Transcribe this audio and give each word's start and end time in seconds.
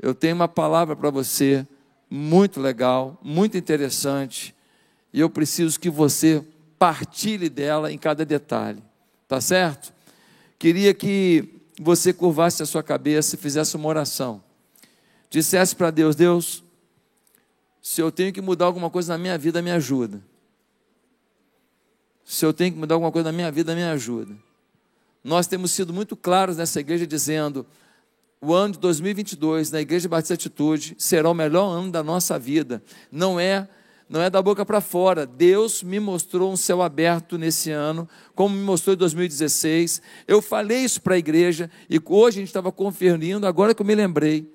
eu 0.00 0.14
tenho 0.14 0.34
uma 0.34 0.48
palavra 0.48 0.96
para 0.96 1.10
você 1.10 1.66
muito 2.08 2.60
legal, 2.60 3.18
muito 3.22 3.56
interessante, 3.56 4.54
e 5.12 5.20
eu 5.20 5.28
preciso 5.28 5.78
que 5.78 5.90
você 5.90 6.44
partilhe 6.78 7.48
dela 7.48 7.92
em 7.92 7.98
cada 7.98 8.24
detalhe, 8.24 8.82
tá 9.28 9.40
certo? 9.40 9.92
Queria 10.58 10.94
que 10.94 11.60
você 11.80 12.12
curvasse 12.12 12.62
a 12.62 12.66
sua 12.66 12.82
cabeça 12.82 13.34
e 13.34 13.38
fizesse 13.38 13.76
uma 13.76 13.88
oração. 13.88 14.42
Dissesse 15.30 15.74
para 15.74 15.90
Deus: 15.90 16.14
Deus, 16.14 16.62
se 17.80 18.00
eu 18.00 18.12
tenho 18.12 18.32
que 18.32 18.40
mudar 18.40 18.66
alguma 18.66 18.90
coisa 18.90 19.14
na 19.14 19.18
minha 19.18 19.38
vida, 19.38 19.62
me 19.62 19.70
ajuda. 19.70 20.22
Se 22.24 22.44
eu 22.44 22.52
tenho 22.52 22.72
que 22.72 22.78
mudar 22.78 22.94
alguma 22.94 23.10
coisa 23.10 23.30
na 23.30 23.36
minha 23.36 23.50
vida, 23.50 23.74
me 23.74 23.82
ajuda. 23.82 24.36
Nós 25.24 25.46
temos 25.46 25.70
sido 25.70 25.92
muito 25.92 26.16
claros 26.16 26.56
nessa 26.56 26.80
igreja 26.80 27.06
dizendo: 27.06 27.66
o 28.44 28.52
ano 28.52 28.74
de 28.74 28.80
2022 28.80 29.70
na 29.70 29.80
Igreja 29.80 30.08
Batista 30.08 30.34
Atitude 30.34 30.96
será 30.98 31.30
o 31.30 31.34
melhor 31.34 31.70
ano 31.70 31.92
da 31.92 32.02
nossa 32.02 32.36
vida. 32.36 32.82
Não 33.10 33.38
é 33.38 33.68
não 34.08 34.20
é 34.20 34.28
da 34.28 34.42
boca 34.42 34.66
para 34.66 34.80
fora. 34.80 35.24
Deus 35.24 35.82
me 35.82 35.98
mostrou 35.98 36.52
um 36.52 36.56
céu 36.56 36.82
aberto 36.82 37.38
nesse 37.38 37.70
ano, 37.70 38.06
como 38.34 38.54
me 38.54 38.62
mostrou 38.62 38.92
em 38.94 38.98
2016. 38.98 40.02
Eu 40.28 40.42
falei 40.42 40.80
isso 40.80 41.00
para 41.00 41.14
a 41.14 41.18
igreja 41.18 41.70
e 41.88 41.98
hoje 42.04 42.38
a 42.38 42.40
gente 42.40 42.48
estava 42.48 42.70
conferindo, 42.70 43.46
agora 43.46 43.74
que 43.74 43.80
eu 43.80 43.86
me 43.86 43.94
lembrei. 43.94 44.46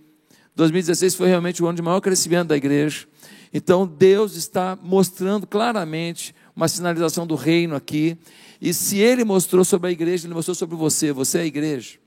2016 0.53 1.15
foi 1.15 1.29
realmente 1.29 1.63
o 1.63 1.65
ano 1.65 1.77
de 1.77 1.81
maior 1.81 2.01
crescimento 2.01 2.49
da 2.49 2.57
igreja. 2.57 3.07
Então 3.53 3.87
Deus 3.87 4.35
está 4.35 4.77
mostrando 4.83 5.47
claramente 5.47 6.35
uma 6.53 6.67
sinalização 6.67 7.25
do 7.25 7.35
reino 7.35 7.75
aqui. 7.75 8.17
E 8.61 8.73
se 8.73 8.99
Ele 8.99 9.23
mostrou 9.23 9.63
sobre 9.63 9.89
a 9.89 9.91
igreja, 9.91 10.27
Ele 10.27 10.33
mostrou 10.33 10.53
sobre 10.53 10.75
você. 10.75 11.13
Você 11.13 11.37
é 11.39 11.41
a 11.41 11.45
igreja. 11.45 11.97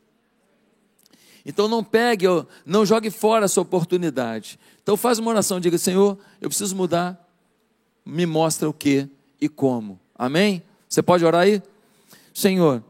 Então 1.44 1.68
não 1.68 1.82
pegue, 1.82 2.26
não 2.64 2.84
jogue 2.84 3.10
fora 3.10 3.46
essa 3.46 3.60
oportunidade. 3.60 4.58
Então 4.82 4.96
faz 4.96 5.18
uma 5.18 5.30
oração, 5.30 5.60
diga: 5.60 5.78
Senhor, 5.78 6.18
eu 6.40 6.48
preciso 6.48 6.76
mudar 6.76 7.30
me 8.04 8.26
mostra 8.26 8.68
o 8.68 8.72
que 8.72 9.08
e 9.40 9.48
como. 9.48 9.98
Amém? 10.14 10.62
Você 10.88 11.02
pode 11.02 11.24
orar 11.24 11.42
aí? 11.42 11.62
Senhor, 12.34 12.82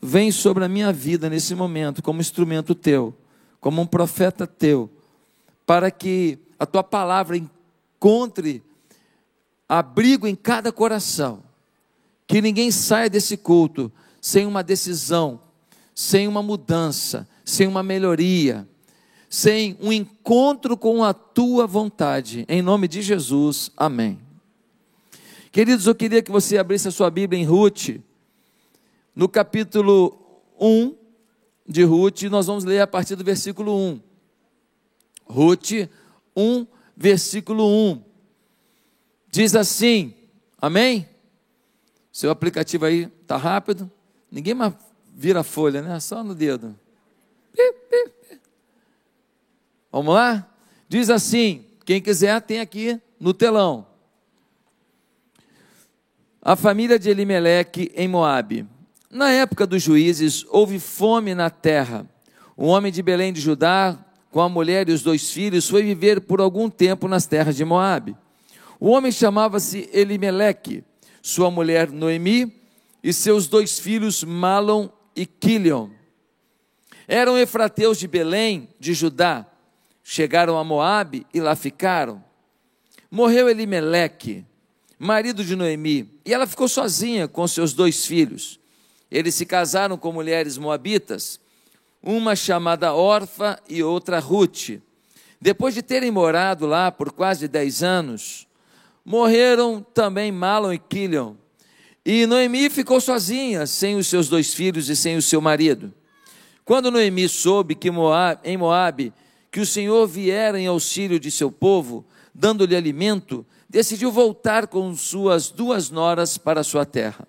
vem 0.00 0.30
sobre 0.32 0.64
a 0.64 0.68
minha 0.68 0.92
vida 0.92 1.30
nesse 1.30 1.54
momento 1.54 2.02
como 2.02 2.20
instrumento 2.20 2.74
teu, 2.74 3.14
como 3.60 3.80
um 3.80 3.86
profeta 3.86 4.46
teu, 4.46 4.90
para 5.64 5.90
que 5.90 6.38
a 6.58 6.66
tua 6.66 6.82
palavra 6.82 7.36
encontre 7.36 8.62
abrigo 9.68 10.26
em 10.26 10.34
cada 10.34 10.72
coração. 10.72 11.42
Que 12.26 12.42
ninguém 12.42 12.70
saia 12.70 13.08
desse 13.08 13.36
culto 13.36 13.90
sem 14.20 14.44
uma 14.44 14.62
decisão, 14.62 15.40
sem 15.98 16.28
uma 16.28 16.44
mudança, 16.44 17.28
sem 17.44 17.66
uma 17.66 17.82
melhoria, 17.82 18.68
sem 19.28 19.76
um 19.80 19.92
encontro 19.92 20.76
com 20.76 21.02
a 21.02 21.12
tua 21.12 21.66
vontade. 21.66 22.46
Em 22.48 22.62
nome 22.62 22.86
de 22.86 23.02
Jesus, 23.02 23.72
amém. 23.76 24.16
Queridos, 25.50 25.88
eu 25.88 25.96
queria 25.96 26.22
que 26.22 26.30
você 26.30 26.56
abrisse 26.56 26.86
a 26.86 26.92
sua 26.92 27.10
Bíblia 27.10 27.42
em 27.42 27.44
Ruth, 27.44 28.00
no 29.12 29.28
capítulo 29.28 30.40
1 30.60 30.94
de 31.66 31.82
Ruth, 31.82 32.22
nós 32.30 32.46
vamos 32.46 32.62
ler 32.62 32.80
a 32.80 32.86
partir 32.86 33.16
do 33.16 33.24
versículo 33.24 33.76
1. 33.76 34.00
Ruth 35.26 35.72
1, 36.36 36.64
versículo 36.96 37.66
1. 37.66 38.04
Diz 39.32 39.56
assim: 39.56 40.14
Amém? 40.62 41.08
Seu 42.12 42.30
aplicativo 42.30 42.84
aí 42.84 43.10
está 43.20 43.36
rápido? 43.36 43.90
Ninguém 44.30 44.54
mais 44.54 44.74
vira 45.18 45.42
folha, 45.42 45.82
né? 45.82 45.98
Só 45.98 46.22
no 46.22 46.32
dedo. 46.32 46.78
Vamos 49.90 50.14
lá? 50.14 50.48
Diz 50.88 51.10
assim: 51.10 51.66
quem 51.84 52.00
quiser 52.00 52.40
tem 52.40 52.60
aqui 52.60 53.00
no 53.18 53.34
telão 53.34 53.88
a 56.40 56.56
família 56.56 56.98
de 56.98 57.10
Elimeleque 57.10 57.92
em 57.94 58.08
Moabe. 58.08 58.66
Na 59.10 59.30
época 59.30 59.66
dos 59.66 59.82
juízes, 59.82 60.46
houve 60.48 60.78
fome 60.78 61.34
na 61.34 61.50
terra. 61.50 62.08
Um 62.56 62.68
homem 62.68 62.90
de 62.90 63.02
Belém 63.02 63.34
de 63.34 63.40
Judá, 63.40 63.98
com 64.30 64.40
a 64.40 64.48
mulher 64.48 64.88
e 64.88 64.92
os 64.92 65.02
dois 65.02 65.30
filhos, 65.30 65.68
foi 65.68 65.82
viver 65.82 66.22
por 66.22 66.40
algum 66.40 66.70
tempo 66.70 67.06
nas 67.06 67.26
terras 67.26 67.54
de 67.54 67.66
Moabe. 67.66 68.16
O 68.80 68.88
homem 68.88 69.12
chamava-se 69.12 69.90
Elimeleque, 69.92 70.82
sua 71.20 71.50
mulher 71.50 71.90
Noemi 71.90 72.50
e 73.02 73.12
seus 73.12 73.46
dois 73.46 73.78
filhos 73.78 74.24
Malom 74.24 74.88
e 75.18 75.26
Quilion. 75.26 75.90
Eram 77.08 77.36
efrateus 77.36 77.98
de 77.98 78.06
Belém, 78.06 78.68
de 78.78 78.94
Judá. 78.94 79.44
Chegaram 80.04 80.56
a 80.56 80.62
Moabe 80.62 81.26
e 81.34 81.40
lá 81.40 81.56
ficaram. 81.56 82.22
Morreu 83.10 83.48
Elimeleque, 83.48 84.44
marido 84.96 85.42
de 85.42 85.56
Noemi, 85.56 86.08
e 86.24 86.32
ela 86.32 86.46
ficou 86.46 86.68
sozinha 86.68 87.26
com 87.26 87.48
seus 87.48 87.72
dois 87.72 88.06
filhos. 88.06 88.60
Eles 89.10 89.34
se 89.34 89.44
casaram 89.44 89.96
com 89.96 90.12
mulheres 90.12 90.56
moabitas, 90.56 91.40
uma 92.00 92.36
chamada 92.36 92.94
Orfa 92.94 93.60
e 93.68 93.82
outra 93.82 94.20
Ruth. 94.20 94.80
Depois 95.40 95.74
de 95.74 95.82
terem 95.82 96.12
morado 96.12 96.64
lá 96.64 96.92
por 96.92 97.10
quase 97.10 97.48
dez 97.48 97.82
anos, 97.82 98.46
morreram 99.04 99.84
também 99.94 100.30
Malon 100.30 100.74
e 100.74 100.78
Quilion. 100.78 101.34
E 102.10 102.24
Noemi 102.24 102.70
ficou 102.70 103.02
sozinha, 103.02 103.66
sem 103.66 103.94
os 103.96 104.06
seus 104.06 104.30
dois 104.30 104.54
filhos 104.54 104.88
e 104.88 104.96
sem 104.96 105.18
o 105.18 105.20
seu 105.20 105.42
marido. 105.42 105.92
Quando 106.64 106.90
Noemi 106.90 107.28
soube 107.28 107.74
que 107.74 107.90
Moab, 107.90 108.40
em 108.42 108.56
Moabe 108.56 109.12
que 109.52 109.60
o 109.60 109.66
Senhor 109.66 110.06
viera 110.06 110.58
em 110.58 110.66
auxílio 110.66 111.20
de 111.20 111.30
seu 111.30 111.52
povo, 111.52 112.06
dando-lhe 112.34 112.74
alimento, 112.74 113.44
decidiu 113.68 114.10
voltar 114.10 114.68
com 114.68 114.94
suas 114.94 115.50
duas 115.50 115.90
noras 115.90 116.38
para 116.38 116.64
sua 116.64 116.86
terra. 116.86 117.28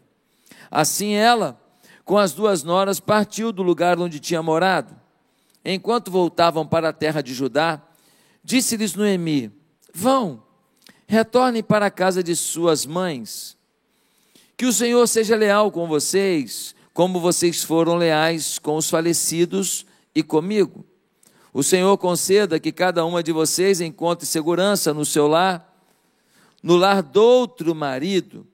Assim 0.72 1.12
ela, 1.12 1.62
com 2.06 2.18
as 2.18 2.32
duas 2.32 2.64
noras, 2.64 3.02
partiu 3.02 3.52
do 3.52 3.62
lugar 3.62 4.00
onde 4.00 4.18
tinha 4.18 4.42
morado. 4.42 4.96
Enquanto 5.66 6.10
voltavam 6.10 6.66
para 6.66 6.88
a 6.88 6.94
terra 6.94 7.20
de 7.20 7.34
Judá, 7.34 7.82
disse-lhes 8.42 8.96
Noemi: 8.96 9.52
Vão, 9.94 10.42
retornem 11.06 11.62
para 11.62 11.88
a 11.88 11.92
casa 11.92 12.24
de 12.24 12.34
suas 12.34 12.86
mães. 12.86 13.59
Que 14.60 14.66
o 14.66 14.74
Senhor 14.74 15.08
seja 15.08 15.38
leal 15.38 15.72
com 15.72 15.88
vocês, 15.88 16.76
como 16.94 17.22
vocês 17.22 17.64
foram 17.64 17.96
leais 17.96 18.60
com 18.60 18.76
os 18.76 18.90
falecidos 18.90 19.86
e 20.14 20.22
comigo. 20.22 20.84
O 21.54 21.64
Senhor 21.64 21.98
conceda 21.98 22.60
que 22.60 22.74
cada 22.74 23.06
uma 23.06 23.24
de 23.24 23.32
vocês 23.32 23.80
encontre 23.80 24.26
segurança 24.26 24.94
no 24.94 25.06
seu 25.06 25.30
lar 25.30 25.66
no 26.62 26.76
lar 26.76 27.02
do 27.02 27.24
outro 27.24 27.74
marido. 27.74 28.46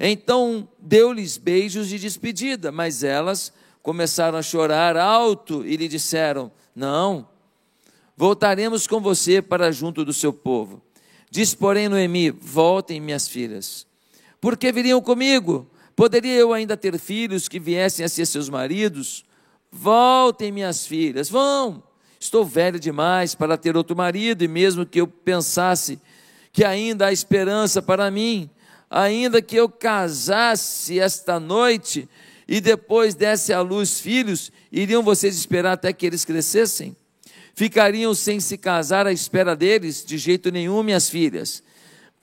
Então 0.00 0.68
deu-lhes 0.80 1.38
beijos 1.38 1.86
de 1.90 1.96
despedida, 2.00 2.72
mas 2.72 3.04
elas 3.04 3.52
começaram 3.84 4.36
a 4.36 4.42
chorar 4.42 4.96
alto 4.96 5.64
e 5.64 5.76
lhe 5.76 5.86
disseram: 5.86 6.50
Não, 6.74 7.28
voltaremos 8.16 8.88
com 8.88 9.00
você 9.00 9.40
para 9.40 9.70
junto 9.70 10.04
do 10.04 10.12
seu 10.12 10.32
povo. 10.32 10.82
Diz, 11.30 11.54
porém, 11.54 11.88
Noemi: 11.88 12.32
Voltem, 12.32 13.00
minhas 13.00 13.28
filhas. 13.28 13.86
Porque 14.46 14.70
viriam 14.70 15.00
comigo? 15.02 15.68
Poderia 15.96 16.34
eu 16.34 16.52
ainda 16.52 16.76
ter 16.76 16.96
filhos 17.00 17.48
que 17.48 17.58
viessem 17.58 18.04
a 18.04 18.08
ser 18.08 18.24
seus 18.26 18.48
maridos? 18.48 19.24
Voltem, 19.72 20.52
minhas 20.52 20.86
filhas, 20.86 21.28
vão. 21.28 21.82
Estou 22.20 22.44
velha 22.44 22.78
demais 22.78 23.34
para 23.34 23.56
ter 23.56 23.76
outro 23.76 23.96
marido, 23.96 24.44
e 24.44 24.46
mesmo 24.46 24.86
que 24.86 25.00
eu 25.00 25.08
pensasse 25.08 25.98
que 26.52 26.62
ainda 26.62 27.06
há 27.06 27.12
esperança 27.12 27.82
para 27.82 28.08
mim, 28.08 28.48
ainda 28.88 29.42
que 29.42 29.56
eu 29.56 29.68
casasse 29.68 31.00
esta 31.00 31.40
noite 31.40 32.08
e 32.46 32.60
depois 32.60 33.16
desse 33.16 33.52
à 33.52 33.60
luz 33.60 33.98
filhos, 33.98 34.52
iriam 34.70 35.02
vocês 35.02 35.36
esperar 35.36 35.72
até 35.72 35.92
que 35.92 36.06
eles 36.06 36.24
crescessem? 36.24 36.94
Ficariam 37.52 38.14
sem 38.14 38.38
se 38.38 38.56
casar 38.56 39.08
à 39.08 39.12
espera 39.12 39.56
deles? 39.56 40.04
De 40.04 40.16
jeito 40.16 40.52
nenhum, 40.52 40.84
minhas 40.84 41.10
filhas. 41.10 41.64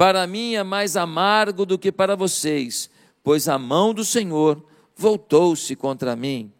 Para 0.03 0.27
mim 0.27 0.55
é 0.55 0.63
mais 0.63 0.97
amargo 0.97 1.65
do 1.65 1.79
que 1.79 1.89
para 1.89 2.13
vocês, 2.13 2.89
pois 3.23 3.47
a 3.47 3.57
mão 3.57 3.93
do 3.93 4.03
Senhor 4.03 4.61
voltou-se 4.97 5.77
contra 5.77 6.13
mim. 6.13 6.51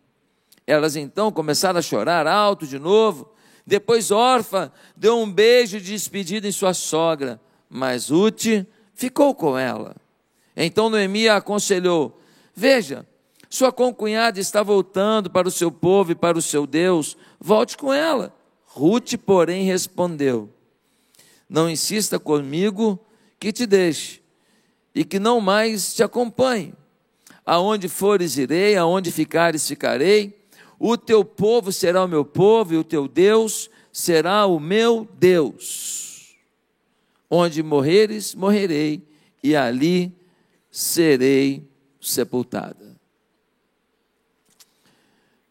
Elas 0.66 0.96
então 0.96 1.30
começaram 1.30 1.78
a 1.78 1.82
chorar 1.82 2.26
alto 2.26 2.66
de 2.66 2.80
novo. 2.80 3.34
Depois, 3.68 4.12
órfã, 4.12 4.72
deu 4.96 5.20
um 5.20 5.30
beijo 5.30 5.78
de 5.82 5.92
despedida 5.92 6.48
em 6.48 6.54
sua 6.54 6.74
sogra 6.74 7.38
mas 7.70 8.08
Ruth 8.08 8.66
ficou 8.94 9.36
com 9.36 9.58
ela. 9.58 9.94
Então 10.56 10.90
Noemi 10.90 11.28
a 11.28 11.36
aconselhou: 11.36 12.18
Veja, 12.56 13.06
sua 13.50 13.74
concunhada 13.74 14.40
está 14.40 14.64
voltando 14.64 15.30
para 15.30 15.50
o 15.50 15.52
seu 15.52 15.70
povo 15.70 16.14
e 16.14 16.16
para 16.16 16.38
o 16.38 16.42
seu 16.42 16.66
Deus, 16.66 17.18
volte 17.42 17.76
com 17.76 17.92
ela. 17.92 18.34
Ruth, 18.68 19.16
porém, 19.26 19.66
respondeu: 19.66 20.50
Não 21.50 21.70
insista 21.70 22.18
comigo 22.18 22.98
que 23.44 23.52
te 23.52 23.66
deixe 23.66 24.22
e 24.96 25.04
que 25.04 25.20
não 25.20 25.42
mais 25.42 25.94
te 25.94 26.02
acompanhe. 26.02 26.74
Aonde 27.46 27.90
fores, 27.90 28.38
irei, 28.38 28.78
aonde 28.78 29.12
ficares, 29.12 29.68
ficarei. 29.68 30.42
O 30.80 30.96
teu 30.96 31.26
povo 31.26 31.70
será 31.70 32.06
o 32.06 32.08
meu 32.08 32.24
povo 32.24 32.74
e 32.74 32.78
o 32.78 32.86
teu 32.86 33.06
Deus 33.06 33.70
será 33.92 34.46
o 34.46 34.62
meu 34.62 35.06
Deus. 35.20 36.38
Onde 37.30 37.62
morreres, 37.62 38.34
morrerei, 38.34 39.06
e 39.44 39.58
ali 39.58 40.16
serei 40.72 41.68
sepultada. 42.00 42.96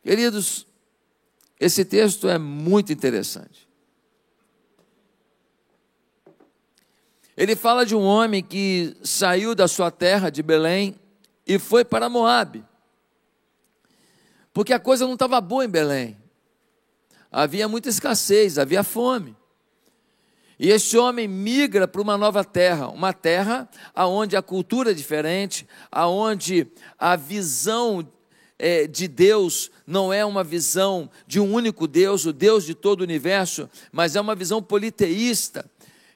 Queridos, 0.03 0.67
esse 1.61 1.85
texto 1.85 2.27
é 2.27 2.39
muito 2.39 2.91
interessante. 2.91 3.62
Ele 7.43 7.57
fala 7.57 7.85
de 7.85 7.93
um 7.93 8.05
homem 8.05 8.41
que 8.41 8.97
saiu 9.03 9.53
da 9.53 9.67
sua 9.67 9.91
terra 9.91 10.31
de 10.31 10.45
Belém 10.45 10.95
e 11.45 11.59
foi 11.59 11.85
para 11.85 12.09
Moabe. 12.09 12.65
Porque 14.55 14.73
a 14.73 14.79
coisa 14.79 15.07
não 15.07 15.15
estava 15.15 15.41
boa 15.41 15.65
em 15.65 15.69
Belém. 15.69 16.17
Havia 17.33 17.67
muita 17.67 17.89
escassez, 17.89 18.59
havia 18.59 18.85
fome. 18.85 19.37
E 20.57 20.71
este 20.71 20.97
homem 20.97 21.27
migra 21.27 21.89
para 21.89 22.01
uma 22.01 22.17
nova 22.17 22.45
terra, 22.45 22.87
uma 22.91 23.13
terra 23.13 23.69
aonde 23.93 24.37
a 24.37 24.41
cultura 24.41 24.93
é 24.93 24.95
diferente, 24.95 25.67
aonde 25.91 26.69
a 26.97 27.17
visão 27.17 28.09
é, 28.57 28.87
de 28.87 29.09
Deus 29.09 29.69
não 29.85 30.13
é 30.13 30.25
uma 30.25 30.45
visão 30.45 31.11
de 31.27 31.41
um 31.41 31.53
único 31.53 31.89
Deus, 31.89 32.25
o 32.25 32.33
Deus 32.33 32.65
de 32.65 32.77
todo 32.77 33.01
o 33.01 33.03
universo, 33.03 33.69
mas 33.91 34.15
é 34.15 34.21
uma 34.21 34.37
visão 34.37 34.63
politeísta. 34.63 35.69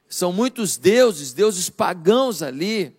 São 0.09 0.33
muitos 0.33 0.77
deuses, 0.77 1.33
deuses 1.33 1.69
pagãos 1.69 2.43
ali. 2.43 2.97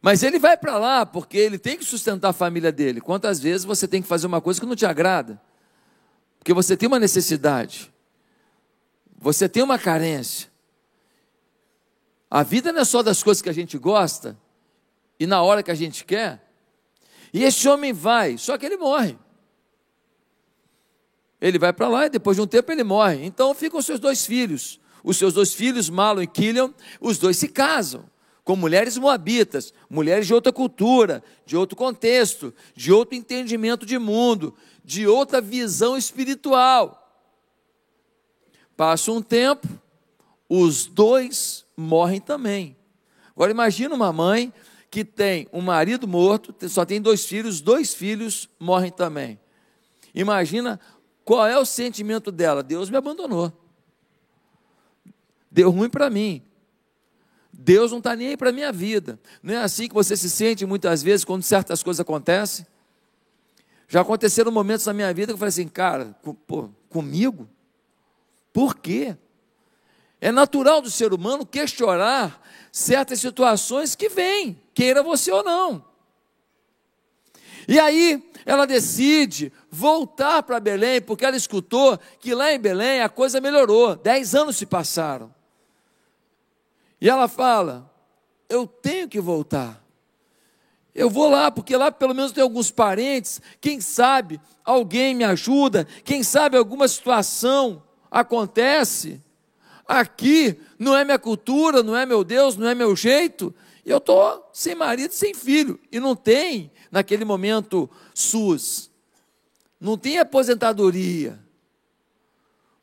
Mas 0.00 0.22
ele 0.22 0.38
vai 0.38 0.56
para 0.56 0.78
lá 0.78 1.04
porque 1.04 1.36
ele 1.36 1.58
tem 1.58 1.76
que 1.76 1.84
sustentar 1.84 2.30
a 2.30 2.32
família 2.32 2.70
dele. 2.70 3.00
Quantas 3.00 3.40
vezes 3.40 3.64
você 3.64 3.88
tem 3.88 4.00
que 4.00 4.08
fazer 4.08 4.26
uma 4.26 4.40
coisa 4.40 4.60
que 4.60 4.66
não 4.66 4.76
te 4.76 4.86
agrada? 4.86 5.40
Porque 6.38 6.54
você 6.54 6.76
tem 6.76 6.86
uma 6.86 7.00
necessidade, 7.00 7.92
você 9.18 9.48
tem 9.48 9.62
uma 9.62 9.78
carência. 9.78 10.48
A 12.30 12.42
vida 12.42 12.72
não 12.72 12.80
é 12.80 12.84
só 12.84 13.02
das 13.02 13.22
coisas 13.22 13.42
que 13.42 13.48
a 13.48 13.54
gente 13.54 13.76
gosta 13.76 14.36
e 15.18 15.26
na 15.26 15.42
hora 15.42 15.62
que 15.62 15.70
a 15.70 15.74
gente 15.74 16.04
quer. 16.04 16.46
E 17.32 17.42
esse 17.42 17.68
homem 17.68 17.92
vai, 17.92 18.38
só 18.38 18.56
que 18.56 18.64
ele 18.64 18.76
morre. 18.76 19.18
Ele 21.40 21.58
vai 21.58 21.72
para 21.72 21.88
lá 21.88 22.06
e 22.06 22.10
depois 22.10 22.36
de 22.36 22.42
um 22.42 22.46
tempo 22.46 22.72
ele 22.72 22.84
morre. 22.84 23.24
Então 23.24 23.54
ficam 23.54 23.80
seus 23.80 24.00
dois 24.00 24.26
filhos. 24.26 24.80
Os 25.04 25.16
seus 25.16 25.32
dois 25.32 25.54
filhos, 25.54 25.88
Malon 25.88 26.22
e 26.22 26.26
Kilian, 26.26 26.72
os 27.00 27.18
dois 27.18 27.36
se 27.36 27.48
casam 27.48 28.04
com 28.48 28.56
mulheres 28.56 28.96
moabitas, 28.96 29.74
mulheres 29.90 30.26
de 30.26 30.32
outra 30.32 30.50
cultura, 30.50 31.22
de 31.44 31.54
outro 31.54 31.76
contexto, 31.76 32.54
de 32.74 32.90
outro 32.90 33.14
entendimento 33.14 33.84
de 33.84 33.98
mundo, 33.98 34.54
de 34.82 35.06
outra 35.06 35.38
visão 35.38 35.98
espiritual. 35.98 37.04
Passa 38.74 39.12
um 39.12 39.20
tempo, 39.20 39.68
os 40.48 40.86
dois 40.86 41.66
morrem 41.76 42.22
também. 42.22 42.74
Agora 43.36 43.50
imagina 43.50 43.94
uma 43.94 44.12
mãe 44.14 44.50
que 44.90 45.04
tem 45.04 45.46
um 45.52 45.60
marido 45.60 46.08
morto, 46.08 46.54
só 46.70 46.86
tem 46.86 47.02
dois 47.02 47.26
filhos, 47.26 47.60
dois 47.60 47.92
filhos 47.92 48.48
morrem 48.58 48.90
também. 48.90 49.38
Imagina 50.14 50.80
qual 51.28 51.46
é 51.46 51.58
o 51.58 51.64
sentimento 51.66 52.32
dela? 52.32 52.62
Deus 52.62 52.88
me 52.88 52.96
abandonou. 52.96 53.52
Deu 55.50 55.70
ruim 55.70 55.90
para 55.90 56.08
mim. 56.08 56.42
Deus 57.52 57.90
não 57.90 57.98
está 57.98 58.16
nem 58.16 58.28
aí 58.28 58.36
para 58.38 58.48
a 58.48 58.52
minha 58.52 58.72
vida. 58.72 59.20
Não 59.42 59.52
é 59.52 59.58
assim 59.58 59.88
que 59.88 59.94
você 59.94 60.16
se 60.16 60.30
sente 60.30 60.64
muitas 60.64 61.02
vezes 61.02 61.26
quando 61.26 61.42
certas 61.42 61.82
coisas 61.82 62.00
acontecem? 62.00 62.66
Já 63.86 64.00
aconteceram 64.00 64.50
momentos 64.50 64.86
na 64.86 64.94
minha 64.94 65.12
vida 65.12 65.26
que 65.26 65.34
eu 65.34 65.38
falei 65.38 65.50
assim, 65.50 65.68
cara, 65.68 66.16
pô, 66.46 66.70
comigo? 66.88 67.46
Por 68.50 68.74
quê? 68.78 69.14
É 70.22 70.32
natural 70.32 70.80
do 70.80 70.90
ser 70.90 71.12
humano 71.12 71.44
questionar 71.44 72.40
certas 72.72 73.20
situações 73.20 73.94
que 73.94 74.08
vêm, 74.08 74.58
queira 74.72 75.02
você 75.02 75.30
ou 75.30 75.44
não. 75.44 75.84
E 77.68 77.78
aí 77.78 78.26
ela 78.46 78.66
decide 78.66 79.52
voltar 79.70 80.42
para 80.42 80.60
Belém, 80.60 81.00
porque 81.00 81.24
ela 81.24 81.36
escutou 81.36 81.98
que 82.18 82.34
lá 82.34 82.52
em 82.52 82.58
Belém 82.58 83.00
a 83.00 83.08
coisa 83.08 83.40
melhorou. 83.40 83.96
Dez 83.96 84.34
anos 84.34 84.56
se 84.56 84.66
passaram. 84.66 85.34
E 87.00 87.08
ela 87.08 87.28
fala: 87.28 87.90
Eu 88.48 88.66
tenho 88.66 89.08
que 89.08 89.20
voltar. 89.20 89.82
Eu 90.94 91.08
vou 91.08 91.28
lá, 91.28 91.50
porque 91.50 91.76
lá 91.76 91.92
pelo 91.92 92.14
menos 92.14 92.32
tem 92.32 92.42
alguns 92.42 92.70
parentes. 92.70 93.40
Quem 93.60 93.80
sabe 93.80 94.40
alguém 94.64 95.14
me 95.14 95.24
ajuda. 95.24 95.86
Quem 96.04 96.22
sabe 96.22 96.56
alguma 96.56 96.88
situação 96.88 97.82
acontece. 98.10 99.22
Aqui 99.86 100.60
não 100.78 100.96
é 100.96 101.04
minha 101.04 101.18
cultura, 101.18 101.82
não 101.82 101.96
é 101.96 102.04
meu 102.04 102.24
Deus, 102.24 102.56
não 102.56 102.68
é 102.68 102.74
meu 102.74 102.96
jeito. 102.96 103.54
E 103.86 103.90
eu 103.90 103.98
estou 103.98 104.50
sem 104.52 104.74
marido, 104.74 105.12
sem 105.12 105.32
filho. 105.32 105.80
E 105.90 106.00
não 106.00 106.14
tem, 106.14 106.70
naquele 106.90 107.24
momento, 107.24 107.88
SUS. 108.12 108.90
Não 109.80 109.96
tem 109.96 110.18
aposentadoria. 110.18 111.38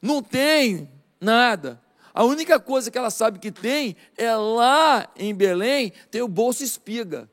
Não 0.01 0.21
tem 0.21 0.89
nada. 1.19 1.81
A 2.13 2.23
única 2.23 2.59
coisa 2.59 2.89
que 2.89 2.97
ela 2.97 3.09
sabe 3.09 3.39
que 3.39 3.51
tem 3.51 3.95
é 4.15 4.33
lá 4.35 5.09
em 5.17 5.33
Belém, 5.35 5.91
tem 6.09 6.21
o 6.21 6.27
bolso 6.27 6.63
espiga. 6.63 7.29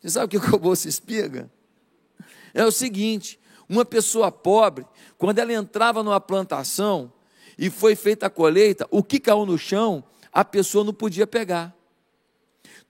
Você 0.00 0.10
sabe 0.10 0.36
o 0.36 0.40
que 0.40 0.46
é 0.46 0.54
o 0.54 0.58
bolso 0.58 0.86
espiga? 0.86 1.50
É 2.52 2.64
o 2.64 2.70
seguinte: 2.70 3.40
uma 3.68 3.84
pessoa 3.84 4.30
pobre, 4.30 4.86
quando 5.18 5.38
ela 5.38 5.52
entrava 5.52 6.02
numa 6.02 6.20
plantação 6.20 7.12
e 7.58 7.70
foi 7.70 7.96
feita 7.96 8.26
a 8.26 8.30
colheita, 8.30 8.86
o 8.90 9.02
que 9.02 9.18
caiu 9.18 9.46
no 9.46 9.58
chão, 9.58 10.04
a 10.32 10.44
pessoa 10.44 10.84
não 10.84 10.92
podia 10.92 11.26
pegar. 11.26 11.74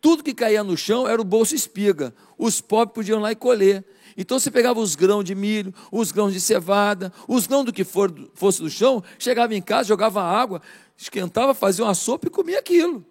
Tudo 0.00 0.22
que 0.22 0.34
caía 0.34 0.62
no 0.62 0.76
chão 0.76 1.08
era 1.08 1.20
o 1.20 1.24
bolso 1.24 1.54
espiga. 1.54 2.14
Os 2.36 2.60
pobres 2.60 2.94
podiam 2.94 3.18
ir 3.18 3.22
lá 3.22 3.32
e 3.32 3.36
colher. 3.36 3.82
Então 4.16 4.38
você 4.38 4.50
pegava 4.50 4.80
os 4.80 4.94
grãos 4.94 5.24
de 5.24 5.34
milho, 5.34 5.74
os 5.90 6.12
grãos 6.12 6.32
de 6.32 6.40
cevada, 6.40 7.12
os 7.26 7.46
grãos 7.46 7.64
do 7.64 7.72
que 7.72 7.84
for, 7.84 8.12
fosse 8.34 8.62
do 8.62 8.70
chão, 8.70 9.02
chegava 9.18 9.54
em 9.54 9.62
casa, 9.62 9.88
jogava 9.88 10.22
água, 10.22 10.62
esquentava, 10.96 11.54
fazia 11.54 11.84
uma 11.84 11.94
sopa 11.94 12.28
e 12.28 12.30
comia 12.30 12.58
aquilo. 12.58 13.04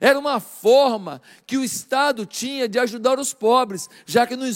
Era 0.00 0.18
uma 0.18 0.40
forma 0.40 1.20
que 1.46 1.58
o 1.58 1.62
Estado 1.62 2.24
tinha 2.24 2.66
de 2.66 2.78
ajudar 2.78 3.18
os 3.18 3.34
pobres, 3.34 3.90
já 4.06 4.26
que 4.26 4.34
não 4.34 4.46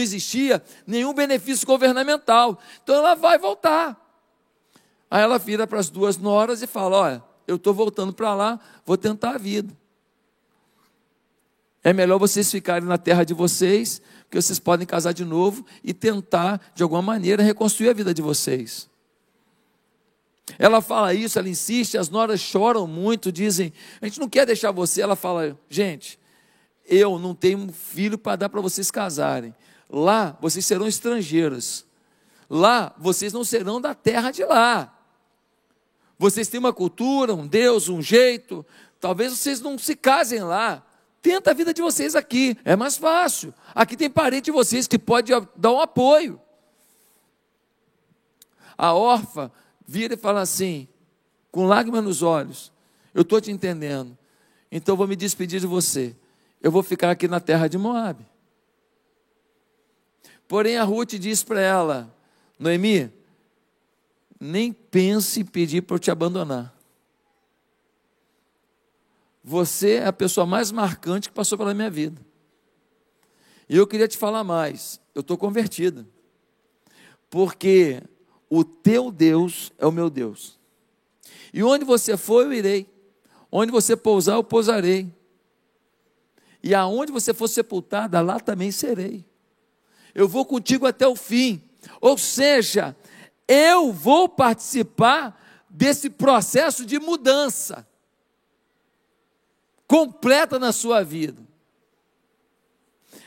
existia 0.00 0.62
nenhum 0.86 1.12
benefício 1.12 1.66
governamental. 1.66 2.58
Então 2.82 2.94
ela 2.94 3.14
vai 3.14 3.38
voltar. 3.38 4.02
Aí 5.10 5.22
ela 5.22 5.38
vira 5.38 5.66
para 5.66 5.78
as 5.78 5.90
duas 5.90 6.16
noras 6.16 6.62
e 6.62 6.66
fala: 6.66 6.96
Olha, 6.96 7.24
eu 7.46 7.56
estou 7.56 7.74
voltando 7.74 8.12
para 8.12 8.34
lá, 8.34 8.58
vou 8.86 8.96
tentar 8.96 9.34
a 9.34 9.38
vida. 9.38 9.76
É 11.84 11.92
melhor 11.92 12.18
vocês 12.18 12.50
ficarem 12.50 12.88
na 12.88 12.98
terra 12.98 13.22
de 13.22 13.32
vocês, 13.32 14.02
porque 14.26 14.42
vocês 14.42 14.58
podem 14.58 14.86
casar 14.86 15.12
de 15.12 15.24
novo 15.24 15.64
e 15.82 15.94
tentar, 15.94 16.60
de 16.74 16.82
alguma 16.82 17.00
maneira, 17.00 17.42
reconstruir 17.42 17.88
a 17.88 17.92
vida 17.92 18.12
de 18.12 18.20
vocês. 18.20 18.88
Ela 20.58 20.80
fala 20.80 21.14
isso, 21.14 21.38
ela 21.38 21.48
insiste, 21.48 21.96
as 21.96 22.08
noras 22.08 22.40
choram 22.40 22.86
muito, 22.86 23.32
dizem: 23.32 23.72
a 24.00 24.06
gente 24.06 24.20
não 24.20 24.28
quer 24.28 24.46
deixar 24.46 24.70
você. 24.70 25.00
Ela 25.00 25.16
fala: 25.16 25.58
gente, 25.68 26.18
eu 26.86 27.18
não 27.18 27.34
tenho 27.34 27.72
filho 27.72 28.16
para 28.16 28.36
dar 28.36 28.48
para 28.48 28.60
vocês 28.60 28.90
casarem. 28.90 29.54
Lá 29.90 30.36
vocês 30.40 30.64
serão 30.64 30.86
estrangeiras. 30.86 31.84
Lá 32.48 32.94
vocês 32.98 33.32
não 33.32 33.44
serão 33.44 33.80
da 33.80 33.94
terra 33.94 34.30
de 34.30 34.44
lá. 34.44 34.92
Vocês 36.18 36.48
têm 36.48 36.58
uma 36.58 36.72
cultura, 36.72 37.34
um 37.34 37.46
Deus, 37.46 37.88
um 37.88 38.00
jeito. 38.00 38.64
Talvez 39.00 39.32
vocês 39.32 39.60
não 39.60 39.76
se 39.76 39.94
casem 39.96 40.40
lá. 40.42 40.85
Tenta 41.26 41.50
a 41.50 41.54
vida 41.54 41.74
de 41.74 41.82
vocês 41.82 42.14
aqui, 42.14 42.56
é 42.64 42.76
mais 42.76 42.96
fácil. 42.96 43.52
Aqui 43.74 43.96
tem 43.96 44.08
parente 44.08 44.44
de 44.44 44.52
vocês 44.52 44.86
que 44.86 44.96
pode 44.96 45.32
dar 45.56 45.72
um 45.72 45.80
apoio. 45.80 46.40
A 48.78 48.94
órfã 48.94 49.50
vira 49.84 50.14
e 50.14 50.16
fala 50.16 50.40
assim, 50.40 50.86
com 51.50 51.66
lágrimas 51.66 52.04
nos 52.04 52.22
olhos: 52.22 52.72
Eu 53.12 53.22
estou 53.22 53.40
te 53.40 53.50
entendendo, 53.50 54.16
então 54.70 54.96
vou 54.96 55.08
me 55.08 55.16
despedir 55.16 55.58
de 55.58 55.66
você. 55.66 56.14
Eu 56.62 56.70
vou 56.70 56.84
ficar 56.84 57.10
aqui 57.10 57.26
na 57.26 57.40
terra 57.40 57.66
de 57.66 57.76
Moab. 57.76 58.24
Porém, 60.46 60.76
a 60.76 60.84
Ruth 60.84 61.14
diz 61.14 61.42
para 61.42 61.60
ela: 61.60 62.16
Noemi, 62.56 63.12
nem 64.38 64.72
pense 64.72 65.40
em 65.40 65.44
pedir 65.44 65.82
para 65.82 65.96
eu 65.96 65.98
te 65.98 66.08
abandonar. 66.08 66.75
Você 69.48 69.92
é 69.92 70.06
a 70.06 70.12
pessoa 70.12 70.44
mais 70.44 70.72
marcante 70.72 71.28
que 71.28 71.34
passou 71.34 71.56
pela 71.56 71.72
minha 71.72 71.88
vida. 71.88 72.20
E 73.68 73.76
eu 73.76 73.86
queria 73.86 74.08
te 74.08 74.18
falar 74.18 74.42
mais. 74.42 75.00
Eu 75.14 75.20
estou 75.20 75.38
convertida. 75.38 76.04
Porque 77.30 78.02
o 78.50 78.64
teu 78.64 79.08
Deus 79.12 79.72
é 79.78 79.86
o 79.86 79.92
meu 79.92 80.10
Deus. 80.10 80.58
E 81.54 81.62
onde 81.62 81.84
você 81.84 82.16
for, 82.16 82.42
eu 82.44 82.52
irei. 82.52 82.90
Onde 83.50 83.70
você 83.70 83.96
pousar, 83.96 84.34
eu 84.34 84.42
pousarei. 84.42 85.14
E 86.60 86.74
aonde 86.74 87.12
você 87.12 87.32
for 87.32 87.46
sepultada, 87.46 88.20
lá 88.20 88.40
também 88.40 88.72
serei. 88.72 89.24
Eu 90.12 90.26
vou 90.26 90.44
contigo 90.44 90.88
até 90.88 91.06
o 91.06 91.14
fim. 91.14 91.62
Ou 92.00 92.18
seja, 92.18 92.96
eu 93.46 93.92
vou 93.92 94.28
participar 94.28 95.40
desse 95.70 96.10
processo 96.10 96.84
de 96.84 96.98
mudança 96.98 97.86
completa 99.86 100.58
na 100.58 100.72
sua 100.72 101.02
vida. 101.02 101.42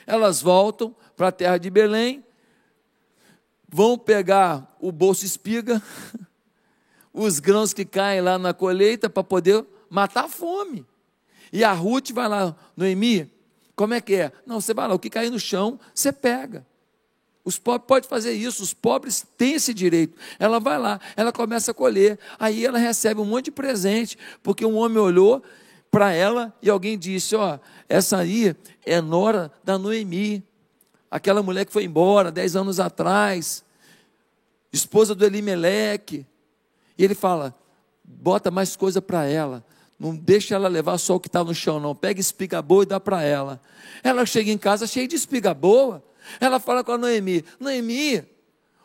Elas 0.05 0.41
voltam 0.41 0.95
para 1.15 1.27
a 1.27 1.31
terra 1.31 1.57
de 1.57 1.69
Belém, 1.69 2.23
vão 3.67 3.97
pegar 3.97 4.75
o 4.79 4.91
bolso 4.91 5.25
espiga, 5.25 5.81
os 7.13 7.39
grãos 7.39 7.73
que 7.73 7.85
caem 7.85 8.21
lá 8.21 8.37
na 8.37 8.53
colheita 8.53 9.09
para 9.09 9.23
poder 9.23 9.65
matar 9.89 10.25
a 10.25 10.29
fome. 10.29 10.85
E 11.51 11.63
a 11.63 11.73
Ruth 11.73 12.11
vai 12.11 12.27
lá, 12.27 12.55
Noemi, 12.75 13.31
como 13.75 13.93
é 13.93 14.01
que 14.01 14.15
é? 14.15 14.31
Não, 14.45 14.59
você 14.59 14.73
vai 14.73 14.87
lá, 14.87 14.93
o 14.93 14.99
que 14.99 15.09
cair 15.09 15.29
no 15.29 15.39
chão, 15.39 15.79
você 15.93 16.11
pega. 16.11 16.65
Os 17.43 17.57
pobres 17.57 17.87
podem 17.87 18.09
fazer 18.09 18.33
isso, 18.33 18.61
os 18.61 18.73
pobres 18.73 19.25
têm 19.37 19.53
esse 19.53 19.73
direito. 19.73 20.17
Ela 20.37 20.59
vai 20.59 20.77
lá, 20.77 20.99
ela 21.15 21.31
começa 21.31 21.71
a 21.71 21.73
colher, 21.73 22.19
aí 22.37 22.65
ela 22.65 22.77
recebe 22.77 23.21
um 23.21 23.25
monte 23.25 23.45
de 23.45 23.51
presente, 23.51 24.17
porque 24.43 24.65
um 24.65 24.77
homem 24.77 24.97
olhou 24.97 25.41
para 25.91 26.11
ela 26.13 26.53
e 26.61 26.69
alguém 26.69 26.97
disse: 26.97 27.35
Ó, 27.35 27.59
essa 27.87 28.17
aí 28.17 28.55
é 28.85 29.01
nora 29.01 29.51
da 29.63 29.77
Noemi, 29.77 30.43
aquela 31.09 31.41
mulher 31.41 31.65
que 31.65 31.73
foi 31.73 31.83
embora 31.83 32.31
dez 32.31 32.55
anos 32.55 32.79
atrás, 32.79 33.63
esposa 34.71 35.15
do 35.15 35.25
Elimeleque. 35.25 36.25
E 36.97 37.03
ele 37.03 37.15
fala: 37.15 37.55
bota 38.03 38.51
mais 38.51 38.75
coisa 38.75 39.01
para 39.01 39.25
ela. 39.25 39.63
Não 39.99 40.15
deixa 40.15 40.55
ela 40.55 40.69
levar 40.69 40.97
só 40.97 41.15
o 41.15 41.19
que 41.19 41.27
está 41.27 41.43
no 41.43 41.53
chão, 41.53 41.79
não. 41.79 41.93
Pega 41.93 42.21
espiga 42.21 42.61
boa 42.61 42.83
e 42.83 42.85
dá 42.85 42.99
para 42.99 43.21
ela. 43.21 43.61
Ela 44.01 44.25
chega 44.25 44.49
em 44.49 44.57
casa 44.57 44.87
cheia 44.87 45.07
de 45.07 45.15
espiga 45.15 45.53
boa. 45.53 46.03
Ela 46.39 46.59
fala 46.59 46.83
com 46.83 46.93
a 46.93 46.97
Noemi: 46.97 47.43
Noemi, 47.59 48.23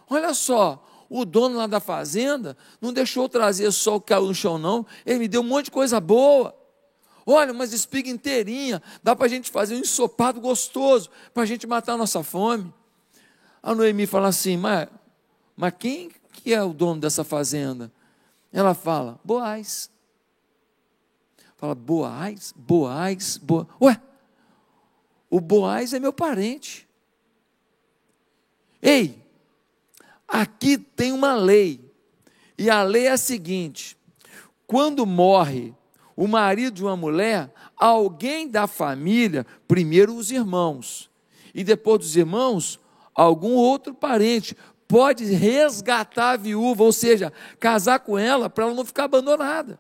olha 0.09 0.35
só, 0.35 0.85
o 1.09 1.25
dono 1.25 1.57
lá 1.57 1.67
da 1.67 1.79
fazenda 1.79 2.57
não 2.81 2.93
deixou 2.93 3.29
trazer 3.29 3.71
só 3.71 3.97
o 3.97 4.01
que 4.01 4.09
caiu 4.09 4.27
no 4.27 4.35
chão, 4.35 4.59
não. 4.59 4.85
Ele 5.07 5.21
me 5.21 5.29
deu 5.29 5.41
um 5.41 5.45
monte 5.45 5.67
de 5.67 5.71
coisa 5.71 6.01
boa. 6.01 6.55
Olha, 7.27 7.53
umas 7.53 7.73
espigas 7.73 8.13
inteirinha, 8.13 8.83
dá 9.03 9.17
para 9.17 9.27
a 9.27 9.29
gente 9.29 9.51
fazer 9.51 9.75
um 9.75 9.79
ensopado 9.79 10.41
gostoso, 10.41 11.09
para 11.33 11.43
a 11.43 11.47
gente 11.47 11.67
matar 11.67 11.95
a 11.95 11.97
nossa 11.97 12.23
fome. 12.23 12.73
A 13.63 13.75
Noemi 13.75 14.07
fala 14.07 14.29
assim, 14.29 14.57
mas, 14.57 14.89
mas 15.57 15.73
quem 15.79 16.11
que 16.33 16.53
é 16.53 16.63
o 16.63 16.75
dono 16.75 17.01
dessa 17.01 17.25
fazenda? 17.25 17.91
Ela 18.53 18.75
fala, 18.75 19.19
Boaz. 19.25 19.91
Fala, 21.57 21.75
Boaz, 21.75 22.53
Boaz, 22.55 23.39
Boaz. 23.39 23.67
Ué, 23.81 24.01
o 25.31 25.41
Boaz 25.41 25.95
é 25.95 25.99
meu 25.99 26.13
parente. 26.13 26.87
Ei, 28.83 29.19
aqui 30.29 30.77
tem 30.77 31.11
uma 31.13 31.35
lei. 31.35 31.81
E 32.59 32.69
a 32.69 32.83
lei 32.83 33.07
é 33.07 33.13
a 33.13 33.17
seguinte: 33.17 33.97
quando 34.67 35.07
morre 35.07 35.75
o 36.17 36.27
marido 36.27 36.75
de 36.75 36.83
uma 36.83 36.97
mulher, 36.97 37.53
alguém 37.77 38.49
da 38.49 38.67
família, 38.67 39.47
primeiro 39.67 40.15
os 40.15 40.31
irmãos, 40.31 41.11
e 41.55 41.65
depois 41.65 42.01
dos 42.01 42.17
irmãos, 42.17 42.81
algum 43.15 43.53
outro 43.53 43.95
parente, 43.95 44.57
pode 44.87 45.25
resgatar 45.25 46.33
a 46.33 46.37
viúva, 46.37 46.85
ou 46.85 46.93
seja, 46.93 47.33
casar 47.59 48.01
com 48.01 48.19
ela 48.19 48.51
para 48.51 48.65
ela 48.65 48.75
não 48.75 48.85
ficar 48.85 49.05
abandonada. 49.05 49.79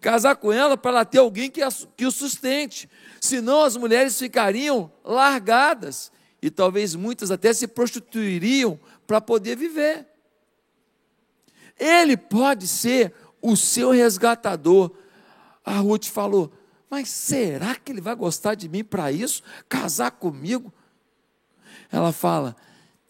Casar 0.00 0.36
com 0.36 0.52
ela 0.52 0.76
para 0.76 0.90
ela 0.90 1.04
ter 1.04 1.18
alguém 1.18 1.50
que, 1.50 1.62
a, 1.62 1.68
que 1.96 2.04
o 2.04 2.10
sustente. 2.10 2.88
Senão 3.20 3.62
as 3.62 3.76
mulheres 3.76 4.18
ficariam 4.18 4.92
largadas 5.02 6.12
e 6.42 6.50
talvez 6.50 6.94
muitas 6.94 7.30
até 7.30 7.52
se 7.52 7.66
prostituiriam 7.66 8.78
para 9.06 9.20
poder 9.20 9.56
viver. 9.56 10.06
Ele 11.78 12.16
pode 12.16 12.66
ser 12.66 13.14
o 13.40 13.56
seu 13.56 13.90
resgatador. 13.90 14.92
A 15.68 15.80
Ruth 15.80 16.06
falou: 16.06 16.50
Mas 16.88 17.10
será 17.10 17.74
que 17.74 17.92
ele 17.92 18.00
vai 18.00 18.14
gostar 18.14 18.54
de 18.54 18.68
mim 18.68 18.82
para 18.82 19.12
isso? 19.12 19.42
Casar 19.68 20.12
comigo? 20.12 20.72
Ela 21.92 22.10
fala: 22.10 22.56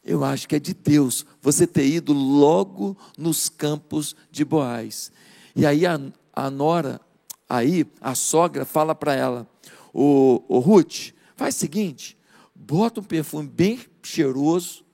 Eu 0.05 0.25
acho 0.25 0.49
que 0.49 0.57
é 0.57 0.59
de 0.59 0.75
Deus 0.75 1.25
você 1.41 1.67
ter 1.67 1.87
ido 1.87 2.13
logo 2.13 2.97
nos 3.17 3.49
campos 3.49 4.17
de 4.31 4.45
Boaz. 4.45 5.13
E 5.55 5.65
aí 5.65 5.87
a, 5.87 6.01
a 6.33 6.51
nora, 6.51 7.01
aí 7.49 7.87
a 8.01 8.17
sogra 8.17 8.65
fala 8.65 8.93
para 8.93 9.15
ela: 9.15 9.47
o, 9.95 10.43
o 10.49 10.59
Ruth, 10.59 11.13
faz 11.37 11.55
o 11.55 11.59
seguinte, 11.59 12.19
bota 12.53 12.99
um 13.01 13.05
perfume 13.05 13.49
bem 13.49 13.81
cheiroso, 14.03 14.85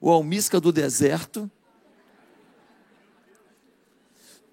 o 0.00 0.10
almisca 0.10 0.60
do 0.60 0.72
deserto, 0.72 1.48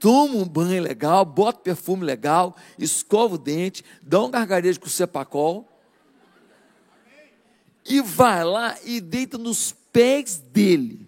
toma 0.02 0.36
um 0.36 0.48
banho 0.48 0.82
legal, 0.82 1.24
bota 1.24 1.60
perfume 1.60 2.04
legal, 2.04 2.58
escova 2.78 3.36
o 3.36 3.38
dente, 3.38 3.86
dá 4.02 4.20
um 4.20 4.32
gargarejo 4.32 4.80
com 4.80 4.88
o 4.88 4.90
cepacol, 4.90 5.70
e 7.88 8.02
vai 8.02 8.44
lá 8.44 8.76
e 8.84 9.00
deita 9.00 9.38
nos 9.38 9.76
pés 9.94 10.38
dele. 10.38 11.08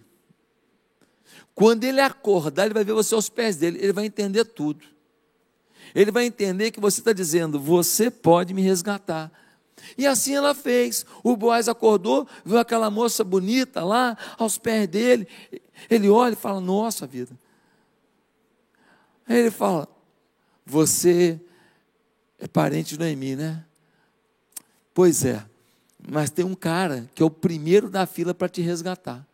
Quando 1.56 1.84
ele 1.84 2.02
acordar, 2.02 2.66
ele 2.66 2.74
vai 2.74 2.84
ver 2.84 2.94
você 2.94 3.16
aos 3.16 3.30
pés 3.30 3.56
dele, 3.56 3.80
ele 3.82 3.94
vai 3.94 4.06
entender 4.06 4.46
tudo. 4.46 4.86
Ele 5.96 6.12
vai 6.12 6.26
entender 6.26 6.70
que 6.70 6.80
você 6.80 7.02
está 7.02 7.14
dizendo: 7.14 7.60
Você 7.60 8.12
pode 8.12 8.54
me 8.54 8.62
resgatar. 8.62 9.32
E 9.98 10.08
assim 10.08 10.36
ela 10.36 10.56
fez. 10.56 11.06
O 11.24 11.36
Boaz 11.36 11.68
acordou, 11.68 12.28
viu 12.44 12.58
aquela 12.58 12.90
moça 12.90 13.24
bonita 13.24 13.84
lá, 13.84 14.18
aos 14.38 14.58
pés 14.58 14.88
dele. 14.88 15.28
Ele 15.90 16.10
olha 16.10 16.34
e 16.34 16.36
fala: 16.36 16.60
Nossa 16.60 17.06
vida. 17.06 17.38
Aí 19.28 19.38
ele 19.38 19.52
fala: 19.52 19.88
Você 20.66 21.40
é 22.40 22.48
parente 22.48 22.94
de 22.94 23.00
Noemi, 23.00 23.36
né? 23.36 23.66
Pois 24.94 25.26
é, 25.26 25.44
mas 26.08 26.30
tem 26.30 26.46
um 26.46 26.56
cara 26.56 27.10
que 27.16 27.24
é 27.24 27.26
o 27.26 27.30
primeiro 27.30 27.90
da 27.90 28.06
fila 28.06 28.34
para 28.34 28.50
te 28.50 28.62
resgatar. 28.62 29.26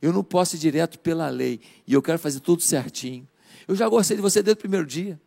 Eu 0.00 0.12
não 0.12 0.24
posso 0.24 0.56
ir 0.56 0.58
direto 0.58 0.98
pela 0.98 1.28
lei. 1.28 1.60
E 1.86 1.92
eu 1.94 2.02
quero 2.02 2.18
fazer 2.18 2.40
tudo 2.40 2.60
certinho. 2.60 3.26
Eu 3.68 3.76
já 3.76 3.88
gostei 3.88 4.16
de 4.16 4.22
você 4.22 4.42
desde 4.42 4.58
o 4.58 4.60
primeiro 4.60 4.84
dia. 4.84 5.20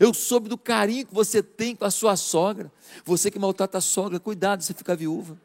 Eu 0.00 0.12
soube 0.12 0.48
do 0.48 0.58
carinho 0.58 1.06
que 1.06 1.14
você 1.14 1.40
tem 1.40 1.76
com 1.76 1.84
a 1.84 1.90
sua 1.90 2.16
sogra. 2.16 2.70
Você 3.04 3.30
que 3.30 3.38
maltrata 3.38 3.78
a 3.78 3.80
sogra, 3.80 4.18
cuidado, 4.18 4.62
você 4.62 4.74
fica 4.74 4.96
viúva. 4.96 5.38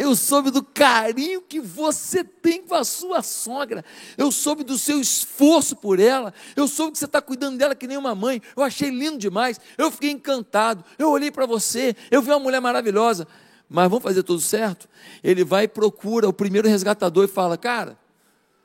Eu 0.00 0.16
soube 0.16 0.50
do 0.50 0.62
carinho 0.62 1.42
que 1.42 1.60
você 1.60 2.24
tem 2.24 2.62
com 2.62 2.74
a 2.74 2.84
sua 2.84 3.22
sogra. 3.22 3.84
Eu 4.16 4.32
soube 4.32 4.64
do 4.64 4.78
seu 4.78 4.98
esforço 4.98 5.76
por 5.76 6.00
ela. 6.00 6.32
Eu 6.56 6.66
soube 6.66 6.92
que 6.92 6.98
você 6.98 7.04
está 7.04 7.20
cuidando 7.20 7.58
dela 7.58 7.74
que 7.74 7.86
nem 7.86 7.98
uma 7.98 8.14
mãe. 8.14 8.40
Eu 8.56 8.62
achei 8.62 8.88
lindo 8.88 9.18
demais. 9.18 9.60
Eu 9.76 9.90
fiquei 9.90 10.10
encantado. 10.10 10.82
Eu 10.98 11.10
olhei 11.10 11.30
para 11.30 11.44
você. 11.44 11.94
Eu 12.10 12.22
vi 12.22 12.30
uma 12.30 12.38
mulher 12.38 12.62
maravilhosa. 12.62 13.28
Mas 13.68 13.90
vamos 13.90 14.02
fazer 14.02 14.22
tudo 14.22 14.40
certo? 14.40 14.88
Ele 15.22 15.44
vai 15.44 15.64
e 15.64 15.68
procura 15.68 16.26
o 16.26 16.32
primeiro 16.32 16.66
resgatador 16.66 17.26
e 17.26 17.28
fala: 17.28 17.58
Cara, 17.58 17.98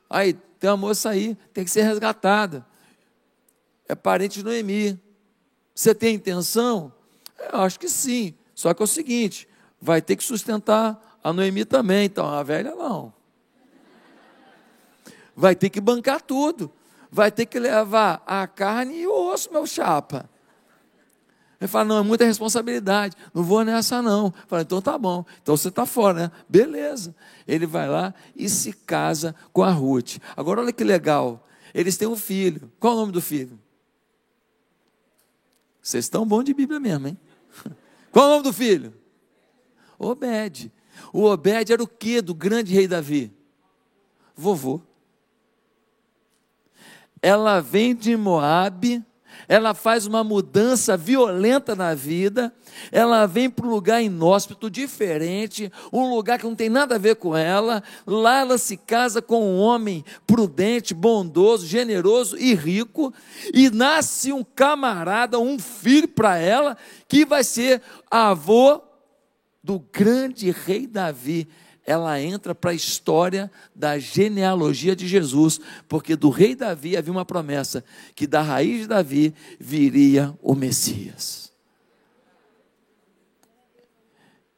aí 0.10 0.36
tem 0.58 0.70
uma 0.70 0.78
moça 0.78 1.10
aí, 1.10 1.36
tem 1.54 1.66
que 1.66 1.70
ser 1.70 1.82
resgatada. 1.82 2.66
É 3.90 3.94
parente 3.94 4.40
de 4.40 4.46
Noemi. 4.46 4.98
Você 5.76 5.94
tem 5.94 6.16
intenção? 6.16 6.94
Eu 7.52 7.60
acho 7.60 7.78
que 7.78 7.90
sim. 7.90 8.34
Só 8.54 8.74
que 8.74 8.82
é 8.82 8.86
o 8.86 8.88
seguinte: 8.88 9.50
vai 9.82 10.02
ter 10.02 10.16
que 10.16 10.24
sustentar 10.24 11.05
a 11.26 11.34
Noemi 11.34 11.66
também, 11.66 12.06
então 12.06 12.28
a 12.28 12.44
velha 12.44 12.76
não. 12.76 13.12
Vai 15.36 15.56
ter 15.56 15.72
que 15.72 15.82
bancar 15.82 16.22
tudo. 16.22 16.72
Vai 17.10 17.32
ter 17.32 17.48
que 17.48 17.58
levar 17.58 18.22
a 18.28 18.46
carne 18.46 19.00
e 19.00 19.08
o 19.08 19.32
osso, 19.34 19.52
meu 19.52 19.66
chapa. 19.66 20.30
Ele 21.60 21.68
fala, 21.68 21.86
não, 21.86 21.98
é 21.98 22.04
muita 22.04 22.26
responsabilidade. 22.26 23.16
Não 23.34 23.42
vou 23.42 23.66
nessa, 23.66 24.04
não. 24.04 24.32
Fala, 24.48 24.62
então 24.62 24.80
tá 24.80 25.00
bom. 25.00 25.26
Então 25.42 25.58
você 25.58 25.70
está 25.70 25.84
fora, 25.84 26.28
né? 26.28 26.32
Beleza. 26.48 27.16
Ele 27.48 27.66
vai 27.66 27.90
lá 27.90 28.14
e 28.36 28.48
se 28.48 28.72
casa 28.72 29.34
com 29.52 29.64
a 29.64 29.72
Ruth. 29.72 30.18
Agora 30.38 30.62
olha 30.62 30.72
que 30.72 30.84
legal. 30.84 31.48
Eles 31.74 31.98
têm 31.98 32.08
um 32.08 32.16
filho. 32.16 32.72
Qual 32.80 32.94
é 32.94 32.98
o 32.98 33.00
nome 33.00 33.12
do 33.12 33.22
filho? 33.22 33.60
Vocês 35.82 36.06
estão 36.06 36.24
bons 36.24 36.44
de 36.44 36.54
Bíblia 36.54 36.80
mesmo, 36.80 37.08
hein? 37.08 37.18
Qual 38.14 38.26
é 38.26 38.28
o 38.28 38.32
nome 38.32 38.44
do 38.44 38.54
filho? 38.54 38.94
Obed. 39.98 40.72
O 41.12 41.26
Obed 41.26 41.72
era 41.72 41.84
o 41.84 41.88
que 41.88 42.22
do 42.22 42.34
grande 42.34 42.74
rei 42.74 42.88
Davi? 42.88 43.32
Vovô. 44.36 44.82
Ela 47.22 47.60
vem 47.60 47.96
de 47.96 48.16
Moabe, 48.16 49.04
ela 49.48 49.74
faz 49.74 50.06
uma 50.06 50.24
mudança 50.24 50.98
violenta 50.98 51.76
na 51.76 51.94
vida, 51.94 52.54
ela 52.92 53.26
vem 53.26 53.50
para 53.50 53.66
um 53.66 53.70
lugar 53.70 54.02
inóspito, 54.02 54.70
diferente, 54.70 55.72
um 55.92 56.10
lugar 56.10 56.40
que 56.40 56.46
não 56.46 56.56
tem 56.56 56.70
nada 56.70 56.96
a 56.96 57.00
ver 57.00 57.16
com 57.16 57.36
ela. 57.36 57.84
Lá 58.06 58.40
ela 58.40 58.58
se 58.58 58.78
casa 58.78 59.22
com 59.22 59.44
um 59.44 59.60
homem 59.60 60.04
prudente, 60.26 60.94
bondoso, 60.94 61.66
generoso 61.66 62.38
e 62.38 62.54
rico, 62.54 63.14
e 63.54 63.70
nasce 63.70 64.32
um 64.32 64.44
camarada, 64.44 65.40
um 65.40 65.60
filho 65.60 66.08
para 66.08 66.38
ela, 66.38 66.78
que 67.08 67.26
vai 67.26 67.44
ser 67.44 67.82
avô 68.10 68.82
do 69.66 69.80
grande 69.80 70.52
rei 70.52 70.86
Davi, 70.86 71.48
ela 71.84 72.22
entra 72.22 72.54
para 72.54 72.70
a 72.70 72.76
história 72.76 73.52
da 73.74 73.98
genealogia 73.98 74.96
de 74.96 75.08
Jesus, 75.08 75.60
porque 75.90 76.16
do 76.16 76.30
rei 76.30 76.54
Davi 76.54 76.96
havia 76.96 77.12
uma 77.12 77.26
promessa 77.26 77.84
que 78.16 78.28
da 78.28 78.44
raiz 78.44 78.82
de 78.82 78.88
Davi 78.88 79.34
viria 79.60 80.38
o 80.40 80.54
Messias. 80.54 81.52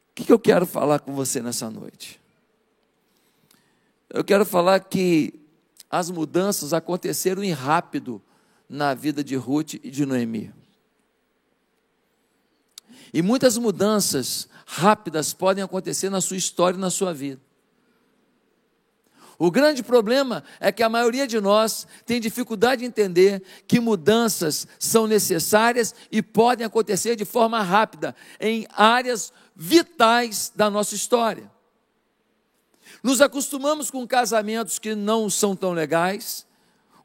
O 0.09 0.25
que, 0.25 0.33
eu 0.33 0.39
quero 0.39 0.65
falar 0.65 0.99
com 0.99 1.13
você 1.13 1.41
nessa 1.41 1.69
noite? 1.69 2.19
Eu 4.09 4.25
quero 4.25 4.45
falar 4.45 4.81
que 4.81 5.33
as 5.89 6.11
mudanças 6.11 6.73
aconteceram 6.73 7.41
em 7.41 7.51
rápido 7.51 8.21
na 8.67 8.93
vida 8.93 9.23
de 9.23 9.37
Ruth 9.37 9.75
e 9.75 9.89
de 9.89 10.05
Noemi. 10.05 10.51
E 13.13 13.21
muitas 13.21 13.57
mudanças 13.57 14.49
rápidas 14.69 15.33
podem 15.33 15.63
acontecer 15.63 16.09
na 16.09 16.19
sua 16.19 16.35
história 16.35 16.77
e 16.77 16.79
na 16.81 16.89
sua 16.89 17.13
vida. 17.13 17.41
O 19.39 19.49
grande 19.51 19.83
problema 19.83 20.43
é 20.59 20.71
que 20.71 20.81
a 20.81 20.89
maioria 20.89 21.27
de 21.27 21.39
nós 21.39 21.87
tem 22.05 22.19
dificuldade 22.19 22.81
de 22.81 22.87
entender 22.87 23.43
que 23.67 23.79
mudanças 23.79 24.67
são 24.79 25.05
necessárias 25.07 25.93
e 26.11 26.23
podem 26.23 26.65
acontecer 26.65 27.15
de 27.15 27.23
forma 27.23 27.61
rápida 27.61 28.15
em 28.39 28.67
áreas 28.73 29.31
vitais 29.55 30.51
da 30.55 30.69
nossa 30.69 30.95
história. 30.95 31.49
Nos 33.03 33.21
acostumamos 33.21 33.91
com 33.91 34.07
casamentos 34.07 34.79
que 34.79 34.95
não 34.95 35.29
são 35.29 35.55
tão 35.55 35.71
legais, 35.71 36.46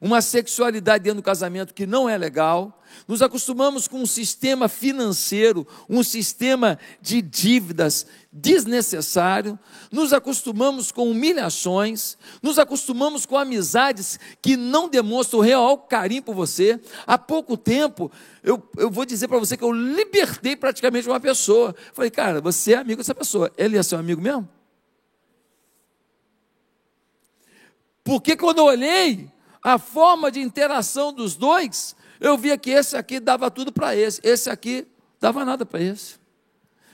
uma 0.03 0.21
sexualidade 0.21 1.05
dentro 1.05 1.21
do 1.21 1.23
casamento 1.23 1.73
que 1.73 1.87
não 1.87 2.09
é 2.09 2.17
legal, 2.17 2.83
nos 3.07 3.21
acostumamos 3.21 3.87
com 3.87 4.01
um 4.01 4.05
sistema 4.05 4.67
financeiro, 4.67 5.65
um 5.89 6.03
sistema 6.03 6.77
de 7.01 7.21
dívidas 7.21 8.05
desnecessário, 8.29 9.57
nos 9.89 10.11
acostumamos 10.11 10.91
com 10.91 11.09
humilhações, 11.09 12.17
nos 12.41 12.59
acostumamos 12.59 13.25
com 13.25 13.37
amizades 13.37 14.19
que 14.41 14.57
não 14.57 14.89
demonstram 14.89 15.39
real 15.39 15.77
carinho 15.77 16.21
por 16.21 16.35
você. 16.35 16.81
Há 17.07 17.17
pouco 17.17 17.55
tempo, 17.55 18.11
eu, 18.43 18.61
eu 18.75 18.91
vou 18.91 19.05
dizer 19.05 19.29
para 19.29 19.39
você 19.39 19.55
que 19.55 19.63
eu 19.63 19.71
libertei 19.71 20.57
praticamente 20.57 21.07
uma 21.07 21.19
pessoa. 21.21 21.73
Falei, 21.93 22.11
cara, 22.11 22.41
você 22.41 22.73
é 22.73 22.77
amigo 22.77 22.97
dessa 22.97 23.15
pessoa. 23.15 23.49
Ele 23.57 23.77
é 23.77 23.83
seu 23.83 23.97
amigo 23.97 24.21
mesmo? 24.21 24.49
Porque 28.03 28.35
quando 28.35 28.57
eu 28.57 28.65
olhei 28.65 29.31
a 29.63 29.79
forma 29.79 30.29
de 30.29 30.41
interação 30.41 31.13
dos 31.13 31.35
dois, 31.35 31.95
eu 32.19 32.37
via 32.37 32.57
que 32.57 32.69
esse 32.69 32.97
aqui 32.97 33.19
dava 33.19 33.49
tudo 33.49 33.71
para 33.71 33.95
esse, 33.95 34.19
esse 34.23 34.49
aqui 34.49 34.85
dava 35.19 35.45
nada 35.45 35.65
para 35.65 35.81
esse. 35.81 36.21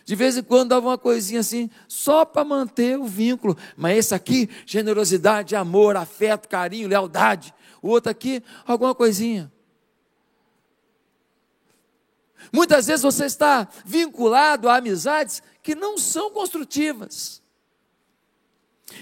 De 0.05 0.15
vez 0.15 0.37
em 0.37 0.43
quando 0.43 0.69
dava 0.69 0.87
uma 0.87 0.97
coisinha 0.97 1.39
assim, 1.39 1.69
só 1.87 2.25
para 2.25 2.43
manter 2.43 2.97
o 2.97 3.05
vínculo. 3.05 3.55
Mas 3.77 3.97
esse 3.97 4.15
aqui, 4.15 4.49
generosidade, 4.65 5.55
amor, 5.55 5.95
afeto, 5.95 6.49
carinho, 6.49 6.87
lealdade. 6.87 7.53
O 7.79 7.89
outro 7.89 8.09
aqui, 8.09 8.43
alguma 8.65 8.95
coisinha. 8.95 9.51
Muitas 12.51 12.87
vezes 12.87 13.03
você 13.03 13.25
está 13.25 13.67
vinculado 13.85 14.67
a 14.67 14.77
amizades 14.77 15.43
que 15.61 15.75
não 15.75 15.95
são 15.95 16.31
construtivas. 16.31 17.39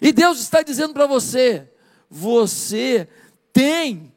E 0.02 0.12
Deus 0.12 0.40
está 0.42 0.62
dizendo 0.62 0.94
para 0.94 1.08
você: 1.08 1.72
você 2.10 3.08
tem 3.58 4.14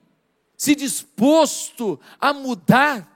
se 0.54 0.74
disposto 0.74 1.98
a 2.20 2.34
mudar? 2.34 3.08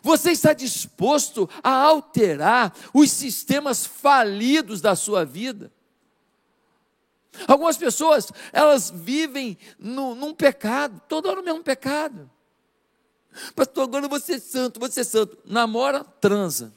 Você 0.00 0.30
está 0.30 0.52
disposto 0.52 1.50
a 1.64 1.70
alterar 1.72 2.72
os 2.94 3.10
sistemas 3.10 3.84
falidos 3.84 4.80
da 4.80 4.94
sua 4.94 5.24
vida? 5.24 5.72
Algumas 7.48 7.76
pessoas, 7.76 8.30
elas 8.52 8.88
vivem 8.88 9.58
no, 9.80 10.14
num 10.14 10.32
pecado, 10.32 11.02
toda 11.08 11.28
hora 11.28 11.40
o 11.40 11.44
mesmo 11.44 11.64
pecado. 11.64 12.30
Pastor, 13.56 13.82
agora 13.82 14.06
você 14.06 14.34
é 14.34 14.38
santo, 14.38 14.78
você 14.78 15.00
é 15.00 15.04
santo. 15.04 15.36
Namora, 15.44 16.04
transa. 16.04 16.72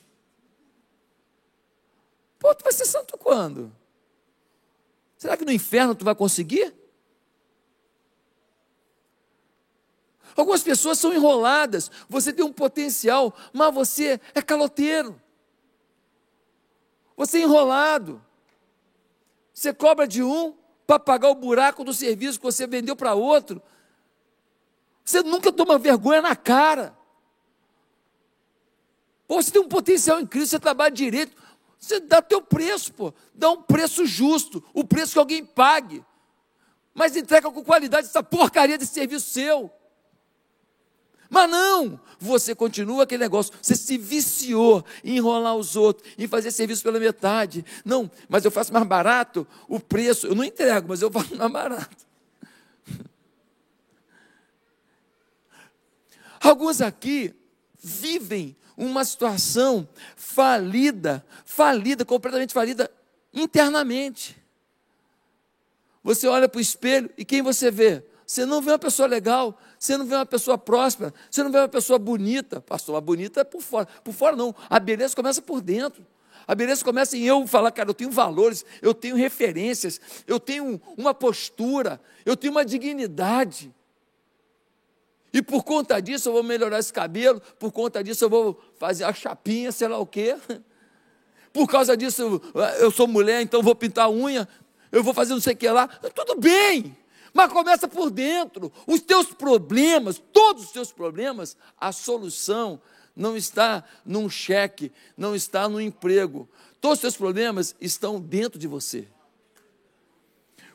Pô, 2.39 2.55
tu 2.55 2.63
vai 2.63 2.73
ser 2.73 2.85
santo 2.85 3.15
quando? 3.15 3.71
Será 5.17 5.37
que 5.37 5.45
no 5.45 5.51
inferno 5.51 5.93
tu 5.93 6.03
vai 6.03 6.15
conseguir? 6.15 6.73
Algumas 10.35 10.61
pessoas 10.61 10.99
são 10.99 11.13
enroladas, 11.13 11.89
você 12.09 12.33
tem 12.33 12.43
um 12.43 12.51
potencial, 12.51 13.33
mas 13.53 13.73
você 13.73 14.19
é 14.33 14.41
caloteiro. 14.41 15.19
Você 17.15 17.37
é 17.37 17.41
enrolado. 17.41 18.21
Você 19.53 19.73
cobra 19.73 20.05
de 20.05 20.21
um 20.21 20.53
para 20.85 20.99
pagar 20.99 21.29
o 21.29 21.35
buraco 21.35 21.83
do 21.83 21.93
serviço 21.93 22.37
que 22.37 22.45
você 22.45 22.67
vendeu 22.67 22.95
para 22.95 23.13
outro. 23.13 23.61
Você 25.03 25.23
nunca 25.23 25.51
toma 25.51 25.77
vergonha 25.77 26.21
na 26.21 26.35
cara. 26.35 26.97
Pô, 29.27 29.41
você 29.41 29.51
tem 29.51 29.61
um 29.61 29.69
potencial 29.69 30.19
incrível, 30.19 30.47
você 30.47 30.59
trabalha 30.59 30.91
direito. 30.91 31.41
Você 31.79 31.99
dá 31.99 32.21
teu 32.21 32.41
preço, 32.41 32.93
pô. 32.93 33.13
Dá 33.33 33.51
um 33.51 33.61
preço 33.61 34.05
justo, 34.05 34.63
o 34.73 34.83
preço 34.83 35.13
que 35.13 35.19
alguém 35.19 35.45
pague. 35.45 36.03
Mas 36.93 37.15
entrega 37.15 37.49
com 37.49 37.63
qualidade 37.63 38.07
essa 38.07 38.23
porcaria 38.23 38.77
de 38.77 38.85
serviço 38.85 39.29
seu. 39.29 39.71
Mas 41.29 41.49
não, 41.49 41.99
você 42.19 42.53
continua 42.53 43.03
aquele 43.03 43.23
negócio, 43.23 43.53
você 43.61 43.75
se 43.75 43.97
viciou 43.97 44.85
em 45.03 45.17
enrolar 45.17 45.55
os 45.55 45.75
outros, 45.75 46.07
em 46.17 46.27
fazer 46.27 46.51
serviço 46.51 46.83
pela 46.83 46.99
metade. 46.99 47.65
Não, 47.83 48.09
mas 48.29 48.45
eu 48.45 48.51
faço 48.51 48.71
mais 48.71 48.85
barato 48.85 49.47
o 49.67 49.79
preço, 49.79 50.27
eu 50.27 50.35
não 50.35 50.43
entrego, 50.43 50.87
mas 50.89 51.01
eu 51.01 51.11
faço 51.11 51.35
mais 51.35 51.51
barato. 51.51 52.05
Alguns 56.39 56.81
aqui 56.81 57.33
vivem 57.81 58.55
uma 58.77 59.03
situação 59.05 59.87
falida, 60.15 61.25
falida, 61.45 62.03
completamente 62.05 62.53
falida 62.53 62.91
internamente. 63.33 64.35
Você 66.03 66.27
olha 66.27 66.47
para 66.47 66.59
o 66.59 66.61
espelho 66.61 67.09
e 67.17 67.25
quem 67.25 67.41
você 67.41 67.71
vê? 67.71 68.03
Você 68.27 68.45
não 68.45 68.61
vê 68.61 68.71
uma 68.71 68.79
pessoa 68.79 69.07
legal, 69.07 69.59
você 69.85 69.97
não 69.97 70.05
vê 70.05 70.15
uma 70.15 70.25
pessoa 70.25 70.57
próspera, 70.57 71.13
você 71.29 71.43
não 71.43 71.51
vê 71.51 71.59
uma 71.59 71.67
pessoa 71.67 71.99
bonita. 71.99 72.59
Pastor, 72.59 72.95
a 72.95 73.01
bonita 73.01 73.41
é 73.41 73.43
por 73.43 73.61
fora. 73.61 73.85
Por 74.03 74.13
fora 74.13 74.35
não, 74.35 74.53
a 74.69 74.79
beleza 74.79 75.15
começa 75.15 75.41
por 75.41 75.61
dentro. 75.61 76.05
A 76.47 76.53
beleza 76.53 76.83
começa 76.83 77.15
em 77.15 77.23
eu 77.23 77.45
falar, 77.47 77.71
cara, 77.71 77.89
eu 77.89 77.93
tenho 77.93 78.11
valores, 78.11 78.65
eu 78.81 78.93
tenho 78.93 79.15
referências, 79.15 79.99
eu 80.27 80.39
tenho 80.39 80.79
uma 80.97 81.13
postura, 81.13 81.99
eu 82.25 82.35
tenho 82.35 82.51
uma 82.51 82.65
dignidade. 82.65 83.73
E 85.33 85.41
por 85.41 85.63
conta 85.63 85.99
disso 85.99 86.29
eu 86.29 86.33
vou 86.33 86.43
melhorar 86.43 86.79
esse 86.79 86.93
cabelo, 86.93 87.41
por 87.59 87.71
conta 87.71 88.03
disso 88.03 88.25
eu 88.25 88.29
vou 88.29 88.61
fazer 88.77 89.03
a 89.03 89.13
chapinha, 89.13 89.71
sei 89.71 89.87
lá 89.87 89.97
o 89.97 90.05
quê. 90.05 90.35
Por 91.51 91.69
causa 91.69 91.95
disso 91.95 92.41
eu 92.79 92.91
sou 92.91 93.07
mulher, 93.07 93.41
então 93.41 93.63
vou 93.63 93.73
pintar 93.73 94.07
a 94.07 94.09
unha, 94.09 94.45
eu 94.91 95.01
vou 95.01 95.13
fazer 95.13 95.31
não 95.33 95.39
sei 95.39 95.53
o 95.53 95.55
que 95.55 95.69
lá. 95.69 95.87
Tudo 95.87 96.35
bem, 96.35 96.93
mas 97.35 97.51
começa 97.51 97.85
por 97.85 98.09
dentro. 98.09 98.71
Os 98.87 99.01
teus 99.01 99.27
problemas, 99.27 100.23
todos 100.31 100.63
os 100.63 100.71
teus 100.71 100.93
problemas, 100.93 101.57
a 101.77 101.91
solução 101.91 102.81
não 103.13 103.35
está 103.35 103.83
num 104.05 104.29
cheque, 104.29 104.89
não 105.17 105.35
está 105.35 105.67
no 105.67 105.81
emprego. 105.81 106.47
Todos 106.79 106.99
os 106.99 107.01
teus 107.01 107.17
problemas 107.17 107.75
estão 107.81 108.21
dentro 108.21 108.57
de 108.57 108.67
você. 108.67 109.05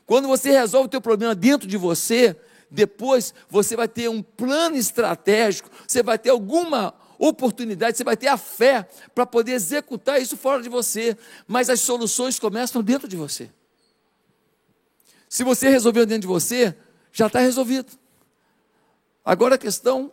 Quando 0.05 0.29
você 0.29 0.51
resolve 0.51 0.85
o 0.85 0.91
teu 0.91 1.01
problema 1.01 1.35
dentro 1.35 1.67
de 1.67 1.79
você, 1.79 2.39
depois 2.71 3.33
você 3.49 3.75
vai 3.75 3.89
ter 3.89 4.11
um 4.11 4.23
plano 4.23 4.77
estratégico, 4.77 5.71
você 5.89 6.03
vai 6.03 6.19
ter 6.19 6.29
alguma 6.29 6.93
oportunidade, 7.19 7.97
você 7.97 8.05
vai 8.05 8.19
ter 8.19 8.29
a 8.29 8.37
fé 8.37 8.87
para 9.15 9.25
poder 9.25 9.53
executar 9.53 10.21
isso 10.21 10.37
fora 10.37 10.63
de 10.63 10.69
você, 10.69 11.17
mas 11.49 11.71
as 11.71 11.81
soluções 11.81 12.39
começam 12.39 12.83
dentro 12.83 13.09
de 13.09 13.17
você. 13.17 13.51
Se 15.31 15.45
você 15.45 15.69
resolveu 15.69 16.05
dentro 16.05 16.23
de 16.23 16.27
você, 16.27 16.75
já 17.13 17.29
está 17.29 17.39
resolvido. 17.39 17.93
Agora 19.25 19.55
a 19.55 19.59
questão 19.59 20.13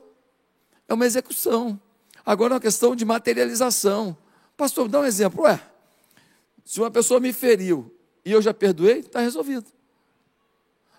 é 0.88 0.94
uma 0.94 1.08
execução. 1.08 1.82
Agora 2.24 2.54
é 2.54 2.56
uma 2.56 2.62
questão 2.62 2.96
de 2.96 3.04
materialização. 3.04 4.16
Pastor, 4.56 4.88
dá 4.88 5.00
um 5.00 5.06
exemplo. 5.06 5.42
Ué, 5.42 5.60
se 6.64 6.80
uma 6.80 6.92
pessoa 6.92 7.20
me 7.20 7.34
feriu 7.34 7.92
e 8.24 8.32
eu 8.32 8.44
já 8.44 8.54
perdoei, 8.54 9.00
está 9.00 9.20
resolvido. 9.20 9.66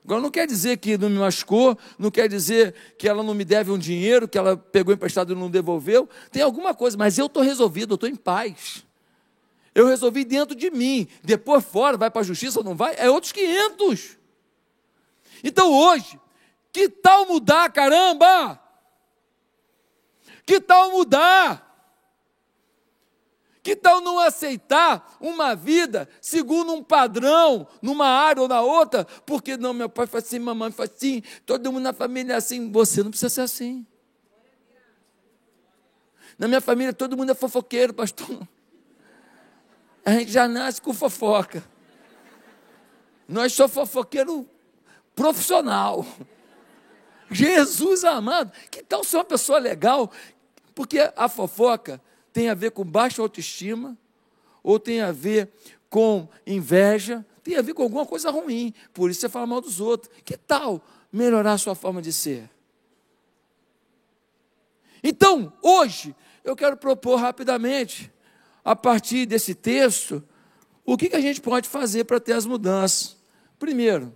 Agora 0.03 0.21
não 0.21 0.33
quer 0.33 0.49
dizer 0.49 0.79
que 0.79 0.99
não 0.99 1.09
me 1.09 1.19
machucou, 1.19 1.79
não 1.97 2.11
quer 2.11 2.29
dizer 2.29 2.75
que 2.99 3.09
ela 3.09 3.23
não 3.23 3.35
me 3.35 3.45
deve 3.45 3.71
um 3.71 3.79
dinheiro, 3.79 4.27
que 4.27 4.37
ela 4.37 4.57
pegou 4.57 4.93
emprestado 4.93 5.33
e 5.33 5.37
não 5.37 5.49
devolveu. 5.49 6.09
Tem 6.33 6.43
alguma 6.43 6.75
coisa, 6.75 6.97
mas 6.97 7.19
eu 7.19 7.27
estou 7.27 7.43
resolvido, 7.43 7.93
eu 7.93 7.95
estou 7.95 8.09
em 8.09 8.17
paz. 8.17 8.85
Eu 9.79 9.87
resolvi 9.87 10.25
dentro 10.25 10.57
de 10.57 10.73
mim. 10.73 11.07
Depois 11.23 11.65
fora, 11.65 11.97
vai 11.97 12.11
para 12.11 12.23
a 12.23 12.25
justiça 12.25 12.59
ou 12.59 12.65
não 12.65 12.75
vai? 12.75 12.97
É 12.99 13.09
outros 13.09 13.31
500. 13.31 14.19
Então 15.45 15.73
hoje, 15.73 16.19
que 16.73 16.89
tal 16.89 17.27
mudar, 17.27 17.71
caramba? 17.71 18.61
Que 20.45 20.61
tal 20.61 20.91
mudar? 20.91 21.65
Que 23.63 23.77
tal 23.77 24.01
não 24.01 24.19
aceitar 24.19 25.17
uma 25.21 25.55
vida 25.55 26.09
segundo 26.21 26.73
um 26.73 26.83
padrão, 26.83 27.65
numa 27.81 28.09
área 28.09 28.43
ou 28.43 28.49
na 28.49 28.61
outra? 28.61 29.05
Porque 29.05 29.57
não, 29.57 29.73
meu 29.73 29.89
pai 29.89 30.09
faz 30.09 30.25
assim, 30.25 30.41
mamãe 30.41 30.73
faz 30.73 30.91
assim, 30.91 31.23
todo 31.47 31.71
mundo 31.71 31.85
na 31.85 31.93
família 31.93 32.33
é 32.33 32.37
assim. 32.37 32.73
Você 32.73 33.05
não 33.05 33.11
precisa 33.11 33.29
ser 33.29 33.43
assim. 33.43 33.87
Na 36.37 36.49
minha 36.49 36.61
família 36.61 36.93
todo 36.93 37.17
mundo 37.17 37.31
é 37.31 37.35
fofoqueiro, 37.37 37.95
pastor. 37.95 38.41
A 40.09 40.13
gente 40.13 40.33
já 40.33 40.49
nasce 40.49 40.81
com 40.81 40.95
fofoca. 40.95 41.63
Nós 43.29 43.53
somos 43.53 43.73
fofoqueiro 43.73 44.49
profissional. 45.15 46.07
Jesus 47.31 48.05
amado, 48.05 48.51
que 48.71 48.83
tal 48.83 49.05
ser 49.05 49.19
uma 49.19 49.25
pessoa 49.27 49.59
legal? 49.59 50.11
Porque 50.75 51.13
a 51.15 51.29
fofoca 51.29 52.01
tem 52.33 52.49
a 52.49 52.55
ver 52.55 52.71
com 52.71 52.87
baixa 52.87 53.21
autoestima, 53.21 53.99
ou 54.63 54.81
tem 54.81 55.03
a 55.03 55.13
ver 55.13 55.53
com 55.91 56.27
inveja, 56.47 57.23
tem 57.43 57.57
a 57.57 57.61
ver 57.61 57.75
com 57.75 57.83
alguma 57.83 58.07
coisa 58.07 58.31
ruim. 58.31 58.73
Por 58.95 59.11
isso 59.11 59.21
você 59.21 59.29
fala 59.29 59.47
mal 59.47 59.61
dos 59.61 59.79
outros. 59.79 60.11
Que 60.25 60.39
tal 60.39 60.83
melhorar 61.13 61.53
a 61.53 61.59
sua 61.59 61.75
forma 61.75 62.01
de 62.01 62.15
ser? 62.15 62.49
Então, 65.05 65.53
hoje, 65.61 66.17
eu 66.43 66.57
quero 66.57 66.79
propor 66.79 67.17
rapidamente, 67.17 68.11
a 68.69 68.77
partir 68.77 69.25
desse 69.25 69.55
texto, 69.55 70.23
o 70.85 70.95
que, 70.95 71.09
que 71.09 71.17
a 71.17 71.21
gente 71.23 71.41
pode 71.41 71.67
fazer 71.67 72.05
para 72.05 72.21
ter 72.21 72.35
as 72.35 72.45
mudanças. 72.45 73.17
Primeiro, 73.59 74.15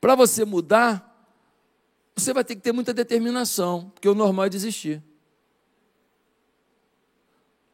para 0.00 0.14
você 0.14 0.42
mudar, 0.42 1.30
você 2.16 2.32
vai 2.32 2.42
ter 2.42 2.56
que 2.56 2.62
ter 2.62 2.72
muita 2.72 2.94
determinação, 2.94 3.90
porque 3.90 4.08
o 4.08 4.14
normal 4.14 4.46
é 4.46 4.48
desistir. 4.48 5.02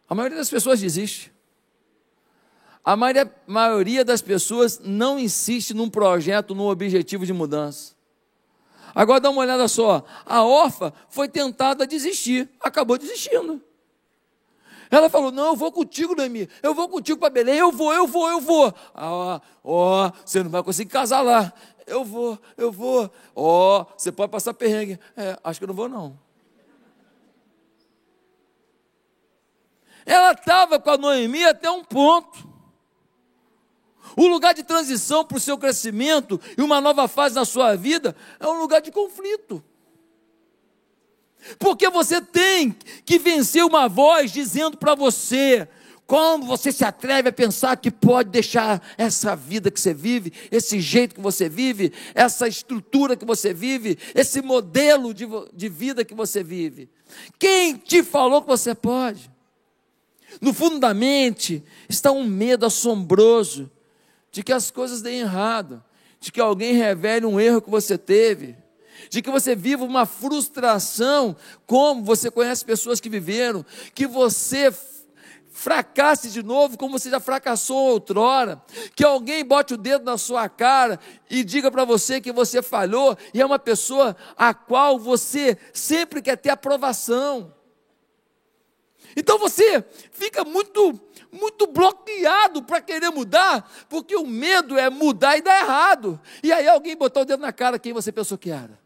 A 0.08 0.16
maioria 0.16 0.36
das 0.36 0.50
pessoas 0.50 0.80
desiste. 0.80 1.32
A 2.84 2.96
maioria, 2.96 3.32
maioria 3.46 4.04
das 4.04 4.20
pessoas 4.20 4.80
não 4.80 5.16
insiste 5.16 5.74
num 5.74 5.88
projeto, 5.88 6.56
num 6.56 6.66
objetivo 6.66 7.24
de 7.24 7.32
mudança. 7.32 7.94
Agora 8.92 9.20
dá 9.20 9.30
uma 9.30 9.42
olhada 9.42 9.68
só. 9.68 10.04
A 10.26 10.42
órfã 10.42 10.92
foi 11.08 11.28
tentada 11.28 11.84
a 11.84 11.86
desistir, 11.86 12.50
acabou 12.60 12.98
desistindo. 12.98 13.62
Ela 14.90 15.08
falou: 15.08 15.30
Não, 15.30 15.48
eu 15.48 15.56
vou 15.56 15.70
contigo, 15.70 16.14
Noemi. 16.14 16.48
Eu 16.62 16.74
vou 16.74 16.88
contigo 16.88 17.18
para 17.18 17.30
Belém. 17.30 17.56
Eu 17.56 17.70
vou, 17.70 17.92
eu 17.92 18.06
vou, 18.06 18.28
eu 18.28 18.40
vou. 18.40 18.74
Ah, 18.94 19.40
ó, 19.62 20.10
você 20.24 20.42
não 20.42 20.50
vai 20.50 20.62
conseguir 20.62 20.90
casar 20.90 21.20
lá. 21.20 21.52
Eu 21.86 22.04
vou, 22.04 22.38
eu 22.56 22.70
vou. 22.70 23.10
Ó, 23.34 23.84
você 23.96 24.12
pode 24.12 24.30
passar 24.30 24.54
perrengue. 24.54 24.98
É, 25.16 25.38
acho 25.42 25.60
que 25.60 25.64
eu 25.64 25.68
não 25.68 25.74
vou, 25.74 25.88
não. 25.88 26.18
Ela 30.04 30.32
estava 30.32 30.80
com 30.80 30.90
a 30.90 30.96
Noemi 30.96 31.44
até 31.44 31.70
um 31.70 31.84
ponto. 31.84 32.48
O 34.16 34.26
lugar 34.26 34.54
de 34.54 34.62
transição 34.62 35.24
para 35.24 35.36
o 35.36 35.40
seu 35.40 35.58
crescimento 35.58 36.40
e 36.56 36.62
uma 36.62 36.80
nova 36.80 37.06
fase 37.06 37.34
na 37.34 37.44
sua 37.44 37.76
vida 37.76 38.16
é 38.40 38.46
um 38.46 38.58
lugar 38.58 38.80
de 38.80 38.90
conflito. 38.90 39.62
Porque 41.58 41.88
você 41.88 42.20
tem 42.20 42.74
que 43.04 43.18
vencer 43.18 43.64
uma 43.64 43.88
voz 43.88 44.32
dizendo 44.32 44.76
para 44.76 44.94
você: 44.94 45.68
como 46.08 46.46
você 46.46 46.72
se 46.72 46.86
atreve 46.86 47.28
a 47.28 47.32
pensar 47.32 47.76
que 47.76 47.90
pode 47.90 48.30
deixar 48.30 48.82
essa 48.96 49.36
vida 49.36 49.70
que 49.70 49.78
você 49.78 49.92
vive, 49.92 50.32
esse 50.50 50.80
jeito 50.80 51.14
que 51.14 51.20
você 51.20 51.50
vive, 51.50 51.92
essa 52.14 52.48
estrutura 52.48 53.14
que 53.14 53.26
você 53.26 53.52
vive, 53.52 53.98
esse 54.14 54.40
modelo 54.40 55.12
de, 55.12 55.26
de 55.52 55.68
vida 55.68 56.04
que 56.04 56.14
você 56.14 56.42
vive? 56.42 56.88
Quem 57.38 57.76
te 57.76 58.02
falou 58.02 58.40
que 58.40 58.48
você 58.48 58.74
pode? 58.74 59.30
No 60.40 60.54
fundo 60.54 60.78
da 60.78 60.94
mente 60.94 61.62
está 61.88 62.10
um 62.10 62.24
medo 62.24 62.64
assombroso 62.64 63.70
de 64.30 64.42
que 64.42 64.52
as 64.52 64.70
coisas 64.70 65.02
deem 65.02 65.20
errado, 65.20 65.82
de 66.20 66.32
que 66.32 66.40
alguém 66.40 66.72
revele 66.72 67.26
um 67.26 67.38
erro 67.38 67.60
que 67.60 67.70
você 67.70 67.98
teve, 67.98 68.56
de 69.10 69.22
que 69.22 69.30
você 69.30 69.54
viva 69.54 69.84
uma 69.84 70.06
frustração, 70.06 71.36
como 71.66 72.04
você 72.04 72.30
conhece 72.30 72.64
pessoas 72.64 73.00
que 73.00 73.08
viveram, 73.08 73.64
que 73.94 74.06
você 74.06 74.72
fracasse 75.58 76.30
de 76.30 76.40
novo 76.40 76.78
como 76.78 76.96
você 76.96 77.10
já 77.10 77.18
fracassou 77.18 77.90
outrora, 77.90 78.62
que 78.94 79.02
alguém 79.02 79.44
bote 79.44 79.74
o 79.74 79.76
dedo 79.76 80.04
na 80.04 80.16
sua 80.16 80.48
cara 80.48 81.00
e 81.28 81.42
diga 81.42 81.68
para 81.68 81.84
você 81.84 82.20
que 82.20 82.30
você 82.30 82.62
falhou 82.62 83.18
e 83.34 83.40
é 83.40 83.46
uma 83.46 83.58
pessoa 83.58 84.16
a 84.36 84.54
qual 84.54 85.00
você 85.00 85.58
sempre 85.72 86.22
quer 86.22 86.36
ter 86.36 86.50
aprovação. 86.50 87.52
Então 89.16 89.36
você 89.36 89.84
fica 90.12 90.44
muito, 90.44 91.00
muito 91.32 91.66
bloqueado 91.66 92.62
para 92.62 92.80
querer 92.80 93.10
mudar, 93.10 93.68
porque 93.88 94.14
o 94.14 94.24
medo 94.24 94.78
é 94.78 94.88
mudar 94.88 95.36
e 95.36 95.42
dar 95.42 95.60
errado. 95.60 96.20
E 96.40 96.52
aí 96.52 96.68
alguém 96.68 96.96
botou 96.96 97.22
o 97.22 97.26
dedo 97.26 97.40
na 97.40 97.52
cara 97.52 97.80
quem 97.80 97.92
você 97.92 98.12
pensou 98.12 98.38
que 98.38 98.50
era. 98.50 98.78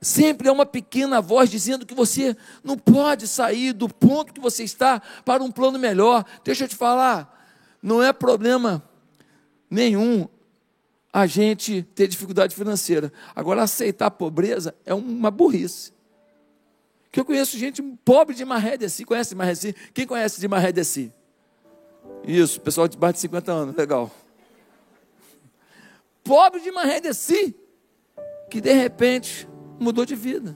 Sempre 0.00 0.48
é 0.48 0.52
uma 0.52 0.64
pequena 0.64 1.20
voz 1.20 1.50
dizendo 1.50 1.84
que 1.84 1.94
você 1.94 2.34
não 2.64 2.78
pode 2.78 3.28
sair 3.28 3.74
do 3.74 3.86
ponto 3.86 4.32
que 4.32 4.40
você 4.40 4.64
está 4.64 5.00
para 5.24 5.42
um 5.42 5.50
plano 5.50 5.78
melhor. 5.78 6.24
Deixa 6.42 6.64
eu 6.64 6.68
te 6.68 6.76
falar, 6.76 7.38
não 7.82 8.02
é 8.02 8.10
problema 8.12 8.82
nenhum 9.68 10.26
a 11.12 11.26
gente 11.26 11.82
ter 11.94 12.08
dificuldade 12.08 12.54
financeira. 12.54 13.12
Agora, 13.34 13.62
aceitar 13.62 14.06
a 14.06 14.10
pobreza 14.10 14.74
é 14.86 14.94
uma 14.94 15.30
burrice. 15.30 15.92
Que 17.12 17.20
eu 17.20 17.24
conheço 17.24 17.58
gente 17.58 17.82
pobre 18.04 18.34
de 18.34 18.44
Marredeci. 18.44 19.04
Conhece 19.04 19.30
de 19.30 19.36
Marredeci? 19.36 19.74
Quem 19.92 20.06
conhece 20.06 20.40
de 20.40 20.46
Marredeci? 20.46 21.12
Isso, 22.24 22.60
pessoal 22.60 22.86
de 22.86 22.96
mais 22.96 23.14
de 23.14 23.20
50 23.20 23.52
anos, 23.52 23.76
legal. 23.76 24.10
Pobre 26.22 26.60
de 26.60 26.70
Marredeci, 26.70 27.54
que 28.48 28.60
de 28.60 28.72
repente 28.72 29.48
mudou 29.80 30.04
de 30.04 30.14
vida. 30.14 30.54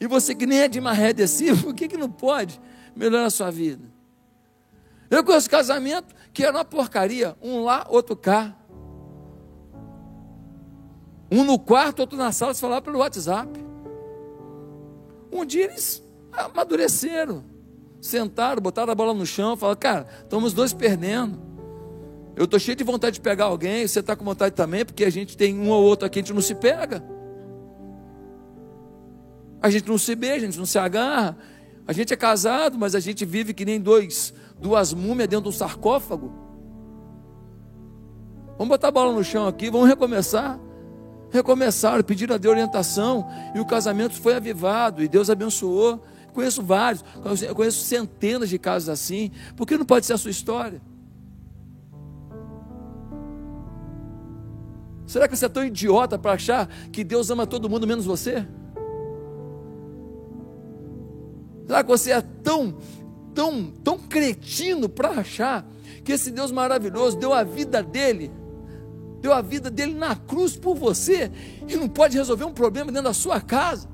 E 0.00 0.06
você 0.06 0.34
que 0.34 0.46
nem 0.46 0.60
é 0.60 0.68
de 0.68 0.80
Marredeci, 0.80 1.54
por 1.62 1.74
que, 1.74 1.88
que 1.88 1.96
não 1.96 2.10
pode 2.10 2.60
melhorar 2.96 3.26
a 3.26 3.30
sua 3.30 3.50
vida? 3.50 3.84
Eu 5.10 5.24
conheço 5.24 5.48
casamento 5.48 6.14
que 6.32 6.42
era 6.42 6.56
uma 6.56 6.64
porcaria, 6.64 7.36
um 7.42 7.64
lá, 7.64 7.86
outro 7.88 8.16
cá. 8.16 8.54
Um 11.30 11.44
no 11.44 11.58
quarto, 11.58 12.00
outro 12.00 12.16
na 12.16 12.32
sala, 12.32 12.54
se 12.54 12.60
falar 12.60 12.80
pelo 12.80 12.98
WhatsApp. 12.98 13.50
Um 15.30 15.44
dia 15.44 15.64
eles 15.64 16.02
amadureceram, 16.32 17.44
sentaram, 18.00 18.62
botaram 18.62 18.92
a 18.92 18.94
bola 18.94 19.12
no 19.12 19.26
chão, 19.26 19.56
falaram, 19.56 19.78
cara, 19.78 20.06
estamos 20.22 20.54
dois 20.54 20.72
perdendo. 20.72 21.38
Eu 22.36 22.44
estou 22.44 22.60
cheio 22.60 22.76
de 22.76 22.84
vontade 22.84 23.14
de 23.14 23.20
pegar 23.20 23.46
alguém, 23.46 23.86
você 23.86 24.00
está 24.00 24.14
com 24.14 24.24
vontade 24.24 24.54
também, 24.54 24.84
porque 24.84 25.04
a 25.04 25.10
gente 25.10 25.36
tem 25.36 25.58
um 25.58 25.70
ou 25.70 25.82
outro 25.82 26.06
aqui, 26.06 26.20
a 26.20 26.22
gente 26.22 26.32
não 26.32 26.40
se 26.40 26.54
pega. 26.54 27.02
A 29.60 29.70
gente 29.70 29.88
não 29.88 29.98
se 29.98 30.14
beija, 30.14 30.36
a 30.46 30.50
gente 30.50 30.58
não 30.58 30.66
se 30.66 30.78
agarra. 30.78 31.36
A 31.86 31.92
gente 31.92 32.12
é 32.12 32.16
casado, 32.16 32.78
mas 32.78 32.94
a 32.94 33.00
gente 33.00 33.24
vive 33.24 33.54
que 33.54 33.64
nem 33.64 33.80
dois, 33.80 34.34
duas 34.60 34.92
múmias 34.92 35.28
dentro 35.28 35.50
de 35.50 35.56
um 35.56 35.58
sarcófago. 35.58 36.32
Vamos 38.58 38.68
botar 38.68 38.88
a 38.88 38.90
bola 38.90 39.12
no 39.12 39.24
chão 39.24 39.46
aqui, 39.46 39.70
vamos 39.70 39.88
recomeçar 39.88 40.60
recomeçaram, 41.30 42.02
pediram 42.02 42.34
a 42.34 42.38
Deus 42.38 42.52
orientação 42.52 43.28
e 43.54 43.60
o 43.60 43.66
casamento 43.66 44.14
foi 44.14 44.34
avivado 44.34 45.02
e 45.02 45.08
Deus 45.08 45.30
abençoou. 45.30 46.02
Conheço 46.32 46.62
vários, 46.62 47.04
conheço 47.54 47.84
centenas 47.84 48.48
de 48.48 48.58
casos 48.58 48.88
assim. 48.88 49.30
Por 49.56 49.66
que 49.66 49.76
não 49.76 49.84
pode 49.84 50.06
ser 50.06 50.12
a 50.12 50.18
sua 50.18 50.30
história? 50.30 50.80
Será 55.06 55.26
que 55.26 55.36
você 55.36 55.46
é 55.46 55.48
tão 55.48 55.64
idiota 55.64 56.18
para 56.18 56.32
achar 56.32 56.68
que 56.92 57.02
Deus 57.02 57.30
ama 57.30 57.46
todo 57.46 57.68
mundo 57.68 57.86
menos 57.86 58.04
você? 58.04 58.46
Será 61.68 61.84
que 61.84 61.88
você 61.88 62.10
é 62.10 62.20
tão, 62.20 62.78
tão, 63.32 63.70
tão 63.84 63.96
cretino 63.96 64.88
para 64.88 65.10
achar 65.10 65.64
que 66.02 66.10
esse 66.10 66.32
Deus 66.32 66.50
maravilhoso 66.50 67.16
deu 67.16 67.32
a 67.32 67.44
vida 67.44 67.80
dele 67.80 68.32
deu 69.20 69.32
a 69.32 69.40
vida 69.40 69.70
dele 69.70 69.94
na 69.94 70.14
cruz 70.14 70.56
por 70.56 70.74
você 70.74 71.30
e 71.66 71.76
não 71.76 71.88
pode 71.88 72.16
resolver 72.16 72.44
um 72.44 72.52
problema 72.52 72.90
dentro 72.90 73.08
da 73.08 73.14
sua 73.14 73.40
casa. 73.40 73.88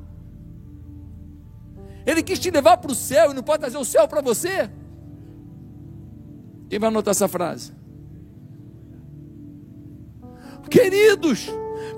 Ele 2.06 2.22
quis 2.22 2.38
te 2.38 2.50
levar 2.50 2.76
para 2.76 2.92
o 2.92 2.94
céu 2.94 3.30
e 3.30 3.34
não 3.34 3.42
pode 3.42 3.60
trazer 3.60 3.78
o 3.78 3.84
céu 3.84 4.06
para 4.06 4.20
você. 4.20 4.70
Quem 6.68 6.78
vai 6.78 6.88
anotar 6.88 7.12
essa 7.12 7.28
frase? 7.28 7.72
Queridos, 10.70 11.48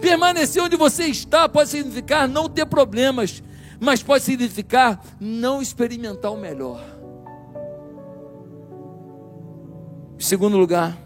permanecer 0.00 0.62
onde 0.62 0.76
você 0.76 1.04
está 1.06 1.48
pode 1.48 1.70
significar 1.70 2.28
não 2.28 2.48
ter 2.48 2.66
problemas, 2.66 3.42
mas 3.80 4.02
pode 4.02 4.24
significar 4.24 5.04
não 5.20 5.60
experimentar 5.60 6.32
o 6.32 6.36
melhor. 6.36 6.82
Em 10.18 10.22
segundo 10.22 10.56
lugar, 10.56 10.96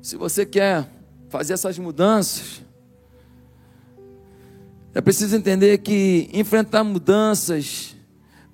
se 0.00 0.16
você 0.16 0.46
quer 0.46 0.88
fazer 1.28 1.54
essas 1.54 1.78
mudanças, 1.78 2.64
É 4.96 5.00
preciso 5.00 5.34
entender 5.34 5.78
que 5.78 6.30
enfrentar 6.32 6.84
mudanças 6.84 7.96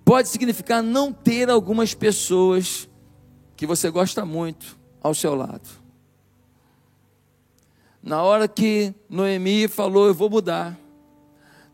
pode 0.02 0.30
significar 0.30 0.82
não 0.82 1.12
ter 1.12 1.50
algumas 1.50 1.92
pessoas 1.92 2.88
que 3.54 3.66
você 3.66 3.90
gosta 3.90 4.24
muito 4.24 4.78
ao 5.02 5.14
seu 5.14 5.34
lado. 5.34 5.68
Na 8.02 8.22
hora 8.22 8.48
que 8.48 8.94
Noemi 9.06 9.68
falou, 9.68 10.06
eu 10.06 10.14
vou 10.14 10.30
mudar. 10.30 10.79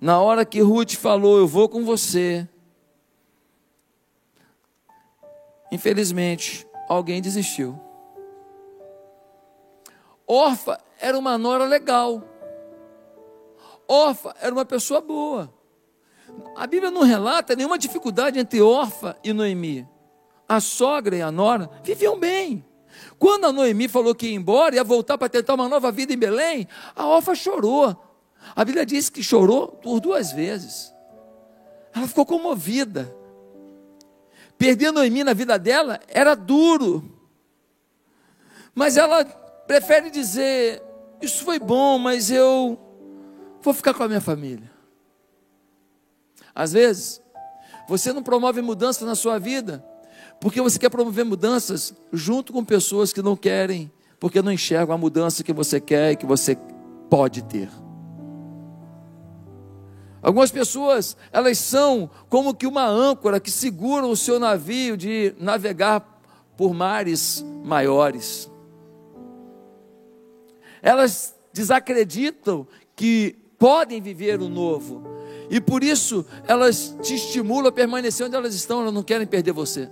Na 0.00 0.20
hora 0.20 0.44
que 0.44 0.60
Ruth 0.60 0.94
falou, 0.94 1.38
eu 1.38 1.46
vou 1.46 1.68
com 1.68 1.84
você. 1.84 2.46
Infelizmente, 5.72 6.66
alguém 6.88 7.20
desistiu. 7.20 7.80
Orfa 10.26 10.80
era 11.00 11.18
uma 11.18 11.38
nora 11.38 11.64
legal. 11.64 12.22
Orfa 13.88 14.34
era 14.40 14.52
uma 14.52 14.64
pessoa 14.64 15.00
boa. 15.00 15.52
A 16.56 16.66
Bíblia 16.66 16.90
não 16.90 17.02
relata 17.02 17.54
nenhuma 17.54 17.78
dificuldade 17.78 18.38
entre 18.38 18.60
Orfa 18.60 19.16
e 19.22 19.32
Noemi. 19.32 19.88
A 20.48 20.60
sogra 20.60 21.16
e 21.16 21.22
a 21.22 21.30
nora 21.30 21.70
viviam 21.82 22.18
bem. 22.18 22.64
Quando 23.18 23.46
a 23.46 23.52
Noemi 23.52 23.88
falou 23.88 24.14
que 24.14 24.28
ia 24.28 24.34
embora, 24.34 24.74
ia 24.74 24.84
voltar 24.84 25.18
para 25.18 25.28
tentar 25.28 25.54
uma 25.54 25.68
nova 25.68 25.92
vida 25.92 26.12
em 26.12 26.18
Belém, 26.18 26.66
a 26.94 27.06
Orfa 27.06 27.34
chorou. 27.34 28.05
A 28.54 28.64
Bíblia 28.64 28.86
diz 28.86 29.08
que 29.08 29.22
chorou 29.22 29.68
por 29.68 30.00
duas 30.00 30.32
vezes. 30.32 30.92
Ela 31.94 32.06
ficou 32.06 32.26
comovida. 32.26 33.14
Perder 34.58 34.92
Noemi 34.92 35.24
na 35.24 35.32
vida 35.32 35.58
dela 35.58 36.00
era 36.08 36.34
duro. 36.34 37.04
Mas 38.74 38.96
ela 38.96 39.24
prefere 39.24 40.10
dizer: 40.10 40.82
Isso 41.20 41.44
foi 41.44 41.58
bom, 41.58 41.98
mas 41.98 42.30
eu 42.30 42.78
vou 43.62 43.74
ficar 43.74 43.94
com 43.94 44.02
a 44.02 44.08
minha 44.08 44.20
família. 44.20 44.70
Às 46.54 46.72
vezes, 46.72 47.20
você 47.88 48.12
não 48.12 48.22
promove 48.22 48.62
mudança 48.62 49.04
na 49.04 49.14
sua 49.14 49.38
vida, 49.38 49.84
porque 50.40 50.60
você 50.60 50.78
quer 50.78 50.88
promover 50.88 51.24
mudanças 51.24 51.94
junto 52.12 52.52
com 52.52 52.64
pessoas 52.64 53.12
que 53.12 53.20
não 53.20 53.36
querem, 53.36 53.90
porque 54.18 54.40
não 54.40 54.52
enxergam 54.52 54.94
a 54.94 54.98
mudança 54.98 55.44
que 55.44 55.52
você 55.52 55.80
quer 55.80 56.12
e 56.12 56.16
que 56.16 56.26
você 56.26 56.56
pode 57.10 57.42
ter. 57.42 57.68
Algumas 60.26 60.50
pessoas, 60.50 61.16
elas 61.30 61.56
são 61.56 62.10
como 62.28 62.52
que 62.52 62.66
uma 62.66 62.84
âncora 62.84 63.38
que 63.38 63.48
segura 63.48 64.04
o 64.04 64.16
seu 64.16 64.40
navio 64.40 64.96
de 64.96 65.32
navegar 65.38 66.00
por 66.56 66.74
mares 66.74 67.44
maiores. 67.62 68.50
Elas 70.82 71.32
desacreditam 71.52 72.66
que 72.96 73.36
podem 73.56 74.00
viver 74.00 74.40
o 74.40 74.48
novo. 74.48 75.04
E 75.48 75.60
por 75.60 75.84
isso 75.84 76.26
elas 76.48 76.96
te 77.00 77.14
estimulam 77.14 77.68
a 77.68 77.72
permanecer 77.72 78.26
onde 78.26 78.34
elas 78.34 78.52
estão, 78.52 78.80
elas 78.80 78.92
não 78.92 79.04
querem 79.04 79.28
perder 79.28 79.52
você. 79.52 79.88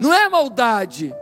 Não 0.00 0.14
é 0.14 0.30
maldade, 0.30 1.14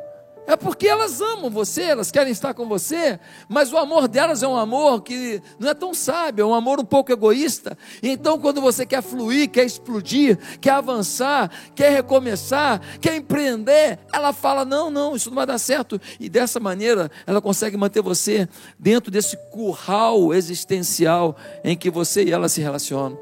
é 0.51 0.57
porque 0.57 0.89
elas 0.89 1.21
amam 1.21 1.49
você, 1.49 1.83
elas 1.83 2.11
querem 2.11 2.33
estar 2.33 2.53
com 2.55 2.67
você, 2.67 3.21
mas 3.49 3.73
o 3.73 3.79
amor 3.79 4.09
delas 4.09 4.43
é 4.43 4.49
um 4.49 4.57
amor 4.57 5.01
que 5.01 5.41
não 5.61 5.69
é 5.69 5.75
tão 5.75 5.95
sábio, 5.95 6.43
é 6.43 6.45
um 6.45 6.53
amor 6.53 6.81
um 6.81 6.85
pouco 6.85 7.13
egoísta. 7.13 7.79
Então, 8.03 8.37
quando 8.37 8.61
você 8.61 8.85
quer 8.85 9.01
fluir, 9.01 9.49
quer 9.49 9.65
explodir, 9.65 10.37
quer 10.61 10.73
avançar, 10.73 11.53
quer 11.73 11.91
recomeçar, 11.91 12.81
quer 13.01 13.15
empreender, 13.15 14.01
ela 14.13 14.33
fala: 14.33 14.65
não, 14.65 14.91
não, 14.91 15.15
isso 15.15 15.31
não 15.31 15.37
vai 15.37 15.47
dar 15.47 15.59
certo. 15.59 16.01
E 16.19 16.29
dessa 16.29 16.59
maneira, 16.59 17.09
ela 17.29 17.41
consegue 17.41 17.77
manter 17.77 18.03
você 18.03 18.49
dentro 18.77 19.09
desse 19.09 19.37
curral 19.53 20.35
existencial 20.35 21.37
em 21.63 21.77
que 21.77 21.91
você 21.91 22.25
e 22.25 22.33
ela 22.33 22.49
se 22.49 22.61
relacionam. 22.61 23.17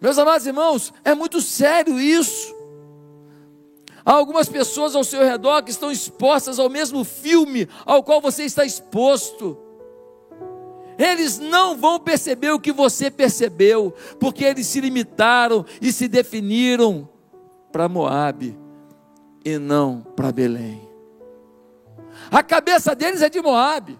Meus 0.00 0.18
amados 0.18 0.46
irmãos, 0.46 0.92
é 1.04 1.16
muito 1.16 1.40
sério 1.40 1.98
isso. 1.98 2.53
Há 4.04 4.12
algumas 4.12 4.48
pessoas 4.48 4.94
ao 4.94 5.02
seu 5.02 5.24
redor 5.24 5.62
que 5.62 5.70
estão 5.70 5.90
expostas 5.90 6.58
ao 6.58 6.68
mesmo 6.68 7.04
filme 7.04 7.68
ao 7.86 8.02
qual 8.02 8.20
você 8.20 8.44
está 8.44 8.64
exposto. 8.64 9.56
Eles 10.98 11.38
não 11.38 11.76
vão 11.76 11.98
perceber 11.98 12.50
o 12.50 12.60
que 12.60 12.70
você 12.70 13.10
percebeu, 13.10 13.92
porque 14.20 14.44
eles 14.44 14.66
se 14.66 14.80
limitaram 14.80 15.64
e 15.80 15.92
se 15.92 16.06
definiram 16.06 17.08
para 17.72 17.88
Moabe 17.88 18.56
e 19.44 19.58
não 19.58 20.02
para 20.14 20.30
Belém. 20.30 20.88
A 22.30 22.42
cabeça 22.42 22.94
deles 22.94 23.22
é 23.22 23.28
de 23.28 23.40
Moabe. 23.40 23.98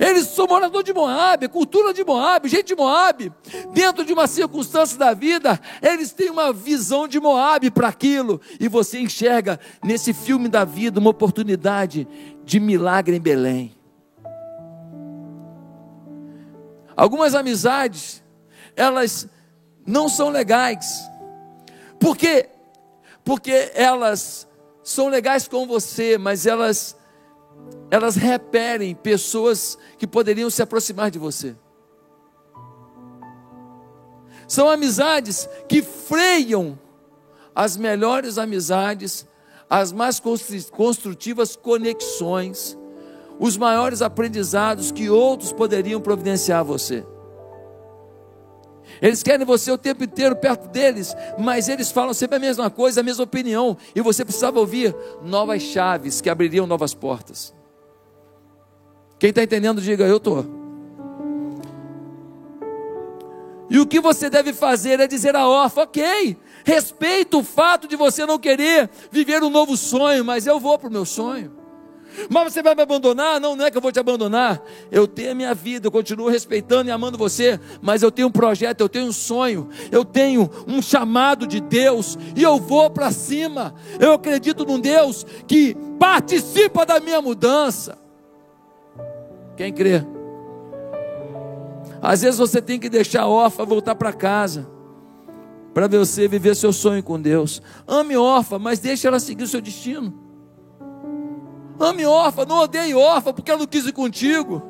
Eles 0.00 0.28
são 0.28 0.46
moradores 0.46 0.86
de 0.86 0.94
Moab, 0.94 1.46
cultura 1.48 1.92
de 1.92 2.02
Moab, 2.02 2.48
gente 2.48 2.68
de 2.68 2.74
Moab. 2.74 3.30
Dentro 3.74 4.02
de 4.02 4.14
uma 4.14 4.26
circunstância 4.26 4.96
da 4.96 5.12
vida, 5.12 5.60
eles 5.82 6.10
têm 6.10 6.30
uma 6.30 6.54
visão 6.54 7.06
de 7.06 7.20
Moab 7.20 7.70
para 7.70 7.88
aquilo. 7.88 8.40
E 8.58 8.66
você 8.66 8.98
enxerga 8.98 9.60
nesse 9.84 10.14
filme 10.14 10.48
da 10.48 10.64
vida 10.64 10.98
uma 10.98 11.10
oportunidade 11.10 12.08
de 12.42 12.58
milagre 12.58 13.14
em 13.14 13.20
Belém. 13.20 13.76
Algumas 16.96 17.34
amizades, 17.34 18.22
elas 18.74 19.28
não 19.86 20.08
são 20.08 20.30
legais. 20.30 21.10
Por 21.98 22.16
quê? 22.16 22.48
Porque 23.22 23.70
elas 23.74 24.48
são 24.82 25.08
legais 25.08 25.46
com 25.46 25.66
você, 25.66 26.16
mas 26.16 26.46
elas 26.46 26.96
elas 27.90 28.14
reperem 28.14 28.94
pessoas 28.94 29.76
que 29.98 30.06
poderiam 30.06 30.48
se 30.48 30.62
aproximar 30.62 31.10
de 31.10 31.18
você. 31.18 31.56
São 34.46 34.68
amizades 34.68 35.48
que 35.68 35.82
freiam 35.82 36.78
as 37.54 37.76
melhores 37.76 38.38
amizades, 38.38 39.26
as 39.68 39.92
mais 39.92 40.20
construtivas 40.70 41.56
conexões, 41.56 42.76
os 43.38 43.56
maiores 43.56 44.02
aprendizados 44.02 44.90
que 44.90 45.08
outros 45.08 45.52
poderiam 45.52 46.00
providenciar 46.00 46.60
a 46.60 46.64
você. 46.64 47.04
Eles 49.00 49.22
querem 49.22 49.46
você 49.46 49.70
o 49.70 49.78
tempo 49.78 50.04
inteiro 50.04 50.36
perto 50.36 50.68
deles, 50.68 51.16
mas 51.38 51.68
eles 51.68 51.90
falam 51.90 52.12
sempre 52.12 52.36
a 52.36 52.40
mesma 52.40 52.70
coisa, 52.70 53.00
a 53.00 53.02
mesma 53.02 53.24
opinião, 53.24 53.76
e 53.94 54.00
você 54.00 54.24
precisava 54.24 54.60
ouvir 54.60 54.94
novas 55.22 55.62
chaves 55.62 56.20
que 56.20 56.28
abririam 56.28 56.66
novas 56.66 56.92
portas. 56.92 57.54
Quem 59.18 59.30
está 59.30 59.42
entendendo, 59.42 59.80
diga: 59.80 60.04
Eu 60.04 60.18
estou. 60.18 60.44
E 63.70 63.78
o 63.78 63.86
que 63.86 64.00
você 64.00 64.28
deve 64.28 64.52
fazer 64.52 64.98
é 64.98 65.06
dizer 65.06 65.36
a 65.36 65.48
órfã: 65.48 65.82
Ok, 65.82 66.36
respeito 66.64 67.38
o 67.38 67.44
fato 67.44 67.86
de 67.86 67.96
você 67.96 68.26
não 68.26 68.38
querer 68.38 68.90
viver 69.10 69.42
um 69.42 69.50
novo 69.50 69.76
sonho, 69.76 70.24
mas 70.24 70.46
eu 70.46 70.58
vou 70.58 70.78
para 70.78 70.88
o 70.88 70.92
meu 70.92 71.04
sonho. 71.04 71.59
Mas 72.28 72.52
você 72.52 72.62
vai 72.62 72.74
me 72.74 72.82
abandonar? 72.82 73.40
Não, 73.40 73.56
não 73.56 73.64
é 73.64 73.70
que 73.70 73.76
eu 73.76 73.80
vou 73.80 73.92
te 73.92 73.98
abandonar. 73.98 74.62
Eu 74.90 75.06
tenho 75.06 75.32
a 75.32 75.34
minha 75.34 75.54
vida, 75.54 75.86
eu 75.86 75.92
continuo 75.92 76.28
respeitando 76.28 76.88
e 76.88 76.92
amando 76.92 77.16
você, 77.16 77.58
mas 77.80 78.02
eu 78.02 78.10
tenho 78.10 78.28
um 78.28 78.32
projeto, 78.32 78.80
eu 78.80 78.88
tenho 78.88 79.06
um 79.06 79.12
sonho, 79.12 79.68
eu 79.90 80.04
tenho 80.04 80.50
um 80.66 80.80
chamado 80.82 81.46
de 81.46 81.60
Deus 81.60 82.18
e 82.36 82.42
eu 82.42 82.58
vou 82.58 82.90
para 82.90 83.10
cima. 83.10 83.74
Eu 83.98 84.12
acredito 84.12 84.64
num 84.64 84.80
Deus 84.80 85.24
que 85.46 85.76
participa 85.98 86.84
da 86.84 87.00
minha 87.00 87.20
mudança. 87.20 87.98
Quem 89.56 89.72
crê? 89.72 90.04
Às 92.02 92.22
vezes 92.22 92.38
você 92.38 92.62
tem 92.62 92.78
que 92.78 92.88
deixar 92.88 93.22
a 93.22 93.28
órfã 93.28 93.64
voltar 93.64 93.94
para 93.94 94.12
casa. 94.12 94.66
Para 95.74 95.86
você 95.86 96.26
viver 96.26 96.56
seu 96.56 96.72
sonho 96.72 97.02
com 97.02 97.20
Deus. 97.20 97.62
Ame 97.86 98.16
órfã, 98.16 98.58
mas 98.58 98.78
deixe 98.78 99.06
ela 99.06 99.20
seguir 99.20 99.44
o 99.44 99.48
seu 99.48 99.60
destino. 99.60 100.29
Ame 101.80 102.04
órfã, 102.04 102.44
não 102.44 102.58
odeie 102.58 102.94
órfã 102.94 103.32
porque 103.32 103.50
ela 103.50 103.60
não 103.60 103.66
quis 103.66 103.86
ir 103.86 103.92
contigo. 103.92 104.62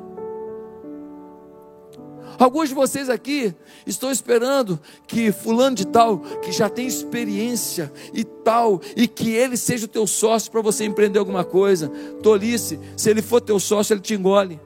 Alguns 2.39 2.69
de 2.69 2.75
vocês 2.75 3.09
aqui 3.09 3.53
estão 3.85 4.09
esperando 4.09 4.79
que 5.05 5.31
fulano 5.31 5.75
de 5.75 5.85
tal, 5.85 6.19
que 6.41 6.51
já 6.51 6.69
tem 6.69 6.87
experiência 6.87 7.91
e 8.13 8.23
tal, 8.23 8.81
e 8.95 9.07
que 9.07 9.29
ele 9.29 9.57
seja 9.57 9.85
o 9.85 9.89
teu 9.89 10.07
sócio 10.07 10.49
para 10.51 10.61
você 10.61 10.85
empreender 10.85 11.19
alguma 11.19 11.43
coisa. 11.43 11.89
Tolice, 12.23 12.79
se 12.97 13.09
ele 13.09 13.21
for 13.21 13.41
teu 13.41 13.59
sócio, 13.59 13.93
ele 13.93 14.01
te 14.01 14.15
engole. 14.15 14.59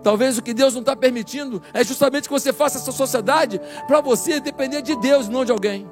Talvez 0.00 0.38
o 0.38 0.42
que 0.42 0.54
Deus 0.54 0.72
não 0.74 0.82
está 0.82 0.94
permitindo 0.94 1.60
é 1.74 1.82
justamente 1.82 2.28
que 2.28 2.32
você 2.32 2.52
faça 2.52 2.78
essa 2.78 2.92
sociedade 2.92 3.60
para 3.88 4.00
você 4.00 4.38
depender 4.38 4.80
de 4.80 4.94
Deus, 4.94 5.28
não 5.28 5.44
de 5.44 5.50
alguém. 5.50 5.90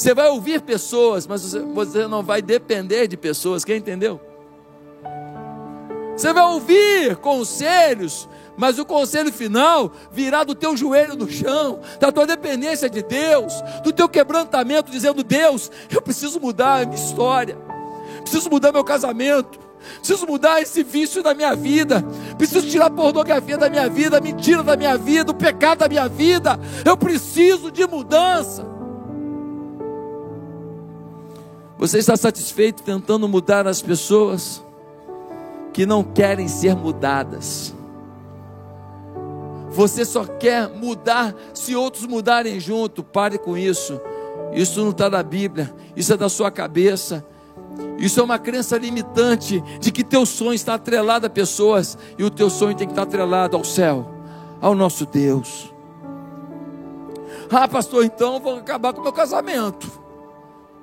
Você 0.00 0.14
vai 0.14 0.28
ouvir 0.28 0.62
pessoas, 0.62 1.26
mas 1.26 1.52
você 1.52 2.06
não 2.06 2.22
vai 2.22 2.40
depender 2.40 3.06
de 3.06 3.18
pessoas. 3.18 3.66
Quem 3.66 3.76
entendeu? 3.76 4.18
Você 6.16 6.32
vai 6.32 6.42
ouvir 6.42 7.16
conselhos, 7.16 8.26
mas 8.56 8.78
o 8.78 8.86
conselho 8.86 9.30
final 9.30 9.92
virá 10.10 10.42
do 10.42 10.54
teu 10.54 10.74
joelho 10.74 11.16
no 11.16 11.30
chão, 11.30 11.80
da 12.00 12.10
tua 12.10 12.26
dependência 12.26 12.88
de 12.88 13.02
Deus, 13.02 13.52
do 13.84 13.92
teu 13.92 14.08
quebrantamento, 14.08 14.90
dizendo: 14.90 15.22
Deus, 15.22 15.70
eu 15.90 16.00
preciso 16.00 16.40
mudar 16.40 16.80
a 16.80 16.86
minha 16.86 16.96
história, 16.96 17.58
preciso 18.22 18.48
mudar 18.48 18.72
meu 18.72 18.82
casamento, 18.82 19.60
preciso 19.98 20.26
mudar 20.26 20.62
esse 20.62 20.82
vício 20.82 21.22
da 21.22 21.34
minha 21.34 21.54
vida, 21.54 22.02
preciso 22.38 22.66
tirar 22.66 22.86
a 22.86 22.90
pornografia 22.90 23.58
da 23.58 23.68
minha 23.68 23.86
vida, 23.86 24.16
a 24.16 24.20
mentira 24.22 24.62
da 24.62 24.78
minha 24.78 24.96
vida, 24.96 25.30
o 25.30 25.34
pecado 25.34 25.80
da 25.80 25.88
minha 25.90 26.08
vida, 26.08 26.58
eu 26.86 26.96
preciso 26.96 27.70
de 27.70 27.86
mudança. 27.86 28.69
Você 31.80 31.96
está 31.96 32.14
satisfeito 32.14 32.82
tentando 32.82 33.26
mudar 33.26 33.66
as 33.66 33.80
pessoas 33.80 34.62
que 35.72 35.86
não 35.86 36.04
querem 36.04 36.46
ser 36.46 36.76
mudadas? 36.76 37.74
Você 39.70 40.04
só 40.04 40.26
quer 40.26 40.68
mudar 40.68 41.34
se 41.54 41.74
outros 41.74 42.04
mudarem 42.04 42.60
junto. 42.60 43.02
Pare 43.02 43.38
com 43.38 43.56
isso. 43.56 43.98
Isso 44.52 44.82
não 44.82 44.90
está 44.90 45.08
na 45.08 45.22
Bíblia. 45.22 45.74
Isso 45.96 46.12
é 46.12 46.18
da 46.18 46.28
sua 46.28 46.50
cabeça. 46.50 47.24
Isso 47.96 48.20
é 48.20 48.22
uma 48.22 48.38
crença 48.38 48.76
limitante 48.76 49.64
de 49.80 49.90
que 49.90 50.04
teu 50.04 50.26
sonho 50.26 50.52
está 50.52 50.74
atrelado 50.74 51.28
a 51.28 51.30
pessoas 51.30 51.96
e 52.18 52.22
o 52.22 52.28
teu 52.28 52.50
sonho 52.50 52.76
tem 52.76 52.86
que 52.86 52.92
estar 52.92 53.04
atrelado 53.04 53.56
ao 53.56 53.64
céu, 53.64 54.06
ao 54.60 54.74
nosso 54.74 55.06
Deus. 55.06 55.72
Ah, 57.50 57.66
pastor, 57.66 58.04
então 58.04 58.38
vou 58.38 58.56
acabar 58.56 58.92
com 58.92 59.00
o 59.00 59.04
meu 59.04 59.14
casamento. 59.14 60.09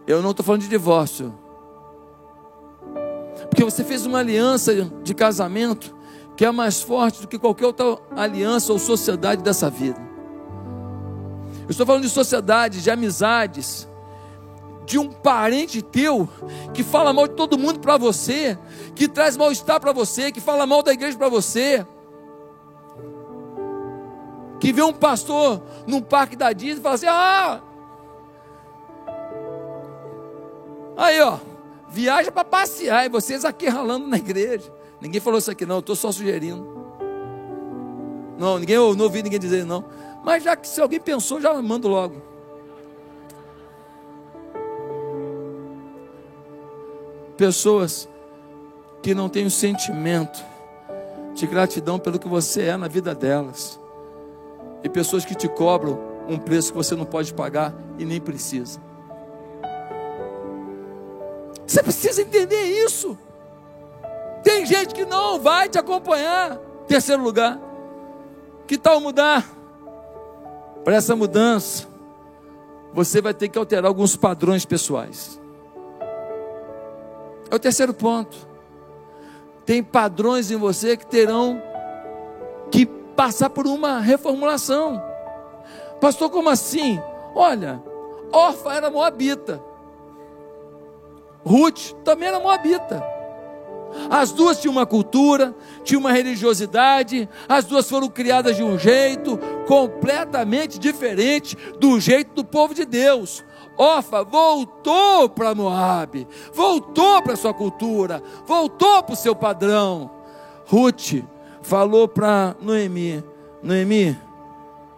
Eu 0.08 0.22
não 0.22 0.32
estou 0.32 0.46
falando 0.46 0.62
de 0.62 0.70
divórcio. 0.70 1.34
Porque 3.50 3.64
você 3.64 3.84
fez 3.84 4.06
uma 4.06 4.20
aliança 4.20 4.74
de 5.04 5.14
casamento 5.14 5.96
que 6.38 6.46
é 6.46 6.52
mais 6.52 6.82
forte 6.82 7.22
do 7.22 7.28
que 7.28 7.38
qualquer 7.38 7.66
outra 7.66 7.98
aliança 8.16 8.72
ou 8.72 8.80
sociedade 8.80 9.44
dessa 9.44 9.70
vida. 9.70 10.00
Eu 11.64 11.72
estou 11.72 11.86
falando 11.86 12.04
de 12.04 12.10
sociedade, 12.10 12.82
de 12.82 12.90
amizades, 12.90 13.88
de 14.86 14.98
um 14.98 15.10
parente 15.10 15.82
teu 15.82 16.30
que 16.74 16.84
fala 16.84 17.12
mal 17.12 17.28
de 17.28 17.34
todo 17.34 17.58
mundo 17.58 17.80
para 17.80 17.98
você, 17.98 18.58
que 18.96 19.08
traz 19.10 19.36
mal-estar 19.36 19.82
para 19.82 19.92
você, 19.92 20.32
que 20.32 20.40
fala 20.40 20.66
mal 20.66 20.82
da 20.82 20.94
igreja 20.94 21.18
para 21.18 21.28
você, 21.28 21.86
que 24.60 24.72
vê 24.72 24.82
um 24.82 24.94
pastor 24.94 25.62
num 25.86 26.02
parque 26.02 26.38
da 26.38 26.54
Disney 26.54 26.80
e 26.80 26.84
fala 26.84 26.96
assim: 26.96 27.08
ah, 27.08 27.62
aí 30.98 31.22
ó, 31.22 31.38
viaja 31.90 32.32
para 32.32 32.44
passear 32.44 33.06
e 33.06 33.10
vocês 33.10 33.46
aqui 33.46 33.68
ralando 33.68 34.08
na 34.08 34.18
igreja. 34.18 34.72
Ninguém 35.00 35.22
falou 35.22 35.38
isso 35.38 35.52
aqui, 35.52 35.66
não, 35.66 35.76
eu 35.76 35.80
estou 35.80 35.96
só 35.96 36.12
sugerindo. 36.12 36.76
Não, 38.38 38.60
ninguém, 38.60 38.76
eu 38.76 38.96
não 38.96 39.06
ouvi 39.06 39.24
ninguém 39.24 39.40
dizer 39.40 39.66
não. 39.66 39.86
Mas 40.24 40.44
já 40.44 40.56
que 40.56 40.68
se 40.68 40.82
alguém 40.82 41.00
pensou, 41.00 41.40
já 41.40 41.54
mando 41.62 41.88
logo. 41.88 42.22
Pessoas 47.38 48.10
que 49.02 49.14
não 49.14 49.30
têm 49.30 49.46
o 49.46 49.52
sentimento 49.52 50.44
de 51.34 51.46
gratidão 51.46 52.00
pelo 52.00 52.18
que 52.18 52.28
você 52.28 52.64
é 52.64 52.78
na 52.78 52.88
vida 52.88 53.14
delas. 53.14 53.80
E 54.84 54.90
pessoas 54.90 55.24
que 55.24 55.36
te 55.36 55.48
cobram 55.48 56.00
um 56.28 56.38
preço 56.38 56.72
que 56.72 56.78
você 56.78 56.96
não 56.96 57.06
pode 57.06 57.34
pagar 57.34 57.74
e 57.98 58.06
nem 58.06 58.20
precisa. 58.20 58.82
Você 61.68 61.84
precisa 61.84 62.22
entender 62.22 62.64
isso. 62.86 63.18
Tem 64.42 64.66
gente 64.66 64.96
que 64.96 65.06
não 65.06 65.40
vai 65.40 65.68
te 65.68 65.78
acompanhar. 65.78 66.58
Terceiro 66.88 67.22
lugar. 67.22 67.60
Que 68.66 68.78
tal 68.78 69.02
mudar? 69.02 69.46
Para 70.86 70.96
essa 70.96 71.16
mudança, 71.16 71.86
você 72.94 73.22
vai 73.22 73.34
ter 73.34 73.50
que 73.50 73.60
alterar 73.60 73.86
alguns 73.86 74.16
padrões 74.16 74.64
pessoais. 74.64 75.40
É 77.52 77.56
o 77.56 77.60
terceiro 77.60 77.94
ponto. 77.94 78.38
Tem 79.66 79.84
padrões 79.84 80.50
em 80.50 80.56
você 80.56 80.96
que 80.96 81.06
terão 81.06 81.62
que 82.72 82.86
passar 82.86 83.50
por 83.50 83.68
uma 83.68 84.00
reformulação. 84.00 85.02
Pastor, 86.00 86.30
como 86.30 86.50
assim? 86.50 87.02
Olha, 87.36 87.84
Orfa 88.32 88.74
era 88.74 88.90
moabita. 88.90 89.62
Ruth 91.48 91.94
também 92.04 92.28
era 92.28 92.40
moabita. 92.40 93.02
As 94.10 94.32
duas 94.32 94.60
tinham 94.60 94.74
uma 94.74 94.86
cultura, 94.86 95.56
tinham 95.84 96.02
uma 96.02 96.12
religiosidade, 96.12 97.28
as 97.48 97.66
duas 97.66 97.90
foram 97.90 98.10
criadas 98.10 98.58
de 98.58 98.64
um 98.64 98.78
jeito 98.78 99.40
completamente 99.66 100.78
diferente 100.78 101.58
do 101.80 102.00
jeito 102.00 102.34
do 102.34 102.44
povo 102.44 102.74
de 102.74 102.86
Deus. 102.86 103.44
Ofa 103.78 104.24
voltou 104.24 105.30
para 105.30 105.56
Moab, 105.56 106.28
voltou 106.54 107.22
para 107.22 107.36
sua 107.36 107.54
cultura, 107.54 108.22
voltou 108.46 109.02
para 109.04 109.14
o 109.14 109.18
seu 109.18 109.36
padrão. 109.36 110.12
Ruth 110.68 111.24
falou 111.62 112.08
para 112.08 112.56
Noemi: 112.60 113.24
Noemi, 113.64 114.18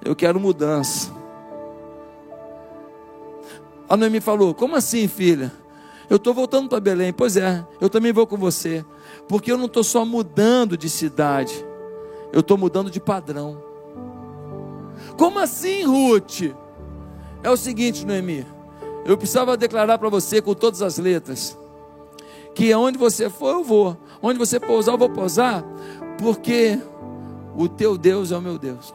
eu 0.04 0.16
quero 0.16 0.40
mudança. 0.40 1.14
A 3.88 3.96
Noemi 3.96 4.20
falou: 4.20 4.54
Como 4.54 4.76
assim, 4.76 5.08
filha? 5.08 5.59
Eu 6.10 6.18
estou 6.18 6.34
voltando 6.34 6.68
para 6.68 6.80
Belém. 6.80 7.14
Pois 7.14 7.38
é, 7.38 7.66
eu 7.80 7.90
também 7.90 8.12
vou 8.12 8.26
com 8.26 8.36
você. 8.36 8.84
Porque 9.28 9.52
eu 9.52 9.58
não 9.58 9.66
estou 9.66 9.84
só 9.84 10.04
mudando 10.04 10.76
de 10.76 10.90
cidade, 10.90 11.66
eu 12.34 12.40
estou 12.40 12.58
mudando 12.58 12.90
de 12.90 13.00
padrão. 13.00 13.62
Como 15.18 15.40
assim, 15.40 15.84
Ruth? 15.84 16.54
É 17.44 17.50
o 17.50 17.58
seguinte, 17.58 18.06
Noemi. 18.06 18.46
Eu 19.06 19.18
precisava 19.18 19.56
declarar 19.56 19.98
para 19.98 20.10
você 20.10 20.42
com 20.42 20.54
todas 20.54 20.82
as 20.82 20.98
letras 20.98 21.58
que 22.54 22.74
onde 22.74 22.98
você 22.98 23.30
for 23.30 23.54
eu 23.54 23.64
vou, 23.64 23.96
onde 24.22 24.38
você 24.38 24.60
pousar 24.60 24.94
eu 24.94 24.98
vou 24.98 25.10
pousar, 25.10 25.64
porque 26.18 26.78
o 27.56 27.70
teu 27.70 27.98
Deus 27.98 28.32
é 28.32 28.38
o 28.38 28.42
meu 28.42 28.58
Deus. 28.58 28.94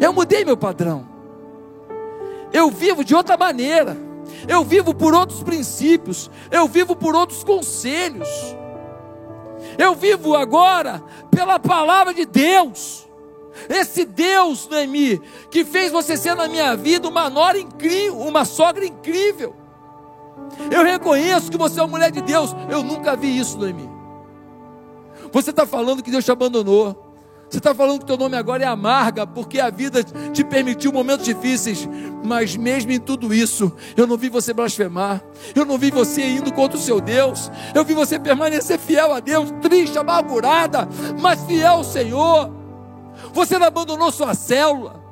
Eu 0.00 0.12
mudei 0.12 0.44
meu 0.44 0.56
padrão. 0.56 1.08
Eu 2.52 2.70
vivo 2.70 3.04
de 3.04 3.14
outra 3.14 3.36
maneira 3.36 4.09
eu 4.48 4.64
vivo 4.64 4.94
por 4.94 5.14
outros 5.14 5.42
princípios, 5.42 6.30
eu 6.50 6.66
vivo 6.66 6.94
por 6.94 7.14
outros 7.14 7.44
conselhos, 7.44 8.28
eu 9.78 9.94
vivo 9.94 10.34
agora 10.34 11.02
pela 11.30 11.58
palavra 11.58 12.12
de 12.12 12.24
Deus. 12.26 13.08
Esse 13.68 14.04
Deus, 14.04 14.68
Noemi, 14.68 15.20
que 15.50 15.64
fez 15.64 15.92
você 15.92 16.16
ser 16.16 16.34
na 16.34 16.48
minha 16.48 16.74
vida 16.76 17.08
uma 17.08 17.28
nora 17.28 17.58
incrível, 17.58 18.18
uma 18.20 18.44
sogra 18.44 18.86
incrível. 18.86 19.54
Eu 20.70 20.84
reconheço 20.84 21.50
que 21.50 21.58
você 21.58 21.78
é 21.78 21.82
uma 21.82 21.88
mulher 21.88 22.10
de 22.10 22.20
Deus. 22.22 22.54
Eu 22.68 22.82
nunca 22.82 23.16
vi 23.16 23.38
isso, 23.38 23.58
Noemi. 23.58 23.88
Você 25.32 25.50
está 25.50 25.66
falando 25.66 26.02
que 26.02 26.10
Deus 26.10 26.24
te 26.24 26.32
abandonou. 26.32 27.09
Você 27.50 27.58
está 27.58 27.74
falando 27.74 27.98
que 27.98 28.06
teu 28.06 28.16
nome 28.16 28.36
agora 28.36 28.62
é 28.62 28.66
amarga, 28.66 29.26
porque 29.26 29.58
a 29.58 29.70
vida 29.70 30.04
te 30.04 30.44
permitiu 30.44 30.92
momentos 30.92 31.26
difíceis, 31.26 31.88
mas 32.24 32.56
mesmo 32.56 32.92
em 32.92 33.00
tudo 33.00 33.34
isso, 33.34 33.72
eu 33.96 34.06
não 34.06 34.16
vi 34.16 34.28
você 34.28 34.54
blasfemar, 34.54 35.20
eu 35.52 35.64
não 35.64 35.76
vi 35.76 35.90
você 35.90 36.24
indo 36.24 36.52
contra 36.52 36.78
o 36.78 36.80
seu 36.80 37.00
Deus, 37.00 37.50
eu 37.74 37.84
vi 37.84 37.92
você 37.92 38.20
permanecer 38.20 38.78
fiel 38.78 39.12
a 39.12 39.18
Deus, 39.18 39.50
triste, 39.60 39.98
amargurada, 39.98 40.88
mas 41.20 41.44
fiel 41.44 41.72
ao 41.72 41.84
Senhor. 41.84 42.54
Você 43.32 43.58
não 43.58 43.66
abandonou 43.66 44.12
sua 44.12 44.32
célula, 44.32 45.02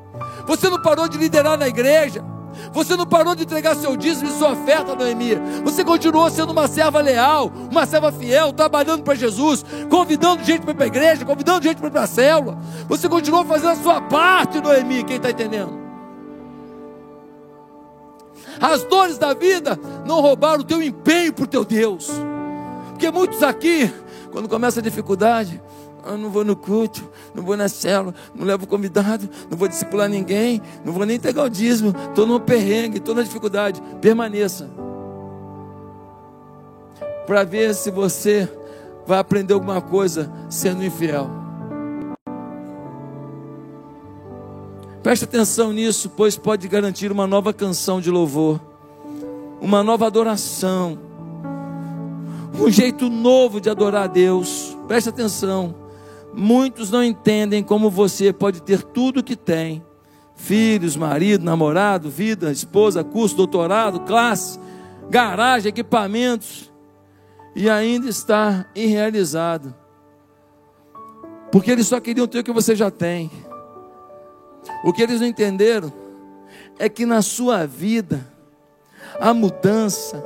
você 0.47 0.71
não 0.71 0.81
parou 0.81 1.09
de 1.09 1.19
liderar 1.19 1.59
na 1.59 1.67
igreja, 1.67 2.25
você 2.73 2.97
não 2.97 3.07
parou 3.07 3.35
de 3.35 3.43
entregar 3.43 3.75
seu 3.77 3.97
dízimo 3.97 4.31
e 4.31 4.33
sua 4.33 4.53
oferta, 4.53 4.95
Noemi. 4.95 5.35
Você 5.65 5.85
continuou 5.85 6.31
sendo 6.31 6.51
uma 6.51 6.69
serva 6.69 7.01
leal, 7.01 7.51
uma 7.71 7.87
serva 7.87 8.13
fiel, 8.13 8.53
trabalhando 8.53 9.03
para 9.03 9.15
Jesus, 9.15 9.65
convidando 9.89 10.45
gente 10.45 10.63
para 10.63 10.73
ir 10.73 10.75
para 10.75 10.85
a 10.85 10.89
igreja, 10.89 11.25
convidando 11.25 11.63
gente 11.63 11.79
para 11.79 11.89
ir 11.89 11.91
para 11.91 12.03
a 12.03 12.07
célula. 12.07 12.59
Você 12.89 13.09
continuou 13.09 13.45
fazendo 13.45 13.71
a 13.71 13.77
sua 13.77 14.01
parte, 14.01 14.61
Noemi. 14.61 15.05
Quem 15.05 15.17
está 15.17 15.31
entendendo? 15.31 15.79
As 18.61 18.83
dores 18.85 19.19
da 19.19 19.35
vida 19.35 19.79
não 20.05 20.21
roubaram 20.21 20.61
o 20.61 20.65
teu 20.65 20.83
empenho 20.83 21.33
por 21.33 21.47
teu 21.47 21.65
Deus. 21.65 22.11
Porque 22.91 23.11
muitos 23.11 23.43
aqui, 23.43 23.93
quando 24.33 24.49
começa 24.49 24.81
a 24.81 24.83
dificuldade, 24.83 25.61
eu 26.05 26.19
não 26.19 26.31
vou 26.31 26.45
no 26.45 26.57
culto, 26.57 27.09
não 27.39 27.45
vou 27.45 27.57
na 27.57 27.69
célula, 27.69 28.15
não 28.35 28.45
levo 28.45 28.67
convidado, 28.67 29.29
não 29.49 29.57
vou 29.57 29.69
discipular 29.69 30.09
ninguém, 30.09 30.61
não 30.85 30.93
vou 30.93 31.07
nem 31.07 31.17
entregar 31.17 31.45
o 31.45 31.49
dízimo, 31.49 31.95
estou 32.09 32.27
no 32.27 32.41
perrengue, 32.41 32.99
estou 32.99 33.15
na 33.15 33.23
dificuldade. 33.23 33.81
Permaneça. 34.01 34.69
Para 37.27 37.45
ver 37.45 37.75
se 37.75 37.91
você 37.91 38.51
vai 39.07 39.19
aprender 39.19 39.55
alguma 39.55 39.81
coisa 39.81 40.31
sendo 40.51 40.85
infiel. 40.85 41.31
Preste 45.03 45.25
atenção 45.25 45.73
nisso, 45.73 46.11
pois 46.11 46.37
pode 46.37 46.67
garantir 46.67 47.13
uma 47.13 47.27
nova 47.27 47.53
canção 47.53 48.01
de 48.01 48.11
louvor, 48.11 48.61
uma 49.61 49.83
nova 49.83 50.07
adoração, 50.07 50.99
um 52.61 52.69
jeito 52.69 53.09
novo 53.09 53.61
de 53.61 53.71
adorar 53.71 54.05
a 54.05 54.07
Deus. 54.09 54.77
Preste 54.89 55.09
atenção. 55.09 55.88
Muitos 56.41 56.89
não 56.89 57.03
entendem 57.03 57.65
como 57.65 57.91
você 57.91 58.33
pode 58.33 58.63
ter 58.63 58.81
tudo 58.81 59.19
o 59.19 59.25
que 59.25 59.35
tem: 59.35 59.85
filhos, 60.37 60.95
marido, 60.95 61.45
namorado, 61.45 62.09
vida, 62.09 62.53
esposa, 62.53 63.03
curso, 63.03 63.35
doutorado, 63.35 63.99
classe, 64.01 64.57
garagem, 65.11 65.71
equipamentos, 65.71 66.73
e 67.57 67.69
ainda 67.69 68.09
estar 68.09 68.71
irrealizado. 68.73 69.75
Porque 71.51 71.73
eles 71.73 71.89
só 71.89 71.99
queriam 71.99 72.29
ter 72.29 72.39
o 72.39 72.45
que 72.45 72.53
você 72.53 72.77
já 72.77 72.89
tem. 72.89 73.29
O 74.85 74.93
que 74.93 75.03
eles 75.03 75.21
não 75.21 75.27
entenderam 75.27 75.93
é 76.79 76.89
que 76.89 77.05
na 77.05 77.21
sua 77.21 77.67
vida, 77.67 78.25
a 79.19 79.35
mudança 79.35 80.25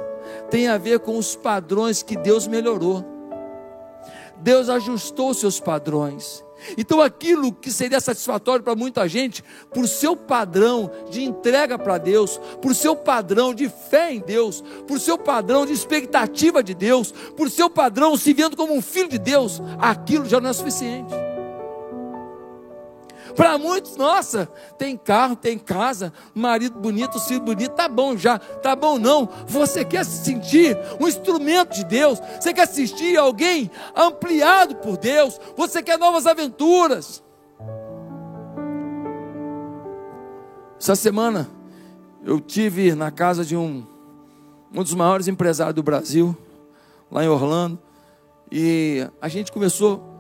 tem 0.51 0.69
a 0.69 0.77
ver 0.77 0.99
com 0.99 1.17
os 1.17 1.35
padrões 1.35 2.03
que 2.03 2.19
Deus 2.19 2.47
melhorou. 2.47 3.03
Deus 4.43 4.69
ajustou 4.69 5.33
seus 5.33 5.61
padrões. 5.61 6.45
Então, 6.77 7.01
aquilo 7.01 7.53
que 7.53 7.73
seria 7.73 8.01
satisfatório 8.01 8.65
para 8.65 8.77
muita 8.77 9.09
gente, 9.09 9.43
por 9.73 9.89
seu 9.89 10.17
padrão 10.17 10.91
de 11.11 11.23
entrega 11.23 11.79
para 11.79 11.99
Deus, 11.99 12.41
por 12.61 12.75
seu 12.75 12.95
padrão 12.95 13.53
de 13.53 13.69
fé 13.69 14.13
em 14.13 14.21
Deus, 14.21 14.63
por 14.87 15.01
seu 15.01 15.19
padrão 15.19 15.67
de 15.67 15.73
expectativa 15.73 16.63
de 16.63 16.75
Deus, 16.75 17.13
por 17.37 17.51
seu 17.51 17.69
padrão 17.69 18.17
se 18.17 18.33
vendo 18.33 18.57
como 18.57 18.75
um 18.75 18.83
filho 18.83 19.09
de 19.09 19.19
Deus, 19.19 19.61
aquilo 19.79 20.29
já 20.29 20.41
não 20.41 20.51
é 20.51 20.53
suficiente. 20.53 21.32
Para 23.35 23.59
muitos, 23.59 23.97
nossa, 23.97 24.47
tem 24.79 24.97
carro, 24.97 25.37
tem 25.37 25.59
casa, 25.59 26.13
marido 26.35 26.79
bonito, 26.79 27.19
filho 27.21 27.41
bonito, 27.41 27.73
tá 27.73 27.89
bom 27.89 28.17
já, 28.17 28.39
tá 28.39 28.77
bom 28.77 28.99
não. 28.99 29.29
Você 29.47 29.85
quer 29.85 30.05
se 30.05 30.25
sentir 30.25 30.77
um 31.01 31.09
instrumento 31.09 31.75
de 31.75 31.85
Deus, 31.85 32.21
você 32.41 32.53
quer 32.53 32.63
assistir 32.63 33.17
alguém 33.17 33.71
ampliado 33.97 34.77
por 34.77 34.97
Deus, 34.97 35.41
você 35.57 35.83
quer 35.83 35.99
novas 35.99 36.27
aventuras. 36.27 37.23
Essa 40.79 40.97
semana 40.97 41.49
eu 42.25 42.41
tive 42.41 42.95
na 42.95 43.11
casa 43.11 43.45
de 43.45 43.57
um 43.57 43.87
um 44.75 44.83
dos 44.83 44.95
maiores 44.95 45.29
empresários 45.29 45.75
do 45.75 45.83
Brasil, 45.83 46.37
lá 47.11 47.23
em 47.23 47.29
Orlando, 47.29 47.79
e 48.51 49.07
a 49.21 49.29
gente 49.29 49.53
começou 49.53 50.12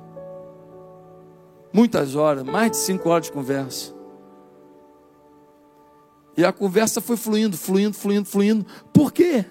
muitas 1.72 2.14
horas, 2.14 2.42
mais 2.44 2.72
de 2.72 2.76
cinco 2.78 3.08
horas 3.08 3.26
de 3.26 3.32
conversa. 3.32 3.92
E 6.36 6.44
a 6.44 6.52
conversa 6.52 7.00
foi 7.00 7.16
fluindo, 7.16 7.56
fluindo, 7.56 7.94
fluindo, 7.94 8.28
fluindo. 8.28 8.66
Por 8.92 9.12
quê? 9.12 9.44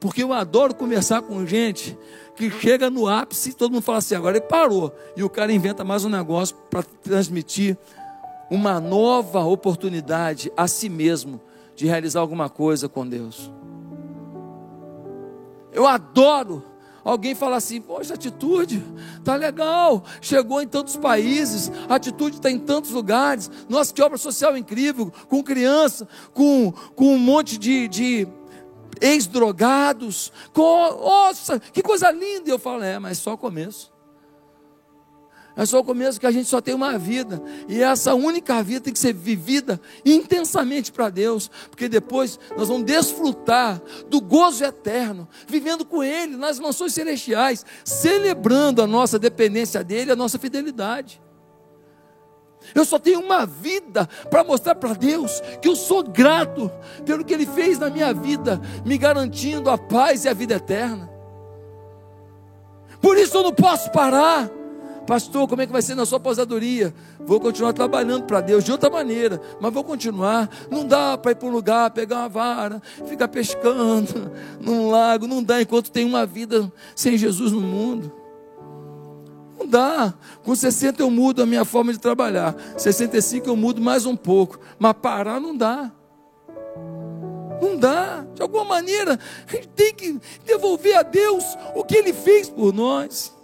Porque 0.00 0.22
eu 0.22 0.32
adoro 0.32 0.74
conversar 0.74 1.22
com 1.22 1.44
gente 1.46 1.98
que 2.36 2.50
chega 2.50 2.88
no 2.88 3.08
ápice 3.08 3.50
e 3.50 3.52
todo 3.52 3.72
mundo 3.72 3.82
fala 3.82 3.98
assim, 3.98 4.14
agora 4.14 4.36
ele 4.36 4.46
parou. 4.46 4.94
E 5.16 5.24
o 5.24 5.30
cara 5.30 5.52
inventa 5.52 5.84
mais 5.84 6.04
um 6.04 6.08
negócio 6.08 6.54
para 6.70 6.82
transmitir 6.82 7.76
uma 8.50 8.80
nova 8.80 9.40
oportunidade 9.44 10.52
a 10.56 10.68
si 10.68 10.88
mesmo 10.88 11.40
de 11.74 11.86
realizar 11.86 12.20
alguma 12.20 12.48
coisa 12.48 12.88
com 12.88 13.06
Deus. 13.06 13.50
Eu 15.72 15.86
adoro 15.86 16.62
alguém 17.10 17.34
fala 17.34 17.56
assim: 17.56 17.80
Poxa, 17.80 18.14
atitude, 18.14 18.84
tá 19.24 19.34
legal, 19.34 20.04
chegou 20.20 20.60
em 20.60 20.66
tantos 20.68 20.96
países, 20.96 21.70
a 21.88 21.94
atitude 21.94 22.36
está 22.36 22.50
em 22.50 22.58
tantos 22.58 22.90
lugares. 22.90 23.50
Nossa, 23.68 23.92
que 23.92 24.02
obra 24.02 24.18
social 24.18 24.56
incrível, 24.56 25.12
com 25.28 25.42
criança, 25.42 26.06
com, 26.32 26.72
com 26.94 27.14
um 27.14 27.18
monte 27.18 27.58
de, 27.58 27.88
de 27.88 28.28
ex-drogados. 29.00 30.32
Nossa, 30.54 31.58
que 31.58 31.82
coisa 31.82 32.10
linda! 32.10 32.48
E 32.48 32.52
eu 32.52 32.58
falo: 32.58 32.82
É, 32.82 32.98
mas 32.98 33.18
só 33.18 33.34
o 33.34 33.38
começo. 33.38 33.97
É 35.58 35.66
só 35.66 35.80
o 35.80 35.84
começo 35.84 36.20
que 36.20 36.26
a 36.26 36.30
gente 36.30 36.48
só 36.48 36.60
tem 36.60 36.72
uma 36.72 36.96
vida. 36.96 37.42
E 37.68 37.82
essa 37.82 38.14
única 38.14 38.62
vida 38.62 38.82
tem 38.82 38.92
que 38.92 38.98
ser 38.98 39.12
vivida 39.12 39.80
intensamente 40.06 40.92
para 40.92 41.10
Deus. 41.10 41.50
Porque 41.68 41.88
depois 41.88 42.38
nós 42.56 42.68
vamos 42.68 42.84
desfrutar 42.84 43.82
do 44.08 44.20
gozo 44.20 44.64
eterno, 44.64 45.26
vivendo 45.48 45.84
com 45.84 46.00
Ele 46.00 46.36
nas 46.36 46.60
mansões 46.60 46.94
celestiais, 46.94 47.66
celebrando 47.84 48.80
a 48.80 48.86
nossa 48.86 49.18
dependência 49.18 49.82
dEle, 49.82 50.12
a 50.12 50.16
nossa 50.16 50.38
fidelidade. 50.38 51.20
Eu 52.72 52.84
só 52.84 52.96
tenho 52.96 53.18
uma 53.18 53.44
vida 53.44 54.08
para 54.30 54.44
mostrar 54.44 54.76
para 54.76 54.94
Deus 54.94 55.42
que 55.60 55.66
eu 55.66 55.74
sou 55.74 56.04
grato 56.04 56.70
pelo 57.04 57.24
que 57.24 57.34
Ele 57.34 57.46
fez 57.46 57.80
na 57.80 57.90
minha 57.90 58.14
vida, 58.14 58.60
me 58.84 58.96
garantindo 58.96 59.70
a 59.70 59.76
paz 59.76 60.24
e 60.24 60.28
a 60.28 60.34
vida 60.34 60.54
eterna. 60.54 61.10
Por 63.00 63.18
isso 63.18 63.36
eu 63.36 63.42
não 63.42 63.52
posso 63.52 63.90
parar. 63.90 64.48
Pastor, 65.08 65.48
como 65.48 65.62
é 65.62 65.66
que 65.66 65.72
vai 65.72 65.80
ser 65.80 65.94
na 65.94 66.04
sua 66.04 66.18
aposentadoria? 66.18 66.92
Vou 67.18 67.40
continuar 67.40 67.72
trabalhando 67.72 68.24
para 68.24 68.42
Deus 68.42 68.62
de 68.62 68.70
outra 68.70 68.90
maneira, 68.90 69.40
mas 69.58 69.72
vou 69.72 69.82
continuar. 69.82 70.50
Não 70.70 70.86
dá 70.86 71.16
para 71.16 71.30
ir 71.30 71.36
para 71.36 71.48
um 71.48 71.50
lugar, 71.50 71.90
pegar 71.92 72.18
uma 72.18 72.28
vara, 72.28 72.82
ficar 73.06 73.26
pescando 73.26 74.30
num 74.60 74.90
lago. 74.90 75.26
Não 75.26 75.42
dá 75.42 75.62
enquanto 75.62 75.90
tem 75.90 76.04
uma 76.04 76.26
vida 76.26 76.70
sem 76.94 77.16
Jesus 77.16 77.52
no 77.52 77.60
mundo. 77.62 78.12
Não 79.58 79.66
dá. 79.66 80.12
Com 80.44 80.54
60 80.54 81.00
eu 81.00 81.10
mudo 81.10 81.42
a 81.42 81.46
minha 81.46 81.64
forma 81.64 81.90
de 81.90 81.98
trabalhar. 81.98 82.54
65 82.76 83.48
eu 83.48 83.56
mudo 83.56 83.80
mais 83.80 84.04
um 84.04 84.14
pouco. 84.14 84.60
Mas 84.78 84.92
parar 84.92 85.40
não 85.40 85.56
dá. 85.56 85.90
Não 87.62 87.78
dá. 87.78 88.26
De 88.34 88.42
alguma 88.42 88.64
maneira, 88.64 89.18
a 89.46 89.50
gente 89.50 89.68
tem 89.68 89.94
que 89.94 90.20
devolver 90.44 90.98
a 90.98 91.02
Deus 91.02 91.44
o 91.74 91.82
que 91.82 91.96
Ele 91.96 92.12
fez 92.12 92.50
por 92.50 92.74
nós. 92.74 93.37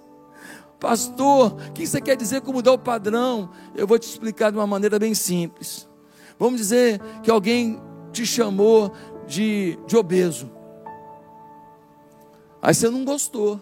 Pastor, 0.85 1.57
o 1.71 1.73
que 1.73 1.87
você 1.87 1.99
quer 1.99 2.15
dizer 2.15 2.43
com 2.43 2.53
mudar 2.53 2.75
o 2.75 2.79
padrão? 2.79 3.49
Eu 3.75 3.87
vou 3.87 3.99
te 3.99 4.07
explicar 4.07 4.53
de 4.53 4.59
uma 4.59 4.67
maneira 4.67 4.99
bem 4.99 5.15
simples. 5.15 5.89
Vamos 6.39 6.61
dizer 6.61 7.01
que 7.23 7.31
alguém 7.31 7.81
te 8.13 8.27
chamou 8.27 8.93
de, 9.27 9.79
de 9.87 9.97
obeso. 9.97 10.51
Aí 12.61 12.75
você 12.75 12.91
não 12.91 13.03
gostou. 13.03 13.59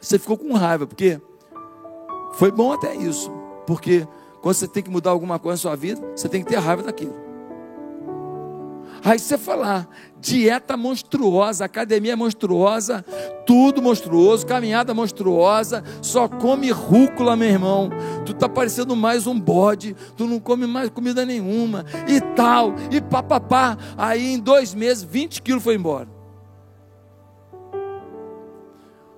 Você 0.00 0.18
ficou 0.18 0.38
com 0.38 0.54
raiva, 0.54 0.86
porque 0.86 1.20
foi 2.36 2.50
bom 2.50 2.72
até 2.72 2.94
isso. 2.94 3.30
Porque 3.66 4.08
quando 4.40 4.54
você 4.54 4.66
tem 4.66 4.82
que 4.82 4.88
mudar 4.88 5.10
alguma 5.10 5.38
coisa 5.38 5.56
na 5.56 5.60
sua 5.60 5.76
vida, 5.76 6.00
você 6.16 6.26
tem 6.26 6.42
que 6.42 6.48
ter 6.48 6.56
raiva 6.56 6.84
daquilo. 6.84 7.25
Aí 9.04 9.18
você 9.18 9.38
falar, 9.38 9.88
dieta 10.18 10.76
monstruosa, 10.76 11.64
academia 11.64 12.16
monstruosa, 12.16 13.04
tudo 13.46 13.80
monstruoso, 13.80 14.46
caminhada 14.46 14.92
monstruosa, 14.94 15.84
só 16.02 16.28
come 16.28 16.70
rúcula, 16.70 17.36
meu 17.36 17.48
irmão. 17.48 17.90
Tu 18.24 18.34
tá 18.34 18.48
parecendo 18.48 18.96
mais 18.96 19.26
um 19.26 19.38
bode, 19.38 19.94
tu 20.16 20.26
não 20.26 20.40
come 20.40 20.66
mais 20.66 20.88
comida 20.90 21.24
nenhuma, 21.24 21.84
e 22.08 22.20
tal, 22.34 22.74
e 22.90 23.00
papapá. 23.00 23.76
Aí 23.96 24.34
em 24.34 24.38
dois 24.38 24.74
meses, 24.74 25.04
20 25.04 25.42
quilos 25.42 25.62
foi 25.62 25.74
embora. 25.74 26.08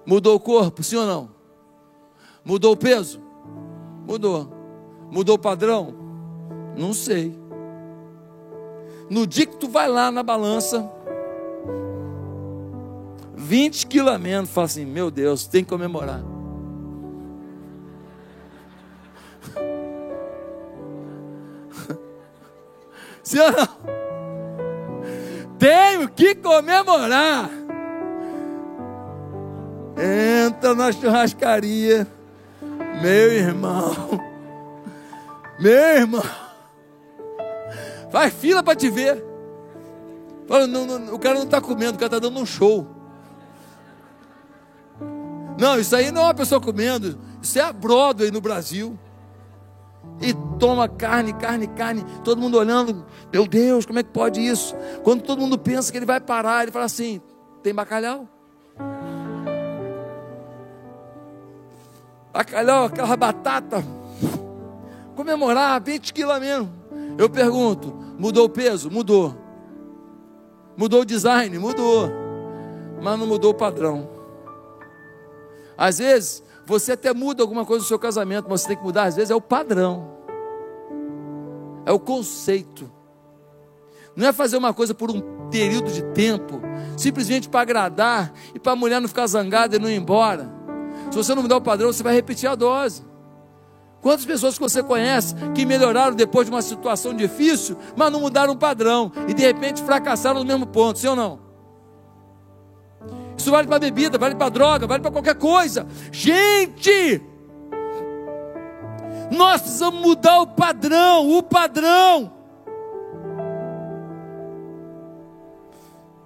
Mudou 0.04 0.34
o 0.34 0.40
corpo, 0.40 0.82
sim 0.82 0.96
ou 0.96 1.06
não? 1.06 1.28
Mudou 2.44 2.72
o 2.72 2.76
peso? 2.76 3.20
Mudou. 4.06 4.50
Mudou 5.10 5.36
o 5.36 5.38
padrão? 5.38 5.94
Não 6.76 6.94
sei. 6.94 7.37
No 9.10 9.26
dia 9.26 9.46
que 9.46 9.56
tu 9.56 9.68
vai 9.68 9.88
lá 9.88 10.10
na 10.10 10.22
balança, 10.22 10.90
20 13.34 13.86
quilos 13.86 14.12
a 14.12 14.18
menos, 14.18 14.50
fala 14.50 14.66
assim: 14.66 14.84
Meu 14.84 15.10
Deus, 15.10 15.46
tem 15.46 15.64
que 15.64 15.70
comemorar. 15.70 16.22
Ou 23.38 23.52
não? 23.52 23.68
Tenho 25.58 26.08
que 26.08 26.34
comemorar. 26.34 27.50
Entra 30.46 30.74
na 30.74 30.92
churrascaria, 30.92 32.06
meu 33.02 33.32
irmão, 33.32 34.20
meu 35.58 35.72
irmão. 35.72 36.47
Faz 38.10 38.32
fila 38.32 38.62
para 38.62 38.74
te 38.74 38.88
ver. 38.90 39.24
Fala, 40.46 40.66
não, 40.66 40.86
não, 40.86 41.14
o 41.14 41.18
cara 41.18 41.36
não 41.36 41.44
está 41.44 41.60
comendo, 41.60 41.92
o 41.92 41.98
cara 41.98 42.06
está 42.06 42.18
dando 42.18 42.40
um 42.40 42.46
show. 42.46 42.86
Não, 45.58 45.78
isso 45.78 45.94
aí 45.94 46.10
não 46.10 46.22
é 46.22 46.24
uma 46.26 46.34
pessoa 46.34 46.60
comendo. 46.60 47.18
Isso 47.42 47.58
é 47.58 47.62
a 47.62 47.72
Broadway 47.72 48.30
no 48.30 48.40
Brasil. 48.40 48.98
E 50.20 50.32
toma 50.58 50.88
carne, 50.88 51.32
carne, 51.32 51.66
carne. 51.68 52.04
Todo 52.24 52.40
mundo 52.40 52.56
olhando. 52.56 53.04
Meu 53.32 53.46
Deus, 53.46 53.84
como 53.84 53.98
é 53.98 54.02
que 54.02 54.10
pode 54.10 54.40
isso? 54.40 54.74
Quando 55.02 55.22
todo 55.22 55.40
mundo 55.40 55.58
pensa 55.58 55.90
que 55.92 55.98
ele 55.98 56.06
vai 56.06 56.20
parar, 56.20 56.62
ele 56.62 56.72
fala 56.72 56.84
assim: 56.84 57.20
tem 57.62 57.74
bacalhau? 57.74 58.28
Bacalhau, 62.32 62.84
aquela 62.84 63.16
batata. 63.16 63.84
Comemorar 65.14 65.80
20 65.80 66.12
quilos 66.12 66.38
mesmo. 66.40 66.70
Eu 67.16 67.28
pergunto: 67.28 67.97
mudou 68.18 68.46
o 68.46 68.48
peso? 68.48 68.90
Mudou. 68.90 69.34
Mudou 70.76 71.02
o 71.02 71.04
design? 71.04 71.58
Mudou. 71.58 72.10
mas 73.00 73.18
não 73.18 73.26
mudou 73.26 73.52
o 73.52 73.54
padrão. 73.54 74.08
Às 75.76 75.98
vezes, 75.98 76.42
você 76.66 76.92
até 76.92 77.14
muda 77.14 77.42
alguma 77.42 77.64
coisa 77.64 77.82
no 77.82 77.88
seu 77.88 77.98
casamento, 77.98 78.46
mas 78.50 78.60
você 78.60 78.68
tem 78.68 78.76
que 78.76 78.82
mudar, 78.82 79.04
às 79.04 79.16
vezes, 79.16 79.30
é 79.30 79.34
o 79.34 79.40
padrão, 79.40 80.10
é 81.86 81.92
o 81.92 81.98
conceito. 81.98 82.90
Não 84.14 84.26
é 84.26 84.32
fazer 84.32 84.56
uma 84.56 84.74
coisa 84.74 84.92
por 84.92 85.10
um 85.10 85.48
período 85.48 85.90
de 85.90 86.02
tempo, 86.12 86.60
simplesmente 86.96 87.48
para 87.48 87.60
agradar 87.60 88.32
e 88.52 88.58
para 88.58 88.72
a 88.72 88.76
mulher 88.76 89.00
não 89.00 89.08
ficar 89.08 89.28
zangada 89.28 89.76
e 89.76 89.78
não 89.78 89.88
ir 89.88 89.94
embora. 89.94 90.52
Se 91.10 91.16
você 91.16 91.34
não 91.34 91.42
mudar 91.42 91.56
o 91.56 91.62
padrão, 91.62 91.92
você 91.92 92.02
vai 92.02 92.14
repetir 92.14 92.48
a 92.48 92.54
dose. 92.54 93.07
Quantas 94.00 94.24
pessoas 94.24 94.54
que 94.54 94.60
você 94.60 94.82
conhece 94.82 95.34
que 95.54 95.66
melhoraram 95.66 96.14
depois 96.14 96.46
de 96.46 96.52
uma 96.52 96.62
situação 96.62 97.12
difícil, 97.14 97.76
mas 97.96 98.12
não 98.12 98.20
mudaram 98.20 98.52
o 98.52 98.56
padrão 98.56 99.10
e 99.26 99.34
de 99.34 99.42
repente 99.42 99.82
fracassaram 99.82 100.40
no 100.40 100.46
mesmo 100.46 100.66
ponto, 100.66 100.98
sim 100.98 101.08
ou 101.08 101.16
não? 101.16 101.40
Isso 103.36 103.50
vale 103.50 103.66
para 103.66 103.78
bebida, 103.78 104.18
vale 104.18 104.34
para 104.34 104.48
droga, 104.48 104.86
vale 104.86 105.02
para 105.02 105.10
qualquer 105.10 105.34
coisa. 105.34 105.86
Gente, 106.12 107.22
nós 109.30 109.60
precisamos 109.60 110.00
mudar 110.00 110.40
o 110.40 110.46
padrão, 110.46 111.30
o 111.36 111.42
padrão. 111.42 112.32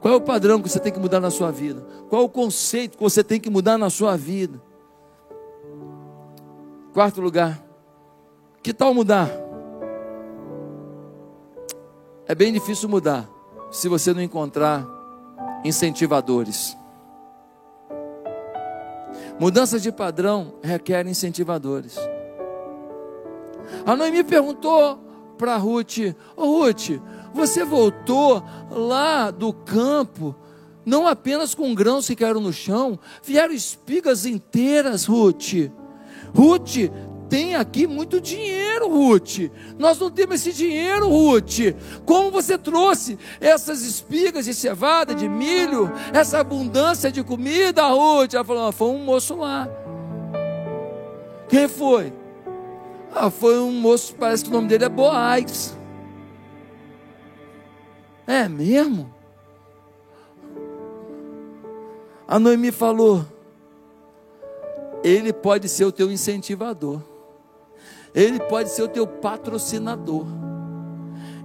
Qual 0.01 0.15
é 0.15 0.17
o 0.17 0.21
padrão 0.21 0.61
que 0.61 0.69
você 0.69 0.81
tem 0.81 0.93
que 0.93 0.99
mudar 0.99 1.21
na 1.21 1.31
sua 1.31 1.51
vida? 1.53 1.87
Qual 2.09 2.23
é 2.23 2.25
o 2.25 2.29
conceito 2.29 2.99
que 2.99 3.03
você 3.03 3.23
tem 3.23 3.39
que 3.39 3.49
mudar 3.49 3.79
na 3.79 3.89
sua 3.89 4.17
vida? 4.17 4.61
Quarto 6.93 7.23
lugar, 7.23 7.59
que 8.63 8.75
tal 8.75 8.93
mudar? 8.93 9.31
É 12.27 12.35
bem 12.35 12.53
difícil 12.53 12.87
mudar 12.87 13.27
se 13.71 13.89
você 13.89 14.13
não 14.13 14.21
encontrar 14.21 14.87
incentivadores. 15.65 16.77
Mudança 19.41 19.81
de 19.81 19.91
padrão 19.91 20.57
requer 20.63 21.07
incentivadores. 21.07 21.97
A 23.87 23.97
Noemi 23.97 24.23
perguntou 24.23 24.99
para 25.39 25.57
Ruth: 25.57 26.15
oh, 26.37 26.59
Ruth, 26.59 27.01
você 27.33 27.65
voltou 27.65 28.45
lá 28.71 29.31
do 29.31 29.55
campo, 29.55 30.35
não 30.85 31.09
apenas 31.09 31.55
com 31.55 31.75
grãos 31.75 32.07
que 32.07 32.15
caíram 32.15 32.41
no 32.41 32.53
chão, 32.53 32.99
vieram 33.23 33.55
espigas 33.55 34.27
inteiras, 34.27 35.07
Ruth. 35.07 35.73
Ruth, 36.35 36.91
tem 37.29 37.55
aqui 37.57 37.87
muito 37.87 38.21
dinheiro, 38.21 38.89
Ruth. 38.89 39.51
Nós 39.79 39.99
não 39.99 40.11
temos 40.11 40.35
esse 40.35 40.53
dinheiro, 40.53 41.09
Ruth. 41.09 41.75
Como 42.05 42.31
você 42.31 42.59
trouxe 42.59 43.19
essas 43.41 43.83
espigas 43.83 44.45
de 44.45 44.53
cevada, 44.53 45.15
de 45.15 45.29
milho, 45.29 45.91
essa 46.13 46.41
abundância 46.41 47.11
de 47.11 47.25
comida, 47.25 47.87
Ruth? 47.87 48.35
Ela 48.35 48.45
falou: 48.45 48.69
ah, 48.69 48.73
foi 48.73 48.89
um 48.89 49.05
moço 49.05 49.35
lá. 49.35 49.67
Quem 51.49 51.67
foi? 51.69 52.13
Ah, 53.15 53.31
foi 53.31 53.59
um 53.59 53.73
moço, 53.73 54.15
parece 54.15 54.45
que 54.45 54.51
o 54.51 54.53
nome 54.53 54.69
dele 54.69 54.85
é 54.85 54.89
Boaz. 54.91 55.77
É 58.27 58.49
mesmo? 58.49 59.13
A 62.29 62.39
Noemi 62.39 62.71
falou: 62.71 63.25
ele 65.03 65.33
pode 65.33 65.69
ser 65.69 65.85
o 65.85 65.93
teu 65.93 66.11
incentivador, 66.11 67.01
ele 68.15 68.39
pode 68.41 68.71
ser 68.71 68.83
o 68.83 68.89
teu 68.89 69.07
patrocinador, 69.07 70.27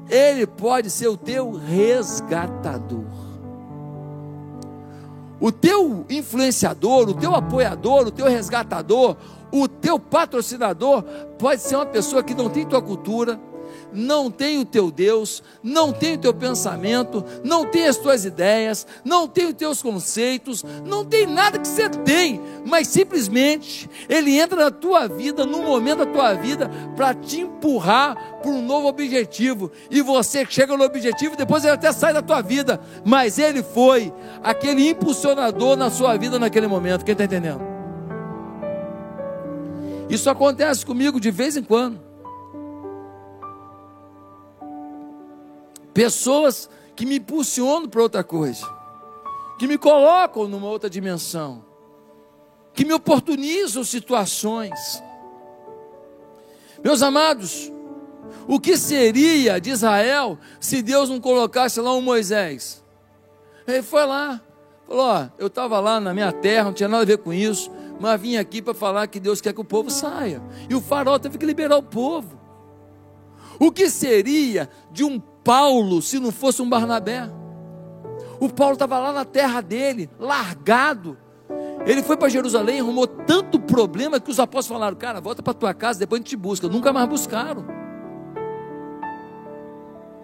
ele 0.10 0.45
pode 0.45 0.89
ser 0.89 1.08
o 1.08 1.18
teu 1.18 1.51
resgatador. 1.51 3.05
O 5.39 5.51
teu 5.51 6.03
influenciador, 6.10 7.10
o 7.10 7.14
teu 7.14 7.36
apoiador, 7.36 8.08
o 8.08 8.12
teu 8.12 8.26
resgatador, 8.26 9.16
o 9.51 9.68
teu 9.68 9.99
patrocinador 9.99 11.03
pode 11.38 11.62
ser 11.62 11.76
uma 11.76 11.86
pessoa 11.86 12.24
que 12.24 12.34
não 12.34 12.49
tem 12.49 12.66
tua 12.66 12.82
cultura, 12.82 13.39
não 13.94 14.30
tem 14.30 14.60
o 14.60 14.66
teu 14.66 14.92
Deus, 14.92 15.44
não 15.64 15.92
tem 15.92 16.16
o 16.16 16.18
teu 16.18 16.34
pensamento, 16.34 17.24
não 17.44 17.66
tem 17.66 17.88
as 17.88 17.98
tuas 17.98 18.26
ideias, 18.26 18.86
não 19.04 19.28
tem 19.28 19.48
os 19.48 19.54
teus 19.54 19.82
conceitos, 19.82 20.64
não 20.86 21.06
tem 21.06 21.26
nada 21.26 21.60
que 21.60 21.68
você 21.68 21.90
tem, 21.90 22.42
mas 22.66 22.88
simplesmente 22.88 23.90
ele 24.10 24.38
entra 24.40 24.66
na 24.66 24.72
tua 24.72 25.08
vida, 25.08 25.46
num 25.46 25.64
momento 25.64 26.00
da 26.00 26.06
tua 26.06 26.34
vida, 26.34 26.70
para 26.96 27.14
te 27.14 27.42
empurrar 27.42 28.40
para 28.42 28.52
um 28.52 28.62
novo 28.62 28.88
objetivo, 28.88 29.72
e 29.90 30.02
você 30.02 30.46
chega 30.46 30.76
no 30.76 30.84
objetivo, 30.84 31.36
depois 31.36 31.64
ele 31.64 31.74
até 31.74 31.92
sai 31.92 32.14
da 32.14 32.22
tua 32.22 32.42
vida, 32.42 32.80
mas 33.04 33.40
ele 33.40 33.64
foi 33.64 34.14
aquele 34.44 34.90
impulsionador 34.90 35.76
na 35.76 35.90
sua 35.90 36.18
vida 36.18 36.38
naquele 36.40 36.68
momento, 36.68 37.04
quem 37.04 37.14
está 37.14 37.24
entendendo? 37.24 37.62
Isso 40.10 40.30
acontece 40.30 40.86
comigo 40.86 41.20
de 41.20 41.32
vez 41.32 41.58
em 41.58 41.64
quando. 41.64 42.07
Pessoas 45.98 46.70
que 46.95 47.08
me 47.08 47.18
impulsionam 47.18 47.89
para 47.89 48.04
outra 48.04 48.24
coisa, 48.24 48.64
que 49.58 49.66
me 49.66 49.80
colocam 49.80 50.48
numa 50.48 50.68
outra 50.68 50.88
dimensão, 50.88 51.66
que 52.72 52.86
me 52.86 52.93
oportunizam 52.93 53.84
situações. 53.84 55.02
Meus 56.84 57.02
amados, 57.02 57.74
o 58.48 58.60
que 58.60 58.78
seria 58.78 59.60
de 59.60 59.72
Israel 59.72 60.38
se 60.60 60.84
Deus 60.84 61.10
não 61.10 61.20
colocasse 61.20 61.82
lá 61.82 61.91
um 61.95 62.02
Moisés? 62.02 62.84
Ele 63.68 63.82
foi 63.82 64.06
lá, 64.06 64.39
falou: 64.88 65.04
Ó, 65.04 65.28
eu 65.39 65.48
estava 65.48 65.80
lá 65.80 66.00
na 66.00 66.14
minha 66.14 66.32
terra, 66.32 66.66
não 66.66 66.74
tinha 66.74 66.88
nada 66.88 67.02
a 67.02 67.08
ver 67.08 67.18
com 67.18 67.34
isso, 67.34 67.72
mas 68.00 68.22
vim 68.22 68.38
aqui 68.38 68.62
para 68.62 68.76
falar 68.76 69.08
que 69.08 69.20
Deus 69.20 69.41
quer 69.41 69.52
que 69.52 69.62
o 69.62 69.66
povo 69.66 69.89
saia. 69.89 70.43
E 70.70 70.76
o 70.76 70.80
faraó 70.80 71.18
teve 71.18 71.39
que 71.39 71.45
liberar 71.48 71.78
o 71.78 71.82
povo. 71.82 72.39
O 73.60 73.72
que 73.72 73.89
seria 73.89 74.70
de 74.91 75.04
um 75.04 75.20
Paulo 75.48 76.02
se 76.02 76.20
não 76.20 76.30
fosse 76.30 76.62
um 76.62 76.68
Barnabé? 76.68 77.32
O 78.38 78.50
Paulo 78.50 78.74
estava 78.74 79.00
lá 79.00 79.14
na 79.14 79.24
terra 79.24 79.62
dele, 79.62 80.10
largado. 80.20 81.18
Ele 81.86 82.04
foi 82.04 82.18
para 82.18 82.28
Jerusalém, 82.28 82.82
arrumou 82.82 83.08
tanto 83.08 83.58
problema 83.58 84.20
que 84.20 84.30
os 84.30 84.41
apóstolos 84.41 84.78
falaram: 84.78 84.98
Cara, 84.98 85.22
volta 85.22 85.41
para 85.41 85.54
tua 85.54 85.74
casa, 85.74 86.00
depois 86.00 86.20
a 86.20 86.22
gente 86.22 86.32
te 86.32 86.36
busca. 86.36 86.68
Nunca 86.68 86.91
mais 86.91 87.08
buscaram. 87.08 87.66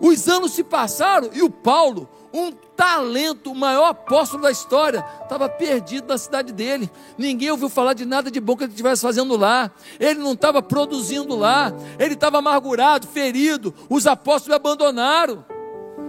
Os 0.01 0.27
anos 0.27 0.51
se 0.51 0.61
passaram 0.61 1.29
e 1.31 1.41
o 1.41 1.49
Paulo, 1.49 2.09
um 2.33 2.51
talento, 2.51 3.51
o 3.51 3.55
maior 3.55 3.89
apóstolo 3.89 4.41
da 4.41 4.51
história, 4.51 5.05
estava 5.21 5.47
perdido 5.47 6.07
na 6.07 6.17
cidade 6.17 6.51
dele. 6.51 6.89
Ninguém 7.17 7.51
ouviu 7.51 7.69
falar 7.69 7.93
de 7.93 8.05
nada 8.05 8.31
de 8.31 8.39
bom 8.39 8.55
que 8.57 8.63
ele 8.63 8.71
estivesse 8.71 9.03
fazendo 9.03 9.37
lá. 9.37 9.71
Ele 9.99 10.19
não 10.19 10.33
estava 10.33 10.61
produzindo 10.61 11.35
lá. 11.35 11.71
Ele 11.99 12.15
estava 12.15 12.39
amargurado, 12.39 13.05
ferido. 13.05 13.73
Os 13.87 14.07
apóstolos 14.07 14.55
abandonaram. 14.55 15.45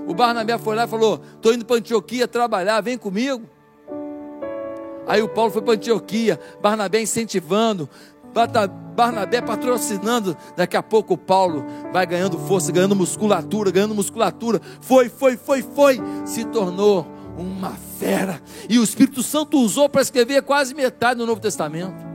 O 0.07 0.14
Barnabé 0.14 0.57
foi 0.57 0.75
lá 0.75 0.85
e 0.85 0.89
falou: 0.89 1.20
Estou 1.37 1.53
indo 1.53 1.64
para 1.64 1.77
Antioquia 1.77 2.27
trabalhar, 2.27 2.81
vem 2.81 2.97
comigo. 2.97 3.49
Aí 5.07 5.20
o 5.22 5.29
Paulo 5.29 5.51
foi 5.51 5.61
para 5.61 5.75
Antioquia, 5.75 6.41
Barnabé 6.62 7.03
incentivando, 7.03 7.89
Barnabé 8.95 9.41
patrocinando. 9.41 10.37
Daqui 10.57 10.76
a 10.76 10.82
pouco 10.82 11.16
Paulo 11.16 11.64
vai 11.93 12.07
ganhando 12.07 12.39
força, 12.39 12.72
ganhando 12.72 12.97
musculatura, 12.97 13.70
ganhando 13.70 13.95
musculatura. 13.95 14.61
Foi, 14.80 15.09
foi, 15.09 15.37
foi, 15.37 15.62
foi. 15.62 16.01
Se 16.26 16.45
tornou 16.45 17.07
uma 17.37 17.70
fera. 17.70 18.41
E 18.68 18.78
o 18.78 18.85
Espírito 18.85 19.22
Santo 19.22 19.59
usou 19.59 19.89
para 19.89 20.03
escrever 20.03 20.43
quase 20.43 20.74
metade 20.74 21.18
do 21.18 21.26
Novo 21.26 21.41
Testamento. 21.41 22.14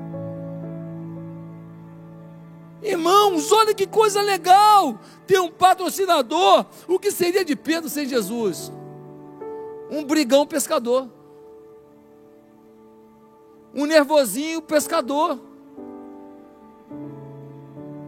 Irmãos, 2.82 3.52
olha 3.52 3.74
que 3.74 3.86
coisa 3.86 4.22
legal 4.22 5.00
ter 5.28 5.40
um 5.40 5.52
patrocinador. 5.52 6.66
O 6.88 6.98
que 6.98 7.12
seria 7.12 7.44
de 7.44 7.56
Pedro 7.56 7.90
sem 7.90 8.08
Jesus? 8.08 8.72
Um 9.92 10.04
brigão 10.06 10.46
pescador. 10.46 11.10
Um 13.74 13.86
nervosinho 13.86 14.62
pescador. 14.62 15.49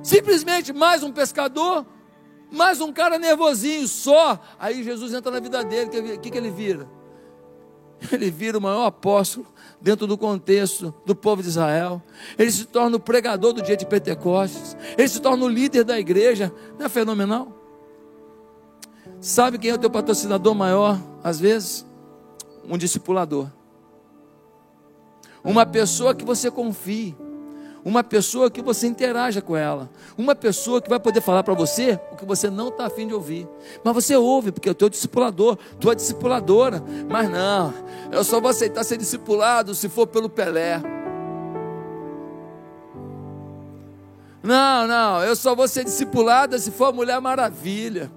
Simplesmente 0.04 0.74
mais 0.74 1.04
um 1.04 1.12
pescador, 1.12 1.86
mais 2.52 2.82
um 2.82 2.92
cara 2.92 3.20
nervosinho 3.20 3.88
só. 3.88 4.40
Aí 4.60 4.84
Jesus 4.84 5.14
entra 5.14 5.32
na 5.32 5.40
vida 5.40 5.64
dele, 5.64 6.16
o 6.16 6.20
que, 6.20 6.30
que 6.30 6.38
ele 6.38 6.50
vira? 6.50 6.88
Ele 8.12 8.32
vira 8.32 8.58
o 8.58 8.62
maior 8.62 8.86
apóstolo 8.86 9.46
dentro 9.80 10.08
do 10.08 10.18
contexto 10.18 10.94
do 11.06 11.16
povo 11.16 11.44
de 11.44 11.50
Israel. 11.50 12.02
Ele 12.38 12.52
se 12.52 12.66
torna 12.66 12.98
o 12.98 13.00
pregador 13.00 13.54
do 13.54 13.62
dia 13.62 13.78
de 13.78 13.86
Pentecostes. 13.86 14.76
Ele 14.98 15.08
se 15.08 15.20
torna 15.20 15.46
o 15.46 15.48
líder 15.48 15.84
da 15.84 16.00
igreja. 16.00 16.52
Não 16.80 16.88
é 16.88 16.90
fenomenal? 16.90 17.56
Sabe 19.20 19.60
quem 19.60 19.70
é 19.70 19.76
o 19.76 19.78
teu 19.78 19.90
patrocinador 19.90 20.56
maior, 20.56 21.00
às 21.24 21.40
vezes? 21.40 21.86
Um 22.68 22.76
discipulador. 22.76 23.48
Uma 25.44 25.66
pessoa 25.66 26.16
que 26.16 26.26
você 26.26 26.50
confie 26.50 27.16
uma 27.84 28.04
pessoa 28.04 28.50
que 28.50 28.62
você 28.62 28.88
interaja 28.88 29.42
com 29.42 29.56
ela, 29.56 29.90
uma 30.18 30.36
pessoa 30.36 30.82
que 30.82 30.90
vai 30.90 31.00
poder 31.00 31.22
falar 31.22 31.44
para 31.44 31.54
você 31.54 32.00
o 32.12 32.16
que 32.16 32.26
você 32.26 32.50
não 32.50 32.70
está 32.70 32.86
afim 32.86 33.08
de 33.08 33.14
ouvir, 33.14 33.48
mas 33.84 33.94
você 33.94 34.16
ouve, 34.16 34.52
porque 34.52 34.70
é 34.70 34.72
o 34.72 34.76
teu 34.76 34.90
discipulador, 34.90 35.58
tua 35.80 35.96
discipuladora, 35.96 36.84
mas 37.10 37.30
não, 37.30 37.74
eu 38.12 38.24
só 38.24 38.40
vou 38.40 38.50
aceitar 38.50 38.84
ser 38.84 38.98
discipulado 38.98 39.74
se 39.74 39.90
for 39.90 40.08
pelo 40.08 40.30
Pelé. 40.30 40.82
Não, 44.44 44.88
não, 44.88 45.24
eu 45.24 45.36
só 45.36 45.56
vou 45.56 45.68
ser 45.68 45.84
discipulada 45.84 46.58
se 46.58 46.72
for 46.72 46.86
a 46.86 46.92
Mulher 46.92 47.22
Maravilha. 47.22 48.12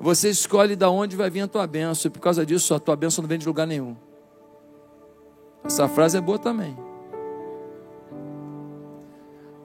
Você 0.00 0.28
escolhe 0.28 0.74
de 0.74 0.84
onde 0.84 1.16
vai 1.16 1.30
vir 1.30 1.42
a 1.42 1.46
tua 1.46 1.64
bênção, 1.66 2.08
e 2.08 2.10
por 2.10 2.18
causa 2.18 2.44
disso 2.44 2.74
a 2.74 2.80
tua 2.80 2.96
bênção 2.96 3.22
não 3.22 3.28
vem 3.28 3.38
de 3.38 3.46
lugar 3.46 3.66
nenhum. 3.66 3.96
Essa 5.64 5.88
frase 5.88 6.18
é 6.18 6.20
boa 6.20 6.38
também. 6.38 6.76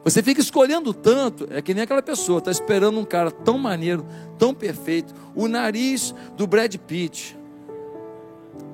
Você 0.08 0.24
fica 0.24 0.40
escolhendo 0.40 0.94
tanto, 0.94 1.50
é 1.52 1.62
que 1.62 1.74
nem 1.74 1.84
aquela 1.84 2.02
pessoa, 2.02 2.40
está 2.40 2.50
esperando 2.50 2.98
um 2.98 3.04
cara 3.04 3.30
tão 3.30 3.58
maneiro, 3.58 4.06
tão 4.38 4.54
perfeito, 4.54 5.14
o 5.36 5.50
nariz 5.50 6.16
do 6.38 6.48
Brad 6.48 6.74
Pitt, 6.78 7.38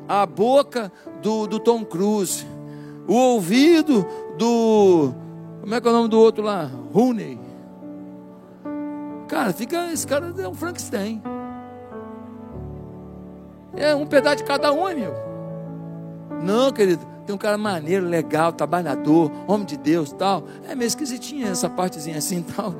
a 0.07 0.27
boca 0.27 0.91
do, 1.23 1.47
do 1.47 1.59
Tom 1.59 1.83
Cruise, 1.83 2.45
o 3.07 3.15
ouvido 3.15 4.05
do. 4.37 5.11
Como 5.61 5.73
é 5.73 5.81
que 5.81 5.87
é 5.87 5.89
o 5.89 5.93
nome 5.93 6.07
do 6.07 6.19
outro 6.19 6.43
lá? 6.43 6.69
Rooney. 6.93 7.39
Cara, 9.27 9.51
fica. 9.53 9.91
Esse 9.91 10.05
cara 10.05 10.31
é 10.37 10.47
um 10.47 10.53
Frankenstein. 10.53 11.19
É 13.75 13.95
um 13.95 14.05
pedaço 14.05 14.35
de 14.35 14.43
cada 14.43 14.71
um, 14.71 14.83
meu. 14.93 15.32
Não, 16.41 16.71
querido. 16.71 17.05
Tem 17.25 17.33
um 17.33 17.37
cara 17.37 17.57
maneiro, 17.57 18.05
legal, 18.05 18.51
trabalhador, 18.51 19.31
homem 19.47 19.65
de 19.65 19.77
Deus 19.77 20.11
tal. 20.11 20.43
É 20.67 20.75
meio 20.75 20.87
esquisitinha 20.87 21.49
essa 21.49 21.69
partezinha 21.69 22.17
assim 22.17 22.41
tal. 22.55 22.75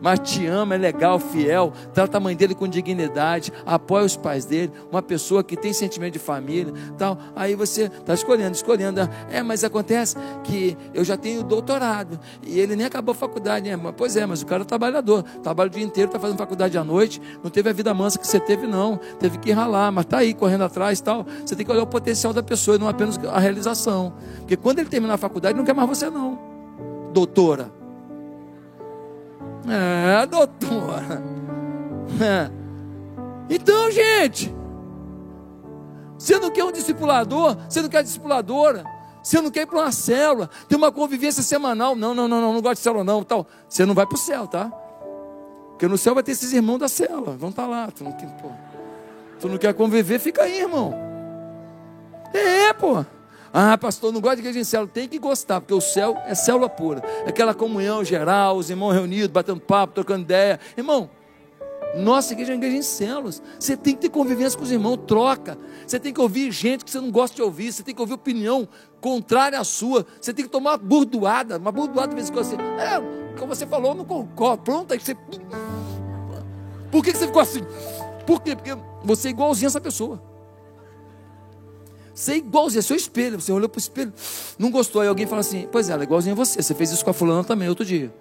Mas 0.00 0.18
te 0.20 0.46
ama, 0.46 0.74
é 0.74 0.78
legal, 0.78 1.18
fiel, 1.18 1.72
trata 1.92 2.16
a 2.16 2.20
mãe 2.20 2.34
dele 2.34 2.54
com 2.54 2.66
dignidade, 2.66 3.52
apoia 3.64 4.04
os 4.04 4.16
pais 4.16 4.44
dele, 4.44 4.72
uma 4.90 5.02
pessoa 5.02 5.42
que 5.44 5.56
tem 5.56 5.72
sentimento 5.72 6.14
de 6.14 6.18
família, 6.18 6.72
tal. 6.96 7.18
Aí 7.34 7.54
você 7.54 7.84
está 7.84 8.14
escolhendo, 8.14 8.52
escolhendo. 8.52 9.00
É, 9.30 9.42
mas 9.42 9.64
acontece 9.64 10.16
que 10.44 10.76
eu 10.94 11.04
já 11.04 11.16
tenho 11.16 11.42
doutorado 11.42 12.18
e 12.46 12.58
ele 12.58 12.76
nem 12.76 12.86
acabou 12.86 13.12
a 13.12 13.14
faculdade, 13.14 13.68
né? 13.68 13.92
Pois 13.96 14.16
é, 14.16 14.26
mas 14.26 14.42
o 14.42 14.46
cara 14.46 14.62
é 14.62 14.66
trabalhador, 14.66 15.22
trabalha 15.42 15.68
o 15.68 15.70
dia 15.70 15.84
inteiro, 15.84 16.08
está 16.08 16.18
fazendo 16.18 16.38
faculdade 16.38 16.76
à 16.76 16.84
noite, 16.84 17.20
não 17.42 17.50
teve 17.50 17.68
a 17.70 17.72
vida 17.72 17.92
mansa 17.92 18.18
que 18.18 18.26
você 18.26 18.40
teve, 18.40 18.66
não. 18.66 18.98
Teve 19.18 19.38
que 19.38 19.52
ralar, 19.52 19.90
mas 19.92 20.04
está 20.04 20.18
aí 20.18 20.34
correndo 20.34 20.64
atrás, 20.64 21.00
tal. 21.00 21.26
Você 21.44 21.54
tem 21.54 21.64
que 21.64 21.72
olhar 21.72 21.82
o 21.82 21.86
potencial 21.86 22.32
da 22.32 22.42
pessoa 22.42 22.76
e 22.76 22.80
não 22.80 22.88
apenas 22.88 23.18
a 23.18 23.38
realização, 23.38 24.12
porque 24.38 24.56
quando 24.56 24.78
ele 24.78 24.88
terminar 24.88 25.14
a 25.14 25.18
faculdade, 25.18 25.56
não 25.56 25.64
quer 25.64 25.74
mais 25.74 25.88
você, 25.88 26.08
não, 26.08 26.38
doutora. 27.12 27.79
É, 29.68 30.26
doutora. 30.26 31.22
É. 32.20 32.50
Então, 33.48 33.90
gente, 33.90 34.54
você 36.18 36.38
não 36.38 36.50
quer 36.50 36.64
um 36.64 36.72
discipulador, 36.72 37.56
você 37.68 37.82
não 37.82 37.88
quer 37.88 38.02
discipuladora, 38.02 38.84
você 39.22 39.40
não 39.40 39.50
quer 39.50 39.62
ir 39.62 39.66
para 39.66 39.78
uma 39.78 39.92
célula, 39.92 40.50
tem 40.68 40.78
uma 40.78 40.92
convivência 40.92 41.42
semanal. 41.42 41.96
Não, 41.96 42.14
não, 42.14 42.28
não, 42.28 42.40
não, 42.40 42.52
não 42.54 42.62
gosto 42.62 42.76
de 42.76 42.80
célula, 42.80 43.04
não. 43.04 43.22
Tal. 43.22 43.46
Você 43.68 43.84
não 43.84 43.94
vai 43.94 44.06
para 44.06 44.16
o 44.16 44.18
céu, 44.18 44.46
tá? 44.46 44.70
Porque 45.70 45.88
no 45.88 45.96
céu 45.96 46.14
vai 46.14 46.22
ter 46.22 46.32
esses 46.32 46.52
irmãos 46.52 46.78
da 46.78 46.88
célula, 46.88 47.36
vão 47.36 47.50
estar 47.50 47.62
tá 47.62 47.68
lá. 47.68 47.90
Tu 47.90 48.04
não, 48.04 48.12
quer, 48.12 48.26
pô, 48.36 48.50
tu 49.40 49.48
não 49.48 49.58
quer 49.58 49.72
conviver, 49.74 50.18
fica 50.18 50.42
aí, 50.42 50.60
irmão. 50.60 50.94
É, 52.32 52.72
pô. 52.72 53.04
Ah, 53.52 53.76
pastor, 53.76 54.12
não 54.12 54.20
gosta 54.20 54.36
de 54.36 54.42
igreja 54.42 54.60
em 54.60 54.64
célula. 54.64 54.90
Tem 54.92 55.08
que 55.08 55.18
gostar, 55.18 55.60
porque 55.60 55.74
o 55.74 55.80
céu 55.80 56.16
é 56.26 56.34
célula 56.34 56.68
pura. 56.68 57.02
Aquela 57.26 57.52
comunhão 57.52 58.04
geral, 58.04 58.56
os 58.56 58.70
irmãos 58.70 58.92
reunidos, 58.92 59.28
batendo 59.28 59.60
papo, 59.60 59.94
trocando 59.94 60.22
ideia. 60.22 60.60
Irmão, 60.76 61.10
nossa 61.96 62.32
igreja 62.32 62.52
é 62.52 62.54
uma 62.54 62.60
igreja 62.60 62.76
em 62.76 62.82
células. 62.82 63.42
Você 63.58 63.76
tem 63.76 63.94
que 63.94 64.02
ter 64.02 64.08
convivência 64.08 64.56
com 64.56 64.64
os 64.64 64.70
irmãos, 64.70 64.98
troca. 65.06 65.58
Você 65.84 65.98
tem 65.98 66.12
que 66.12 66.20
ouvir 66.20 66.52
gente 66.52 66.84
que 66.84 66.90
você 66.90 67.00
não 67.00 67.10
gosta 67.10 67.34
de 67.34 67.42
ouvir. 67.42 67.72
Você 67.72 67.82
tem 67.82 67.94
que 67.94 68.00
ouvir 68.00 68.14
opinião 68.14 68.68
contrária 69.00 69.58
à 69.58 69.64
sua. 69.64 70.06
Você 70.20 70.32
tem 70.32 70.44
que 70.44 70.50
tomar 70.50 70.72
uma 70.72 70.78
burdoada. 70.78 71.58
Uma 71.58 71.72
burdoada 71.72 72.08
de 72.08 72.14
vez 72.14 72.28
em 72.28 72.32
quando 72.32 72.46
assim. 72.46 72.56
É, 72.56 73.36
como 73.36 73.54
você 73.54 73.66
falou, 73.66 73.90
eu 73.90 73.96
não 73.96 74.04
concordo. 74.04 74.62
Pronto, 74.62 74.92
aí 74.92 75.00
você. 75.00 75.16
Por 76.92 77.02
que 77.02 77.12
você 77.12 77.26
ficou 77.26 77.42
assim? 77.42 77.62
Por 78.24 78.40
quê? 78.40 78.54
Porque 78.54 78.76
você 79.02 79.28
é 79.28 79.30
igualzinho 79.32 79.66
a 79.66 79.70
essa 79.70 79.80
pessoa. 79.80 80.29
Você 82.14 82.32
é 82.32 82.36
igualzinho, 82.36 82.80
é 82.80 82.82
seu 82.82 82.96
espelho. 82.96 83.40
Você 83.40 83.52
olhou 83.52 83.68
para 83.68 83.78
o 83.78 83.80
espelho, 83.80 84.12
não 84.58 84.70
gostou. 84.70 85.02
Aí 85.02 85.08
alguém 85.08 85.26
fala 85.26 85.40
assim: 85.40 85.68
Pois 85.70 85.88
é, 85.88 85.92
ela 85.92 86.02
é 86.02 86.04
igualzinha 86.04 86.32
a 86.32 86.36
você. 86.36 86.62
Você 86.62 86.74
fez 86.74 86.90
isso 86.90 87.04
com 87.04 87.10
a 87.10 87.14
fulana 87.14 87.44
também 87.44 87.68
outro 87.68 87.84
dia. 87.84 88.12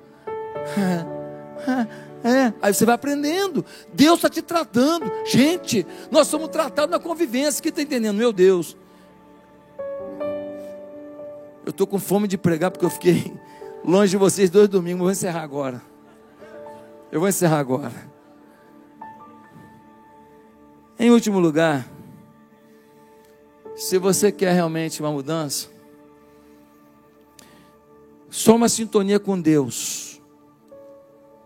É, 2.21 2.53
aí 2.61 2.73
você 2.73 2.85
vai 2.85 2.95
aprendendo. 2.95 3.63
Deus 3.93 4.17
está 4.17 4.29
te 4.29 4.41
tratando. 4.41 5.09
Gente, 5.25 5.87
nós 6.11 6.27
somos 6.27 6.49
tratados 6.49 6.91
na 6.91 6.99
convivência. 6.99 7.61
Quem 7.61 7.69
está 7.69 7.81
entendendo? 7.81 8.15
Meu 8.15 8.33
Deus. 8.33 8.75
Eu 11.65 11.69
estou 11.69 11.87
com 11.87 11.97
fome 11.97 12.27
de 12.27 12.37
pregar 12.37 12.71
porque 12.71 12.85
eu 12.85 12.89
fiquei 12.89 13.33
longe 13.85 14.11
de 14.11 14.17
vocês 14.17 14.49
dois 14.49 14.67
domingos. 14.67 14.99
Vou 14.99 15.11
encerrar 15.11 15.43
agora. 15.43 15.81
Eu 17.11 17.19
vou 17.19 17.29
encerrar 17.29 17.59
agora. 17.59 18.09
Em 20.99 21.09
último 21.09 21.39
lugar. 21.39 21.87
Se 23.79 23.97
você 23.97 24.29
quer 24.29 24.51
realmente 24.51 25.01
uma 25.01 25.09
mudança, 25.09 25.69
só 28.29 28.57
uma 28.57 28.67
sintonia 28.67 29.21
com 29.21 29.39
Deus 29.39 30.21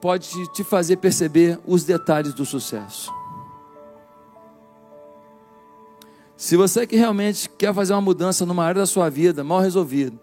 pode 0.02 0.52
te 0.52 0.64
fazer 0.64 0.98
perceber 0.98 1.60
os 1.64 1.84
detalhes 1.84 2.34
do 2.34 2.44
sucesso. 2.44 3.14
Se 6.36 6.58
você 6.58 6.88
que 6.88 6.96
realmente 6.96 7.48
quer 7.48 7.72
fazer 7.72 7.94
uma 7.94 8.02
mudança 8.02 8.48
numa 8.48 8.66
área 8.66 8.82
da 8.82 8.88
sua 8.88 9.10
vida, 9.10 9.44
mal 9.44 9.60
resolvido, 9.60 10.20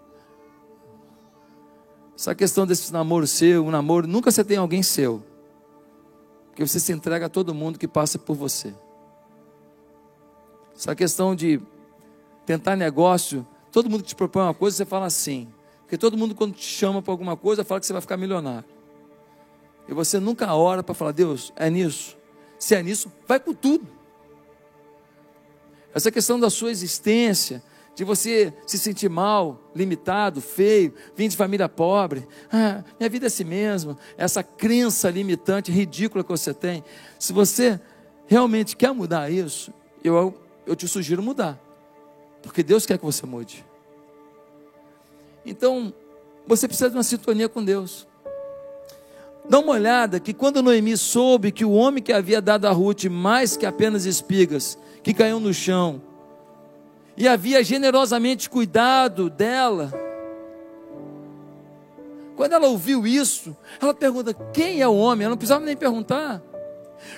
essa 2.13 2.35
questão 2.35 2.67
desse 2.67 2.91
namoro 2.91 3.25
seu, 3.25 3.65
um 3.65 3.71
namoro, 3.71 4.05
nunca 4.05 4.29
você 4.29 4.43
tem 4.43 4.57
alguém 4.57 4.83
seu, 4.83 5.23
porque 6.47 6.67
você 6.67 6.77
se 6.77 6.91
entrega 6.91 7.27
a 7.27 7.29
todo 7.29 7.55
mundo 7.55 7.79
que 7.79 7.87
passa 7.87 8.19
por 8.19 8.35
você. 8.35 8.75
Essa 10.75 10.93
questão 10.93 11.33
de 11.33 11.61
tentar 12.45 12.75
negócio, 12.75 13.45
todo 13.71 13.89
mundo 13.89 14.03
que 14.03 14.09
te 14.09 14.15
propõe 14.15 14.43
uma 14.43 14.53
coisa, 14.53 14.77
você 14.77 14.85
fala 14.85 15.05
assim. 15.05 15.47
Porque 15.81 15.97
todo 15.97 16.17
mundo, 16.17 16.33
quando 16.33 16.53
te 16.53 16.63
chama 16.63 17.01
para 17.01 17.11
alguma 17.11 17.35
coisa, 17.35 17.63
fala 17.63 17.79
que 17.79 17.85
você 17.85 17.93
vai 17.93 18.01
ficar 18.01 18.17
milionário. 18.17 18.65
E 19.87 19.93
você 19.93 20.19
nunca 20.19 20.53
ora 20.53 20.81
para 20.81 20.95
falar, 20.95 21.11
Deus, 21.11 21.51
é 21.55 21.69
nisso. 21.69 22.17
Se 22.57 22.75
é 22.75 22.83
nisso, 22.83 23.11
vai 23.27 23.39
com 23.39 23.53
tudo. 23.53 23.85
Essa 25.93 26.09
questão 26.09 26.39
da 26.39 26.49
sua 26.49 26.71
existência, 26.71 27.61
de 27.95 28.03
você 28.03 28.53
se 28.65 28.77
sentir 28.77 29.09
mal, 29.09 29.59
limitado, 29.75 30.39
feio, 30.39 30.93
vim 31.15 31.27
de 31.27 31.35
família 31.35 31.67
pobre, 31.67 32.25
ah, 32.51 32.83
minha 32.97 33.09
vida 33.09 33.25
é 33.25 33.27
assim 33.27 33.43
mesmo, 33.43 33.97
essa 34.17 34.41
crença 34.41 35.09
limitante, 35.09 35.71
ridícula 35.71 36.23
que 36.23 36.29
você 36.29 36.53
tem. 36.53 36.83
Se 37.19 37.33
você 37.33 37.79
realmente 38.27 38.77
quer 38.77 38.93
mudar 38.93 39.29
isso, 39.29 39.73
eu, 40.03 40.33
eu 40.65 40.75
te 40.75 40.87
sugiro 40.87 41.21
mudar. 41.21 41.59
Porque 42.41 42.63
Deus 42.63 42.85
quer 42.85 42.97
que 42.97 43.05
você 43.05 43.25
mude. 43.25 43.65
Então, 45.45 45.93
você 46.47 46.67
precisa 46.67 46.89
de 46.89 46.97
uma 46.97 47.03
sintonia 47.03 47.49
com 47.49 47.63
Deus. 47.63 48.07
Dá 49.49 49.59
uma 49.59 49.73
olhada 49.73 50.19
que 50.19 50.33
quando 50.33 50.61
Noemi 50.61 50.95
soube 50.95 51.51
que 51.51 51.65
o 51.65 51.71
homem 51.71 52.03
que 52.03 52.13
havia 52.13 52.41
dado 52.41 52.65
a 52.67 52.71
Ruth 52.71 53.05
mais 53.05 53.57
que 53.57 53.65
apenas 53.65 54.05
espigas, 54.05 54.77
que 55.01 55.13
caiu 55.13 55.39
no 55.39 55.53
chão, 55.53 56.01
e 57.17 57.27
havia 57.27 57.63
generosamente 57.63 58.49
cuidado 58.49 59.29
dela, 59.29 59.91
quando 62.35 62.53
ela 62.53 62.67
ouviu 62.67 63.05
isso, 63.05 63.55
ela 63.79 63.93
pergunta: 63.93 64.33
quem 64.33 64.81
é 64.81 64.87
o 64.87 64.95
homem? 64.95 65.25
Ela 65.25 65.31
não 65.31 65.37
precisava 65.37 65.65
nem 65.65 65.75
perguntar. 65.75 66.41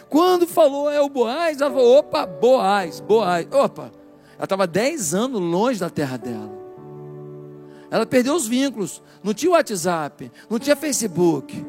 Quando 0.10 0.48
falou 0.48 0.90
é 0.90 1.02
o 1.02 1.10
Boaz, 1.10 1.62
ela 1.62 1.72
falou: 1.72 1.98
opa, 1.98 2.26
Boaz, 2.26 3.00
Boaz, 3.00 3.48
opa, 3.52 3.92
ela 4.36 4.46
estava 4.46 4.68
10 4.68 5.14
anos 5.14 5.40
longe 5.40 5.80
da 5.80 5.90
terra 5.90 6.18
dela. 6.18 6.52
Ela 7.90 8.06
perdeu 8.06 8.36
os 8.36 8.48
vínculos. 8.48 9.04
Não 9.24 9.34
tinha 9.34 9.52
WhatsApp, 9.52 10.32
não 10.50 10.58
tinha 10.58 10.76
Facebook, 10.76 11.64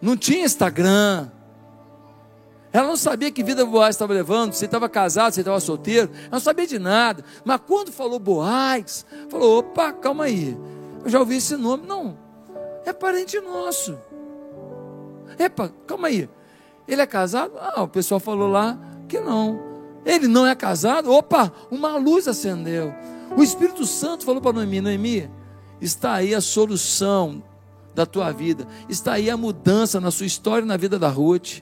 não 0.00 0.16
tinha 0.16 0.44
Instagram. 0.44 1.30
Ela 2.72 2.88
não 2.88 2.96
sabia 2.96 3.30
que 3.30 3.44
vida 3.44 3.64
Boaz 3.64 3.94
estava 3.94 4.12
levando, 4.12 4.54
se 4.54 4.64
estava 4.64 4.88
casado, 4.88 5.34
se 5.34 5.40
estava 5.40 5.60
solteiro. 5.60 6.10
Ela 6.12 6.30
não 6.32 6.40
sabia 6.40 6.66
de 6.66 6.78
nada. 6.78 7.24
Mas 7.44 7.60
quando 7.66 7.92
falou 7.92 8.18
Boaz, 8.18 9.06
falou: 9.28 9.58
opa, 9.58 9.92
calma 9.92 10.24
aí. 10.24 10.58
Eu 11.04 11.10
já 11.10 11.20
ouvi 11.20 11.36
esse 11.36 11.56
nome. 11.56 11.86
Não, 11.86 12.18
é 12.84 12.92
parente 12.92 13.38
nosso. 13.40 13.96
Epa, 15.38 15.70
calma 15.86 16.08
aí. 16.08 16.28
Ele 16.88 17.00
é 17.00 17.06
casado? 17.06 17.52
Ah, 17.58 17.82
o 17.82 17.88
pessoal 17.88 18.18
falou 18.18 18.48
lá 18.48 18.76
que 19.12 19.20
não. 19.20 19.60
Ele 20.06 20.26
não 20.26 20.46
é 20.46 20.54
casado? 20.54 21.12
Opa, 21.12 21.52
uma 21.70 21.96
luz 21.98 22.26
acendeu. 22.26 22.94
O 23.36 23.42
Espírito 23.42 23.84
Santo 23.84 24.24
falou 24.24 24.40
para 24.40 24.54
Noemi: 24.54 24.80
Noemi, 24.80 25.30
está 25.80 26.14
aí 26.14 26.34
a 26.34 26.40
solução 26.40 27.42
da 27.94 28.06
tua 28.06 28.32
vida, 28.32 28.66
está 28.88 29.12
aí 29.12 29.28
a 29.28 29.36
mudança 29.36 30.00
na 30.00 30.10
sua 30.10 30.24
história 30.24 30.64
e 30.64 30.68
na 30.68 30.78
vida 30.78 30.98
da 30.98 31.08
Ruth. 31.08 31.60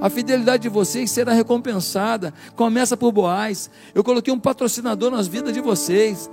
A 0.00 0.08
fidelidade 0.08 0.64
de 0.64 0.68
vocês 0.68 1.10
será 1.10 1.32
recompensada. 1.32 2.32
Começa 2.54 2.96
por 2.96 3.10
Boaz. 3.10 3.68
Eu 3.94 4.04
coloquei 4.04 4.32
um 4.32 4.38
patrocinador 4.38 5.10
nas 5.10 5.26
vidas 5.26 5.52
de 5.52 5.60
vocês. 5.60 6.30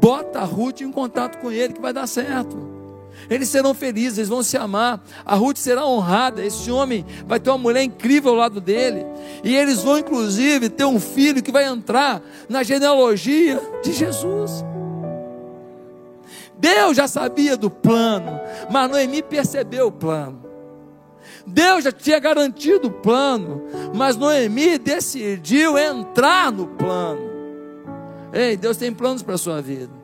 Bota 0.00 0.40
a 0.40 0.44
Ruth 0.44 0.80
em 0.80 0.90
contato 0.90 1.38
com 1.38 1.50
ele 1.50 1.74
que 1.74 1.80
vai 1.80 1.92
dar 1.92 2.06
certo. 2.06 2.79
Eles 3.28 3.48
serão 3.48 3.74
felizes, 3.74 4.18
eles 4.18 4.28
vão 4.28 4.42
se 4.42 4.56
amar. 4.56 5.02
A 5.24 5.34
Ruth 5.34 5.58
será 5.58 5.84
honrada. 5.84 6.44
Esse 6.44 6.70
homem 6.70 7.04
vai 7.26 7.38
ter 7.38 7.50
uma 7.50 7.58
mulher 7.58 7.82
incrível 7.82 8.32
ao 8.32 8.38
lado 8.38 8.60
dele. 8.60 9.04
E 9.44 9.54
eles 9.54 9.82
vão, 9.82 9.98
inclusive, 9.98 10.68
ter 10.68 10.84
um 10.84 11.00
filho 11.00 11.42
que 11.42 11.52
vai 11.52 11.64
entrar 11.64 12.22
na 12.48 12.62
genealogia 12.62 13.60
de 13.82 13.92
Jesus. 13.92 14.64
Deus 16.58 16.96
já 16.96 17.08
sabia 17.08 17.56
do 17.56 17.70
plano, 17.70 18.38
mas 18.70 18.90
Noemi 18.90 19.22
percebeu 19.22 19.86
o 19.86 19.92
plano. 19.92 20.50
Deus 21.46 21.84
já 21.84 21.92
tinha 21.92 22.18
garantido 22.18 22.88
o 22.88 22.90
plano, 22.90 23.64
mas 23.94 24.16
Noemi 24.16 24.78
decidiu 24.78 25.78
entrar 25.78 26.52
no 26.52 26.66
plano. 26.66 27.30
Ei, 28.32 28.56
Deus 28.56 28.76
tem 28.76 28.92
planos 28.92 29.22
para 29.22 29.34
a 29.34 29.38
sua 29.38 29.60
vida. 29.60 29.99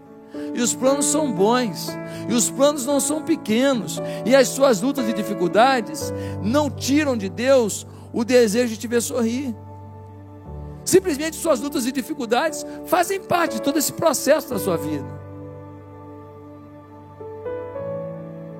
E 0.55 0.61
os 0.61 0.75
planos 0.75 1.07
são 1.07 1.33
bons. 1.33 1.89
E 2.29 2.35
os 2.35 2.51
planos 2.51 2.87
não 2.87 2.99
são 3.01 3.23
pequenos. 3.23 4.01
E 4.25 4.35
as 4.35 4.49
suas 4.49 4.81
lutas 4.81 5.09
e 5.09 5.13
dificuldades 5.13 6.13
não 6.43 6.71
tiram 6.71 7.17
de 7.17 7.29
Deus 7.29 7.87
o 8.13 8.25
desejo 8.25 8.75
de 8.75 8.79
te 8.79 8.87
ver 8.87 9.03
sorrir. 9.03 9.55
Simplesmente 10.85 11.37
suas 11.37 11.61
lutas 11.61 11.85
e 11.85 11.93
dificuldades 11.93 12.65
fazem 12.87 13.21
parte 13.21 13.57
de 13.57 13.63
todo 13.63 13.79
esse 13.79 13.93
processo 13.93 14.51
da 14.51 14.59
sua 14.59 14.77
vida. 14.77 15.05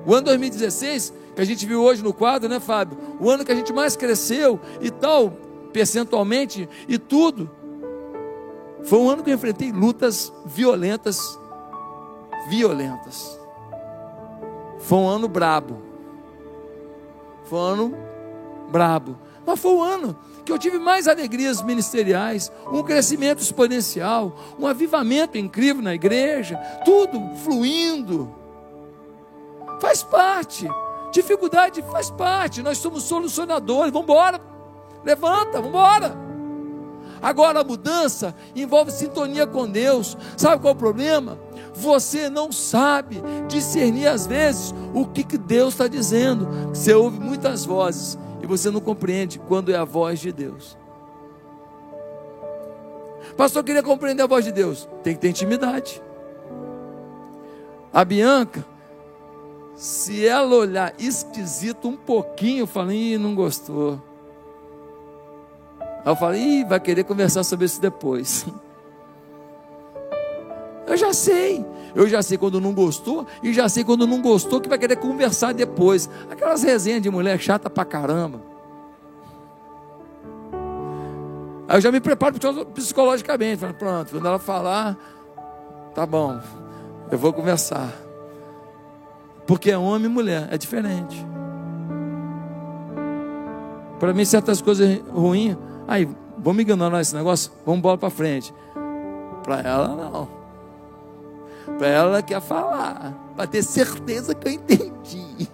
O 0.05 0.13
ano 0.13 0.25
2016, 0.25 1.13
que 1.35 1.41
a 1.41 1.45
gente 1.45 1.65
viu 1.65 1.81
hoje 1.81 2.03
no 2.03 2.13
quadro, 2.13 2.47
né, 2.47 2.59
Fábio? 2.59 2.97
O 3.19 3.29
ano 3.29 3.43
que 3.43 3.51
a 3.51 3.55
gente 3.55 3.73
mais 3.73 3.95
cresceu 3.95 4.59
e 4.81 4.89
tal, 4.89 5.31
percentualmente 5.71 6.67
e 6.87 6.97
tudo. 6.97 7.49
Foi 8.83 8.99
um 8.99 9.09
ano 9.09 9.23
que 9.23 9.29
eu 9.29 9.33
enfrentei 9.33 9.71
lutas 9.71 10.31
violentas 10.45 11.39
violentas. 12.49 13.39
Foi 14.79 14.97
um 14.97 15.07
ano 15.07 15.27
brabo. 15.27 15.81
Foi 17.45 17.59
um 17.59 17.63
ano 17.63 17.97
brabo. 18.69 19.17
Mas 19.45 19.59
foi 19.59 19.71
um 19.71 19.81
ano 19.81 20.17
que 20.45 20.51
eu 20.51 20.57
tive 20.57 20.79
mais 20.79 21.07
alegrias 21.07 21.61
ministeriais, 21.61 22.51
um 22.71 22.81
crescimento 22.81 23.41
exponencial, 23.41 24.33
um 24.57 24.65
avivamento 24.65 25.37
incrível 25.37 25.81
na 25.81 25.93
igreja, 25.93 26.57
tudo 26.85 27.19
fluindo. 27.43 28.33
Faz 29.79 30.03
parte. 30.03 30.67
Dificuldade 31.11 31.81
faz 31.83 32.09
parte. 32.09 32.61
Nós 32.61 32.77
somos 32.77 33.03
solucionadores. 33.03 33.91
Vamos 33.91 34.09
embora. 34.09 34.39
Levanta, 35.03 35.53
vamos 35.61 35.69
embora. 35.69 36.17
Agora 37.21 37.61
a 37.61 37.63
mudança 37.63 38.35
envolve 38.55 38.91
sintonia 38.91 39.47
com 39.47 39.67
Deus. 39.67 40.17
Sabe 40.35 40.61
qual 40.61 40.73
é 40.73 40.75
o 40.75 40.79
problema? 40.79 41.37
Você 41.79 42.27
não 42.27 42.51
sabe 42.51 43.21
discernir 43.47 44.07
às 44.07 44.25
vezes 44.25 44.73
o 44.95 45.05
que, 45.05 45.23
que 45.23 45.37
Deus 45.37 45.75
está 45.75 45.87
dizendo. 45.87 46.47
Você 46.69 46.91
ouve 46.93 47.19
muitas 47.19 47.65
vozes 47.65 48.17
e 48.41 48.47
você 48.47 48.71
não 48.71 48.81
compreende 48.81 49.37
quando 49.37 49.71
é 49.71 49.75
a 49.75 49.83
voz 49.83 50.19
de 50.19 50.31
Deus. 50.31 50.75
Pastor, 53.35 53.63
queria 53.63 53.83
compreender 53.83 54.23
a 54.23 54.27
voz 54.27 54.43
de 54.43 54.51
Deus. 54.51 54.89
Tem 55.03 55.13
que 55.13 55.21
ter 55.21 55.29
intimidade. 55.29 56.01
A 57.93 58.03
Bianca, 58.03 58.65
se 59.75 60.25
ela 60.25 60.55
olhar 60.55 60.95
esquisito 60.97 61.87
um 61.87 61.95
pouquinho, 61.95 62.61
eu 62.61 62.67
falo, 62.67 62.91
ih, 62.91 63.19
não 63.19 63.35
gostou. 63.35 64.01
Aí 66.03 66.15
eu 66.19 66.35
ih, 66.35 66.63
vai 66.63 66.79
querer 66.79 67.03
conversar 67.03 67.43
sobre 67.43 67.67
isso 67.67 67.79
depois. 67.79 68.47
Eu 70.87 70.95
já 70.95 71.13
sei. 71.13 71.65
Eu 71.93 72.07
já 72.07 72.21
sei 72.21 72.37
quando 72.37 72.61
não 72.61 72.73
gostou 72.73 73.27
e 73.43 73.53
já 73.53 73.67
sei 73.67 73.83
quando 73.83 74.07
não 74.07 74.21
gostou 74.21 74.61
que 74.61 74.69
vai 74.69 74.77
querer 74.77 74.95
conversar 74.95 75.53
depois. 75.53 76.09
Aquelas 76.29 76.63
resenhas 76.63 77.01
de 77.01 77.09
mulher 77.09 77.39
chata 77.39 77.69
pra 77.69 77.83
caramba. 77.83 78.39
Aí 81.67 81.77
eu 81.77 81.81
já 81.81 81.91
me 81.91 81.99
preparo 81.99 82.35
psicologicamente. 82.73 83.57
Falo, 83.57 83.73
pronto, 83.73 84.11
quando 84.11 84.25
ela 84.25 84.39
falar, 84.39 84.97
tá 85.93 86.05
bom, 86.05 86.39
eu 87.11 87.17
vou 87.17 87.33
conversar. 87.33 87.91
Porque 89.45 89.71
é 89.71 89.77
homem 89.77 90.05
e 90.05 90.13
mulher, 90.13 90.47
é 90.51 90.57
diferente. 90.57 91.25
Para 93.99 94.13
mim, 94.13 94.23
certas 94.23 94.61
coisas 94.61 95.01
ruins, 95.11 95.57
aí, 95.87 96.07
vamos 96.37 96.61
ignorar 96.61 97.01
esse 97.01 97.15
negócio, 97.15 97.51
vamos 97.65 97.79
embora 97.79 97.97
para 97.97 98.09
frente. 98.09 98.53
Para 99.43 99.61
ela, 99.61 99.87
não. 99.87 100.36
Para 101.77 101.87
ela 101.87 102.23
quer 102.23 102.41
falar, 102.41 103.13
para 103.35 103.47
ter 103.47 103.63
certeza 103.63 104.33
que 104.33 104.47
eu 104.47 104.51
entendi. 104.53 105.49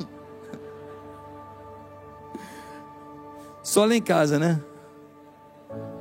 Só 3.64 3.86
lá 3.86 3.96
em 3.96 4.02
casa, 4.02 4.38
né? 4.38 4.62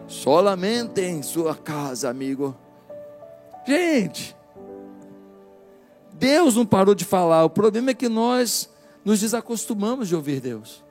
Só 0.06 0.40
lamenta 0.40 1.00
em 1.00 1.22
sua 1.22 1.54
casa, 1.54 2.10
amigo. 2.10 2.54
Gente, 3.66 4.36
Deus 6.12 6.56
não 6.56 6.66
parou 6.66 6.94
de 6.94 7.04
falar. 7.04 7.44
O 7.44 7.50
problema 7.50 7.90
é 7.90 7.94
que 7.94 8.08
nós 8.08 8.68
nos 9.04 9.20
desacostumamos 9.20 10.08
de 10.08 10.14
ouvir 10.14 10.40
Deus. 10.40 10.84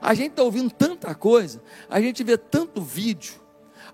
A 0.00 0.14
gente 0.14 0.30
está 0.30 0.42
ouvindo 0.42 0.70
tanta 0.70 1.14
coisa, 1.14 1.62
a 1.88 2.00
gente 2.00 2.24
vê 2.24 2.36
tanto 2.36 2.82
vídeo, 2.82 3.34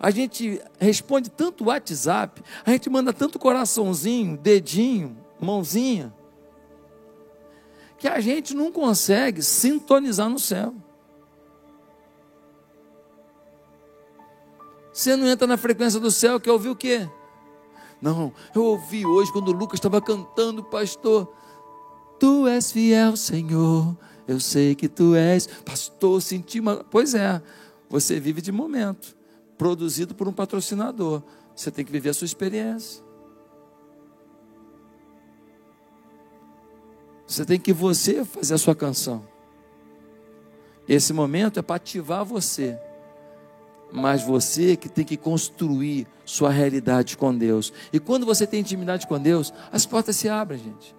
a 0.00 0.10
gente 0.10 0.62
responde 0.78 1.28
tanto 1.28 1.64
WhatsApp, 1.64 2.42
a 2.64 2.70
gente 2.70 2.88
manda 2.88 3.12
tanto 3.12 3.38
coraçãozinho, 3.38 4.36
dedinho, 4.36 5.16
mãozinha, 5.40 6.14
que 7.98 8.06
a 8.06 8.20
gente 8.20 8.54
não 8.54 8.70
consegue 8.70 9.42
sintonizar 9.42 10.28
no 10.28 10.38
céu. 10.38 10.72
Você 14.92 15.16
não 15.16 15.26
entra 15.26 15.46
na 15.46 15.56
frequência 15.56 15.98
do 15.98 16.10
céu, 16.10 16.38
quer 16.38 16.52
ouvir 16.52 16.68
o 16.68 16.76
quê? 16.76 17.08
Não, 18.00 18.32
eu 18.54 18.64
ouvi 18.64 19.04
hoje 19.04 19.32
quando 19.32 19.48
o 19.48 19.52
Lucas 19.52 19.78
estava 19.78 20.00
cantando, 20.00 20.62
pastor. 20.62 21.32
Tu 22.20 22.46
és 22.46 22.70
fiel, 22.70 23.16
Senhor. 23.16 23.96
Eu 24.26 24.38
sei 24.38 24.74
que 24.74 24.88
tu 24.88 25.16
és. 25.16 25.46
Pastor, 25.64 26.20
senti 26.22 26.60
uma. 26.60 26.84
Pois 26.84 27.14
é, 27.14 27.42
você 27.88 28.20
vive 28.20 28.40
de 28.40 28.52
momento 28.52 29.17
produzido 29.58 30.14
por 30.14 30.28
um 30.28 30.32
patrocinador. 30.32 31.22
Você 31.54 31.70
tem 31.70 31.84
que 31.84 31.92
viver 31.92 32.10
a 32.10 32.14
sua 32.14 32.24
experiência. 32.24 33.02
Você 37.26 37.44
tem 37.44 37.60
que 37.60 37.72
você 37.74 38.24
fazer 38.24 38.54
a 38.54 38.58
sua 38.58 38.74
canção. 38.74 39.22
Esse 40.88 41.12
momento 41.12 41.58
é 41.58 41.62
para 41.62 41.76
ativar 41.76 42.24
você. 42.24 42.78
Mas 43.92 44.22
você 44.22 44.76
que 44.76 44.88
tem 44.88 45.04
que 45.04 45.16
construir 45.16 46.06
sua 46.24 46.50
realidade 46.50 47.16
com 47.16 47.36
Deus. 47.36 47.72
E 47.92 47.98
quando 47.98 48.24
você 48.24 48.46
tem 48.46 48.60
intimidade 48.60 49.06
com 49.06 49.18
Deus, 49.18 49.52
as 49.70 49.84
portas 49.84 50.16
se 50.16 50.28
abrem, 50.28 50.58
gente. 50.58 50.96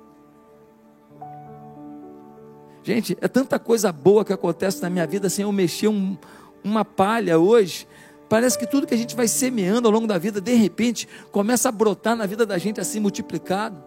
Gente, 2.83 3.17
é 3.21 3.27
tanta 3.27 3.59
coisa 3.59 3.91
boa 3.91 4.25
que 4.25 4.33
acontece 4.33 4.81
na 4.81 4.89
minha 4.89 5.05
vida 5.05 5.29
sem 5.29 5.43
eu 5.43 5.51
mexer 5.51 5.87
um, 5.87 6.17
uma 6.63 6.83
palha 6.83 7.39
hoje. 7.39 7.87
Parece 8.29 8.59
que 8.59 8.67
tudo 8.67 8.85
que 8.85 8.93
a 8.93 8.97
gente 8.97 9.15
vai 9.15 9.27
semeando 9.27 9.87
ao 9.87 9.93
longo 9.93 10.05
da 10.05 10.19
vida, 10.19 10.39
de 10.39 10.53
repente, 10.53 11.07
começa 11.31 11.67
a 11.67 11.71
brotar 11.71 12.15
na 12.15 12.27
vida 12.27 12.45
da 12.45 12.59
gente 12.59 12.79
assim 12.79 12.99
multiplicado. 12.99 13.83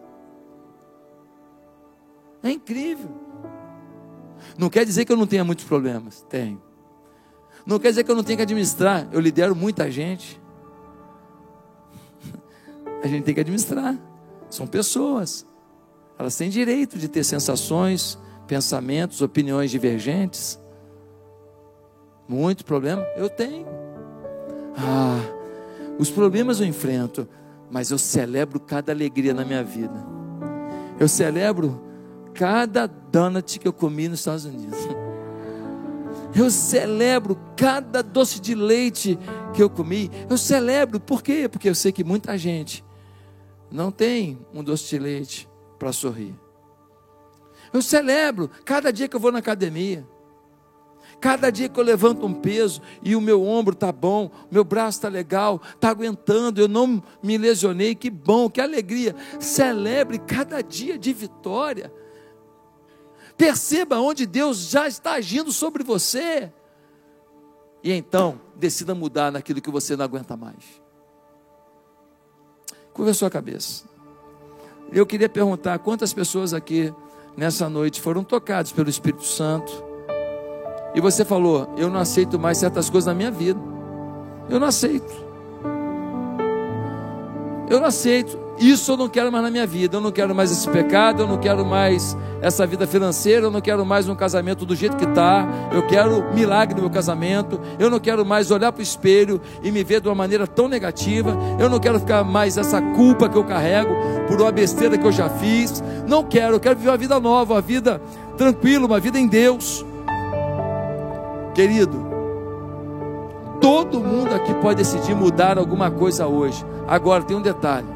É 2.42 2.50
incrível. 2.50 3.08
Não 4.58 4.68
quer 4.68 4.84
dizer 4.84 5.04
que 5.04 5.12
eu 5.12 5.16
não 5.16 5.28
tenha 5.28 5.44
muitos 5.44 5.64
problemas. 5.64 6.26
Tenho. 6.28 6.60
Não 7.64 7.78
quer 7.78 7.90
dizer 7.90 8.02
que 8.02 8.10
eu 8.10 8.16
não 8.16 8.24
tenho 8.24 8.36
que 8.36 8.42
administrar. 8.42 9.08
Eu 9.12 9.20
lidero 9.20 9.54
muita 9.54 9.88
gente. 9.88 10.40
A 13.04 13.06
gente 13.06 13.22
tem 13.22 13.34
que 13.34 13.40
administrar. 13.40 13.96
São 14.50 14.66
pessoas. 14.66 15.46
Elas 16.18 16.36
têm 16.36 16.50
direito 16.50 16.98
de 16.98 17.06
ter 17.06 17.22
sensações, 17.22 18.18
pensamentos, 18.48 19.22
opiniões 19.22 19.70
divergentes. 19.70 20.58
Muito 22.28 22.64
problema? 22.64 23.02
Eu 23.16 23.30
tenho. 23.30 23.81
Ah, 24.76 25.20
os 25.98 26.10
problemas 26.10 26.60
eu 26.60 26.66
enfrento, 26.66 27.28
mas 27.70 27.90
eu 27.90 27.98
celebro 27.98 28.60
cada 28.60 28.92
alegria 28.92 29.34
na 29.34 29.44
minha 29.44 29.62
vida. 29.62 30.04
Eu 30.98 31.08
celebro 31.08 31.80
cada 32.34 32.86
donut 32.86 33.58
que 33.58 33.68
eu 33.68 33.72
comi 33.72 34.08
nos 34.08 34.20
Estados 34.20 34.44
Unidos. 34.44 34.78
Eu 36.34 36.50
celebro 36.50 37.38
cada 37.54 38.02
doce 38.02 38.40
de 38.40 38.54
leite 38.54 39.18
que 39.52 39.62
eu 39.62 39.68
comi. 39.68 40.10
Eu 40.30 40.38
celebro, 40.38 40.98
por 40.98 41.22
quê? 41.22 41.46
Porque 41.46 41.68
eu 41.68 41.74
sei 41.74 41.92
que 41.92 42.02
muita 42.02 42.38
gente 42.38 42.82
não 43.70 43.90
tem 43.90 44.38
um 44.52 44.64
doce 44.64 44.88
de 44.88 44.98
leite 44.98 45.48
para 45.78 45.92
sorrir. 45.92 46.34
Eu 47.72 47.82
celebro 47.82 48.50
cada 48.64 48.90
dia 48.90 49.08
que 49.08 49.16
eu 49.16 49.20
vou 49.20 49.30
na 49.32 49.40
academia. 49.40 50.06
Cada 51.22 51.50
dia 51.50 51.68
que 51.68 51.78
eu 51.78 51.84
levanto 51.84 52.26
um 52.26 52.34
peso 52.34 52.82
e 53.00 53.14
o 53.14 53.20
meu 53.20 53.46
ombro 53.46 53.74
está 53.74 53.92
bom, 53.92 54.28
meu 54.50 54.64
braço 54.64 54.98
está 54.98 55.08
legal, 55.08 55.62
está 55.72 55.88
aguentando, 55.88 56.60
eu 56.60 56.66
não 56.66 57.00
me 57.22 57.38
lesionei, 57.38 57.94
que 57.94 58.10
bom, 58.10 58.50
que 58.50 58.60
alegria. 58.60 59.14
Celebre 59.38 60.18
cada 60.18 60.60
dia 60.60 60.98
de 60.98 61.12
vitória. 61.12 61.94
Perceba 63.36 64.00
onde 64.00 64.26
Deus 64.26 64.68
já 64.68 64.88
está 64.88 65.12
agindo 65.12 65.52
sobre 65.52 65.84
você. 65.84 66.52
E 67.84 67.92
então, 67.92 68.40
decida 68.56 68.92
mudar 68.92 69.30
naquilo 69.30 69.60
que 69.60 69.70
você 69.70 69.94
não 69.94 70.04
aguenta 70.04 70.36
mais. 70.36 70.82
Curva 72.92 73.12
a 73.12 73.14
sua 73.14 73.30
cabeça. 73.30 73.84
Eu 74.90 75.06
queria 75.06 75.28
perguntar 75.28 75.78
quantas 75.78 76.12
pessoas 76.12 76.52
aqui 76.52 76.92
nessa 77.36 77.68
noite 77.68 78.00
foram 78.00 78.24
tocadas 78.24 78.72
pelo 78.72 78.90
Espírito 78.90 79.24
Santo 79.24 79.91
e 80.94 81.00
você 81.00 81.24
falou: 81.24 81.68
Eu 81.76 81.88
não 81.88 82.00
aceito 82.00 82.38
mais 82.38 82.58
certas 82.58 82.90
coisas 82.90 83.06
na 83.06 83.14
minha 83.14 83.30
vida. 83.30 83.60
Eu 84.48 84.60
não 84.60 84.66
aceito. 84.66 85.12
Eu 87.68 87.80
não 87.80 87.86
aceito. 87.86 88.38
Isso 88.58 88.92
eu 88.92 88.96
não 88.98 89.08
quero 89.08 89.32
mais 89.32 89.42
na 89.42 89.50
minha 89.50 89.66
vida. 89.66 89.96
Eu 89.96 90.00
não 90.00 90.12
quero 90.12 90.34
mais 90.34 90.52
esse 90.52 90.68
pecado. 90.68 91.22
Eu 91.22 91.26
não 91.26 91.38
quero 91.38 91.64
mais 91.64 92.14
essa 92.42 92.66
vida 92.66 92.86
financeira. 92.86 93.46
Eu 93.46 93.50
não 93.50 93.62
quero 93.62 93.86
mais 93.86 94.06
um 94.08 94.14
casamento 94.14 94.66
do 94.66 94.76
jeito 94.76 94.96
que 94.96 95.06
está. 95.06 95.48
Eu 95.72 95.86
quero 95.86 96.34
milagre 96.34 96.74
no 96.74 96.82
meu 96.82 96.90
casamento. 96.90 97.58
Eu 97.78 97.88
não 97.88 97.98
quero 97.98 98.26
mais 98.26 98.50
olhar 98.50 98.70
para 98.70 98.80
o 98.80 98.82
espelho 98.82 99.40
e 99.62 99.72
me 99.72 99.82
ver 99.82 100.02
de 100.02 100.08
uma 100.08 100.14
maneira 100.14 100.46
tão 100.46 100.68
negativa. 100.68 101.34
Eu 101.58 101.70
não 101.70 101.80
quero 101.80 101.98
ficar 101.98 102.22
mais 102.22 102.58
essa 102.58 102.82
culpa 102.82 103.26
que 103.26 103.38
eu 103.38 103.44
carrego 103.44 103.94
por 104.28 104.38
uma 104.38 104.52
besteira 104.52 104.98
que 104.98 105.06
eu 105.06 105.12
já 105.12 105.30
fiz. 105.30 105.82
Não 106.06 106.22
quero. 106.22 106.56
Eu 106.56 106.60
quero 106.60 106.76
viver 106.76 106.90
uma 106.90 106.98
vida 106.98 107.18
nova, 107.18 107.54
uma 107.54 107.62
vida 107.62 108.02
tranquila, 108.36 108.84
uma 108.84 109.00
vida 109.00 109.18
em 109.18 109.26
Deus. 109.26 109.82
Querido, 111.54 111.98
todo 113.60 114.00
mundo 114.00 114.34
aqui 114.34 114.54
pode 114.54 114.76
decidir 114.76 115.14
mudar 115.14 115.58
alguma 115.58 115.90
coisa 115.90 116.26
hoje. 116.26 116.64
Agora 116.88 117.22
tem 117.22 117.36
um 117.36 117.42
detalhe. 117.42 117.88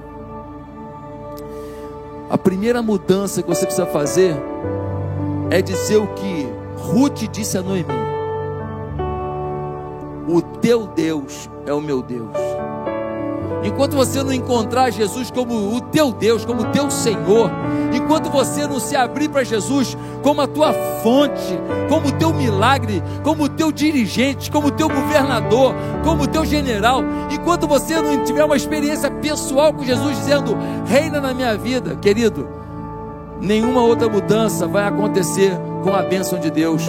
A 2.28 2.36
primeira 2.36 2.82
mudança 2.82 3.42
que 3.42 3.48
você 3.48 3.64
precisa 3.64 3.86
fazer 3.86 4.36
é 5.50 5.62
dizer 5.62 5.96
o 5.96 6.06
que 6.08 6.46
Ruth 6.76 7.28
disse 7.30 7.56
a 7.56 7.62
Noemi: 7.62 7.86
O 10.28 10.42
teu 10.42 10.86
Deus 10.88 11.48
é 11.64 11.72
o 11.72 11.80
meu 11.80 12.02
Deus. 12.02 12.36
Enquanto 13.66 13.96
você 13.96 14.22
não 14.22 14.32
encontrar 14.32 14.90
Jesus 14.90 15.30
como 15.30 15.74
o 15.74 15.80
teu 15.80 16.12
Deus, 16.12 16.44
como 16.44 16.62
o 16.62 16.66
teu 16.66 16.90
Senhor, 16.90 17.50
enquanto 17.92 18.30
você 18.30 18.66
não 18.66 18.78
se 18.78 18.94
abrir 18.94 19.28
para 19.28 19.42
Jesus 19.42 19.96
como 20.22 20.40
a 20.40 20.46
tua 20.46 20.72
fonte, 21.02 21.58
como 21.88 22.08
o 22.08 22.12
teu 22.12 22.32
milagre, 22.32 23.02
como 23.24 23.44
o 23.44 23.48
teu 23.48 23.72
dirigente, 23.72 24.50
como 24.50 24.68
o 24.68 24.70
teu 24.70 24.88
governador, 24.88 25.74
como 26.04 26.22
o 26.22 26.26
teu 26.26 26.44
general, 26.44 27.02
enquanto 27.30 27.66
você 27.66 28.00
não 28.00 28.22
tiver 28.24 28.44
uma 28.44 28.56
experiência 28.56 29.10
pessoal 29.10 29.72
com 29.72 29.84
Jesus 29.84 30.16
dizendo: 30.16 30.56
"Reina 30.86 31.20
na 31.20 31.34
minha 31.34 31.56
vida", 31.56 31.96
querido, 31.96 32.48
nenhuma 33.40 33.82
outra 33.82 34.08
mudança 34.08 34.66
vai 34.66 34.86
acontecer 34.86 35.52
com 35.82 35.92
a 35.92 36.02
bênção 36.02 36.38
de 36.38 36.50
Deus, 36.50 36.84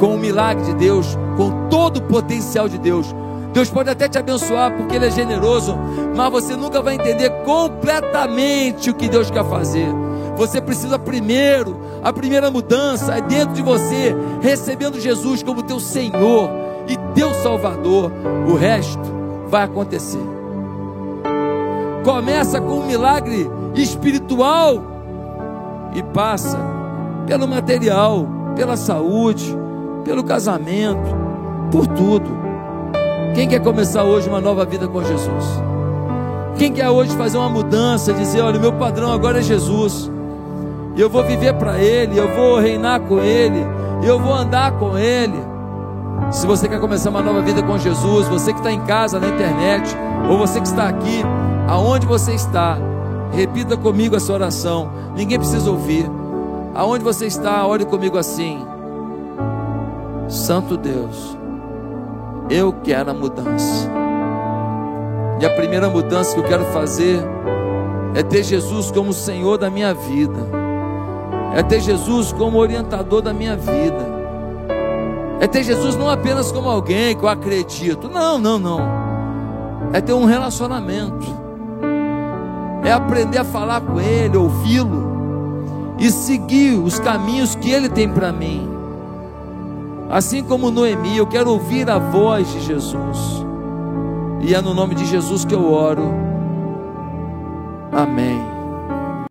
com 0.00 0.14
o 0.14 0.18
milagre 0.18 0.64
de 0.64 0.74
Deus, 0.74 1.16
com 1.36 1.68
todo 1.68 1.98
o 1.98 2.02
potencial 2.02 2.68
de 2.68 2.78
Deus 2.78 3.14
Deus 3.56 3.70
pode 3.70 3.88
até 3.88 4.06
te 4.06 4.18
abençoar 4.18 4.70
porque 4.76 4.96
Ele 4.96 5.06
é 5.06 5.10
generoso, 5.10 5.74
mas 6.14 6.30
você 6.30 6.54
nunca 6.54 6.82
vai 6.82 6.96
entender 6.96 7.30
completamente 7.42 8.90
o 8.90 8.94
que 8.94 9.08
Deus 9.08 9.30
quer 9.30 9.46
fazer. 9.46 9.88
Você 10.36 10.60
precisa 10.60 10.98
primeiro, 10.98 11.80
a 12.04 12.12
primeira 12.12 12.50
mudança 12.50 13.14
é 13.14 13.22
dentro 13.22 13.54
de 13.54 13.62
você, 13.62 14.14
recebendo 14.42 15.00
Jesus 15.00 15.42
como 15.42 15.62
teu 15.62 15.80
Senhor 15.80 16.50
e 16.86 16.98
teu 17.14 17.32
Salvador. 17.42 18.12
O 18.46 18.54
resto 18.56 19.00
vai 19.48 19.62
acontecer. 19.62 20.20
Começa 22.04 22.60
com 22.60 22.80
um 22.80 22.86
milagre 22.86 23.50
espiritual 23.74 24.82
e 25.94 26.02
passa 26.02 26.58
pelo 27.26 27.48
material, 27.48 28.28
pela 28.54 28.76
saúde, 28.76 29.56
pelo 30.04 30.22
casamento, 30.22 31.08
por 31.72 31.86
tudo. 31.86 32.45
Quem 33.36 33.46
quer 33.46 33.60
começar 33.60 34.02
hoje 34.02 34.30
uma 34.30 34.40
nova 34.40 34.64
vida 34.64 34.88
com 34.88 35.04
Jesus? 35.04 35.44
Quem 36.56 36.72
quer 36.72 36.88
hoje 36.88 37.14
fazer 37.18 37.36
uma 37.36 37.50
mudança, 37.50 38.14
dizer: 38.14 38.40
olha, 38.40 38.56
o 38.56 38.60
meu 38.62 38.72
padrão 38.72 39.12
agora 39.12 39.40
é 39.40 39.42
Jesus, 39.42 40.10
eu 40.96 41.10
vou 41.10 41.22
viver 41.22 41.52
para 41.52 41.78
Ele, 41.78 42.18
eu 42.18 42.34
vou 42.34 42.58
reinar 42.58 42.98
com 43.00 43.20
Ele, 43.20 43.62
eu 44.02 44.18
vou 44.18 44.32
andar 44.32 44.72
com 44.78 44.96
Ele. 44.96 45.36
Se 46.30 46.46
você 46.46 46.66
quer 46.66 46.80
começar 46.80 47.10
uma 47.10 47.20
nova 47.20 47.42
vida 47.42 47.62
com 47.62 47.76
Jesus, 47.76 48.26
você 48.26 48.54
que 48.54 48.58
está 48.58 48.72
em 48.72 48.80
casa, 48.86 49.20
na 49.20 49.28
internet, 49.28 49.94
ou 50.30 50.38
você 50.38 50.58
que 50.58 50.68
está 50.68 50.88
aqui, 50.88 51.22
aonde 51.68 52.06
você 52.06 52.32
está, 52.32 52.78
repita 53.32 53.76
comigo 53.76 54.16
essa 54.16 54.32
oração. 54.32 54.90
Ninguém 55.14 55.38
precisa 55.38 55.70
ouvir. 55.70 56.10
Aonde 56.74 57.04
você 57.04 57.26
está, 57.26 57.66
ore 57.66 57.84
comigo 57.84 58.16
assim. 58.16 58.66
Santo 60.26 60.78
Deus 60.78 61.36
eu 62.48 62.72
quero 62.82 63.10
a 63.10 63.14
mudança. 63.14 63.90
E 65.40 65.44
a 65.44 65.50
primeira 65.50 65.88
mudança 65.88 66.34
que 66.34 66.40
eu 66.40 66.44
quero 66.44 66.64
fazer 66.66 67.20
é 68.14 68.22
ter 68.22 68.42
Jesus 68.42 68.90
como 68.90 69.12
Senhor 69.12 69.58
da 69.58 69.68
minha 69.68 69.92
vida, 69.92 70.38
é 71.54 71.62
ter 71.62 71.80
Jesus 71.80 72.32
como 72.32 72.58
orientador 72.58 73.20
da 73.20 73.32
minha 73.32 73.54
vida, 73.56 74.16
é 75.38 75.46
ter 75.46 75.62
Jesus 75.62 75.96
não 75.96 76.08
apenas 76.08 76.50
como 76.50 76.68
alguém 76.68 77.14
que 77.14 77.22
eu 77.22 77.28
acredito, 77.28 78.08
não, 78.08 78.38
não, 78.38 78.58
não, 78.58 78.80
é 79.92 80.00
ter 80.00 80.14
um 80.14 80.24
relacionamento, 80.24 81.26
é 82.82 82.92
aprender 82.92 83.38
a 83.38 83.44
falar 83.44 83.82
com 83.82 84.00
Ele, 84.00 84.38
ouvi-lo 84.38 85.96
e 85.98 86.10
seguir 86.10 86.78
os 86.78 86.98
caminhos 86.98 87.54
que 87.54 87.70
Ele 87.70 87.90
tem 87.90 88.08
para 88.08 88.32
mim. 88.32 88.75
Assim 90.08 90.42
como 90.42 90.70
Noemi, 90.70 91.16
eu 91.16 91.26
quero 91.26 91.50
ouvir 91.50 91.90
a 91.90 91.98
voz 91.98 92.50
de 92.52 92.60
Jesus. 92.60 93.44
E 94.40 94.54
é 94.54 94.60
no 94.60 94.72
nome 94.72 94.94
de 94.94 95.04
Jesus 95.04 95.44
que 95.44 95.54
eu 95.54 95.72
oro. 95.72 96.14
Amém. 97.90 98.55